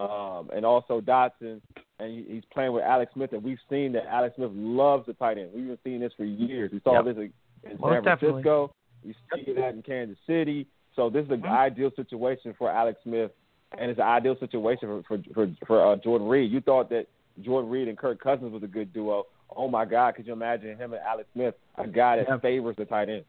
um, 0.00 0.50
and 0.54 0.64
also 0.64 1.00
Doctson, 1.00 1.60
and 1.98 2.10
he, 2.12 2.24
he's 2.28 2.44
playing 2.52 2.72
with 2.72 2.84
Alex 2.84 3.12
Smith, 3.14 3.32
and 3.32 3.42
we've 3.42 3.58
seen 3.68 3.92
that 3.92 4.06
Alex 4.06 4.36
Smith 4.36 4.50
loves 4.54 5.06
the 5.06 5.14
tight 5.14 5.38
end. 5.38 5.50
We've 5.54 5.66
been 5.66 5.78
seeing 5.82 6.00
this 6.00 6.12
for 6.16 6.24
years. 6.24 6.70
We 6.72 6.80
saw 6.84 6.94
Yep. 6.94 7.04
this 7.04 7.16
in 7.16 7.32
in 7.70 7.76
Most 7.80 7.92
San 7.94 8.04
definitely. 8.04 8.42
Francisco. 8.42 8.74
We 9.04 9.14
see 9.34 9.52
that 9.54 9.74
in 9.74 9.82
Kansas 9.82 10.16
City. 10.26 10.66
So 10.94 11.10
this 11.10 11.24
is 11.24 11.30
an 11.32 11.42
Mhm. 11.42 11.48
ideal 11.50 11.90
situation 11.96 12.54
for 12.54 12.70
Alex 12.70 13.00
Smith, 13.02 13.32
and 13.76 13.90
it's 13.90 14.00
an 14.00 14.06
ideal 14.06 14.36
situation 14.40 14.88
for 14.88 15.02
for 15.16 15.34
for, 15.34 15.54
for 15.66 15.92
uh, 15.92 15.96
Jordan 15.96 16.28
Reed. 16.28 16.50
You 16.50 16.60
thought 16.60 16.88
that 16.90 17.06
Jordan 17.42 17.70
Reed 17.70 17.88
and 17.88 17.98
Kirk 17.98 18.20
Cousins 18.20 18.52
was 18.52 18.62
a 18.62 18.66
good 18.66 18.92
duo. 18.92 19.26
Oh 19.54 19.68
my 19.68 19.84
God, 19.84 20.14
could 20.14 20.26
you 20.26 20.32
imagine 20.32 20.76
him 20.76 20.92
and 20.92 21.02
Alex 21.06 21.28
Smith, 21.32 21.54
a 21.76 21.86
guy 21.86 22.16
that 22.16 22.42
favors 22.42 22.76
the 22.76 22.84
tight 22.84 23.08
end? 23.08 23.24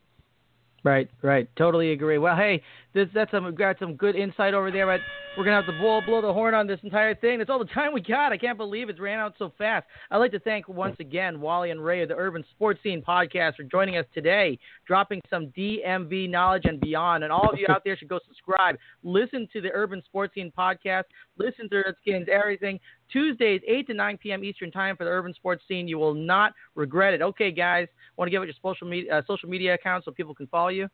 Right, 0.84 1.10
right. 1.22 1.50
Totally 1.58 1.92
agree. 1.92 2.18
Well, 2.18 2.38
hey, 2.38 2.64
this 2.94 3.08
that's 3.14 3.30
some 3.32 3.54
got 3.54 3.78
some 3.80 3.96
good 3.96 4.16
insight 4.16 4.54
over 4.54 4.72
there. 4.72 4.86
But 4.86 5.02
we're 5.38 5.44
gonna 5.44 5.58
have 5.58 5.66
to 5.66 5.78
blow 5.78 6.00
blow 6.06 6.22
the 6.22 6.32
horn 6.32 6.54
on 6.54 6.68
this 6.68 6.80
entire 6.84 7.14
thing. 7.14 7.38
That's 7.38 7.50
all 7.50 7.60
the 7.60 7.66
time 7.66 7.94
we 7.94 8.02
got. 8.02 8.32
I 8.32 8.38
can't 8.38 8.58
believe 8.58 8.90
it 8.90 9.00
ran 9.00 9.20
out 9.20 9.36
so 9.38 9.52
fast. 9.58 9.86
I'd 10.10 10.18
like 10.18 10.32
to 10.32 10.40
thank 10.40 10.68
once 10.70 10.96
again 11.00 11.42
Wally 11.42 11.72
and 11.72 11.84
Ray 11.84 12.02
of 12.02 12.10
the 12.10 12.16
Urban 12.16 12.44
Sports 12.52 12.80
Scene 12.82 13.02
podcast 13.02 13.56
for 13.56 13.64
joining 13.64 13.98
us 13.98 14.06
today, 14.14 14.58
dropping 14.88 15.22
some 15.30 15.48
DMV 15.48 16.30
knowledge 16.30 16.64
and 16.66 16.80
beyond. 16.80 17.24
And 17.24 17.34
all 17.34 17.50
of 17.52 17.60
you 17.60 17.68
out 17.70 17.84
there 17.84 17.98
should 17.98 18.10
go 18.10 18.20
subscribe, 18.26 18.78
listen 19.04 19.48
to 19.54 19.62
the 19.62 19.70
Urban 19.74 20.02
Sports 20.06 20.34
Scene 20.36 20.52
podcast, 20.58 21.04
listen 21.40 21.70
to 21.70 21.78
Redskins 21.78 22.28
everything. 22.32 22.80
Tuesdays, 23.12 23.62
8 23.68 23.88
to 23.88 23.94
9 23.94 24.18
p.m. 24.18 24.44
Eastern 24.44 24.72
Time 24.72 24.96
for 24.96 25.06
the 25.06 25.10
Urban 25.10 25.34
Sports 25.34 25.64
Scene. 25.68 25.88
You 25.88 25.98
will 25.98 26.14
not 26.14 26.54
regret 26.76 27.14
it. 27.14 27.22
Okay, 27.22 27.52
guys, 27.52 27.88
want 28.18 28.28
to 28.28 28.32
give 28.32 28.42
out 28.42 28.48
your 28.48 28.56
social 28.62 28.88
media 28.88 29.18
uh, 29.18 29.22
social 29.26 29.50
media 29.50 29.74
accounts 29.74 30.06
so 30.06 30.12
people 30.12 30.36
can 30.36 30.48
follow 30.48 30.70
you? 30.70 30.88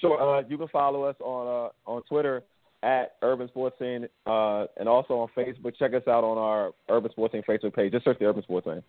Sure. 0.00 0.38
Uh, 0.38 0.42
you 0.48 0.58
can 0.58 0.68
follow 0.68 1.04
us 1.04 1.16
on 1.20 1.70
uh, 1.86 1.90
on 1.90 2.02
Twitter 2.02 2.42
at 2.82 3.16
Urban 3.22 3.48
Sports 3.48 3.76
Scene, 3.78 4.06
uh, 4.26 4.66
and 4.76 4.88
also 4.88 5.14
on 5.14 5.28
Facebook. 5.36 5.76
Check 5.78 5.94
us 5.94 6.02
out 6.08 6.24
on 6.24 6.38
our 6.38 6.72
Urban 6.88 7.10
Sports 7.10 7.32
Scene 7.32 7.42
Facebook 7.48 7.74
page. 7.74 7.92
Just 7.92 8.04
search 8.04 8.18
the 8.18 8.26
Urban 8.26 8.42
Sports 8.42 8.66
Scene. 8.66 8.82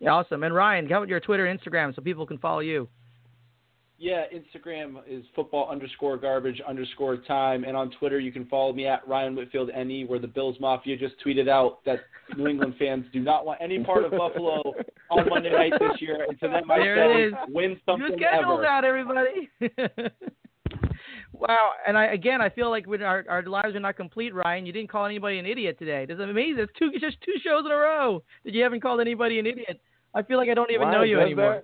Yeah, 0.00 0.10
awesome. 0.10 0.42
And 0.42 0.54
Ryan, 0.54 0.88
how 0.88 0.98
about 0.98 1.08
your 1.08 1.20
Twitter, 1.20 1.46
and 1.46 1.58
Instagram, 1.58 1.94
so 1.94 2.02
people 2.02 2.26
can 2.26 2.38
follow 2.38 2.60
you? 2.60 2.88
Yeah, 3.96 4.24
Instagram 4.34 4.96
is 5.08 5.24
football 5.36 5.68
underscore 5.70 6.16
garbage 6.16 6.60
underscore 6.66 7.16
time, 7.18 7.62
and 7.64 7.76
on 7.76 7.90
Twitter 7.92 8.18
you 8.18 8.32
can 8.32 8.44
follow 8.46 8.72
me 8.72 8.86
at 8.86 9.06
Ryan 9.06 9.36
Whitfield 9.36 9.70
NE, 9.74 10.04
where 10.06 10.18
the 10.18 10.26
Bills 10.26 10.56
Mafia 10.60 10.96
just 10.96 11.14
tweeted 11.24 11.48
out 11.48 11.78
that 11.84 12.00
New 12.36 12.48
England 12.48 12.74
fans 12.78 13.04
do 13.12 13.20
not 13.20 13.46
want 13.46 13.60
any 13.62 13.82
part 13.84 14.04
of 14.04 14.10
Buffalo 14.10 14.72
on 15.10 15.28
Monday 15.28 15.52
night 15.52 15.72
this 15.78 16.00
year, 16.00 16.26
and 16.28 16.38
to 16.40 16.48
them 16.48 16.68
I 16.70 16.78
There 16.78 16.96
it 16.96 17.32
say, 17.32 17.36
is. 17.42 17.54
win 17.54 17.70
You 17.70 17.76
something 17.86 18.16
scheduled 18.16 18.60
ever. 18.60 18.66
out, 18.66 18.84
everybody. 18.84 19.48
Wow, 21.32 21.72
and 21.86 21.98
I 21.98 22.06
again 22.06 22.40
I 22.40 22.48
feel 22.48 22.70
like 22.70 22.86
our 22.88 23.24
our 23.28 23.42
lives 23.42 23.74
are 23.74 23.80
not 23.80 23.96
complete, 23.96 24.32
Ryan. 24.32 24.66
You 24.66 24.72
didn't 24.72 24.88
call 24.90 25.04
anybody 25.04 25.38
an 25.40 25.46
idiot 25.46 25.78
today. 25.80 26.06
That's 26.06 26.20
amazing. 26.20 26.60
It's 26.62 26.72
two 26.78 26.92
just 27.00 27.20
two 27.22 27.34
shows 27.42 27.64
in 27.66 27.72
a 27.72 27.76
row 27.76 28.22
that 28.44 28.54
you 28.54 28.62
haven't 28.62 28.80
called 28.80 29.00
anybody 29.00 29.40
an 29.40 29.46
idiot. 29.46 29.80
I 30.14 30.22
feel 30.22 30.38
like 30.38 30.48
I 30.48 30.54
don't 30.54 30.70
even 30.70 30.82
Ryan 30.88 30.92
know 30.98 31.02
you 31.02 31.16
does 31.16 31.24
anymore. 31.26 31.62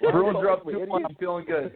Bruins 0.00 0.36
are 0.36 0.50
up 0.50 0.64
2 0.64 0.86
1. 0.86 1.04
I'm 1.04 1.14
feeling 1.16 1.44
good. 1.44 1.72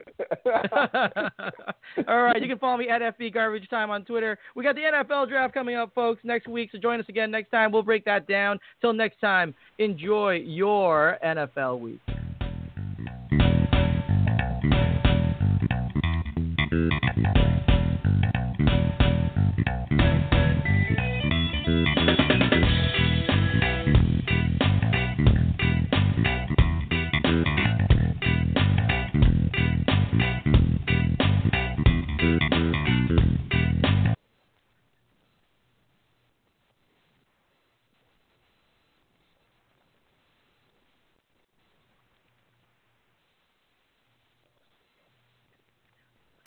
All 2.09 2.23
right, 2.23 2.41
you 2.41 2.49
can 2.49 2.59
follow 2.59 2.77
me 2.77 2.89
at 2.89 3.01
FB 3.01 3.35
Garbage 3.35 3.69
Time 3.69 3.91
on 3.91 4.05
Twitter. 4.05 4.39
We 4.55 4.65
got 4.65 4.75
the 4.75 4.83
NFL 4.83 5.29
draft 5.29 5.55
coming 5.55 5.77
up, 5.77 5.93
folks, 5.95 6.21
next 6.25 6.49
week. 6.49 6.71
So 6.73 6.79
join 6.79 7.01
us 7.01 7.07
again 7.09 7.31
next 7.31 7.51
time. 7.51 7.73
We'll 7.73 7.83
break 7.83 8.05
that 8.05 8.27
down. 8.27 8.59
Till 8.81 8.93
next 8.93 9.21
time, 9.21 9.55
enjoy 9.79 10.35
your 10.35 11.19
NFL 11.25 11.81
week. 11.81 12.01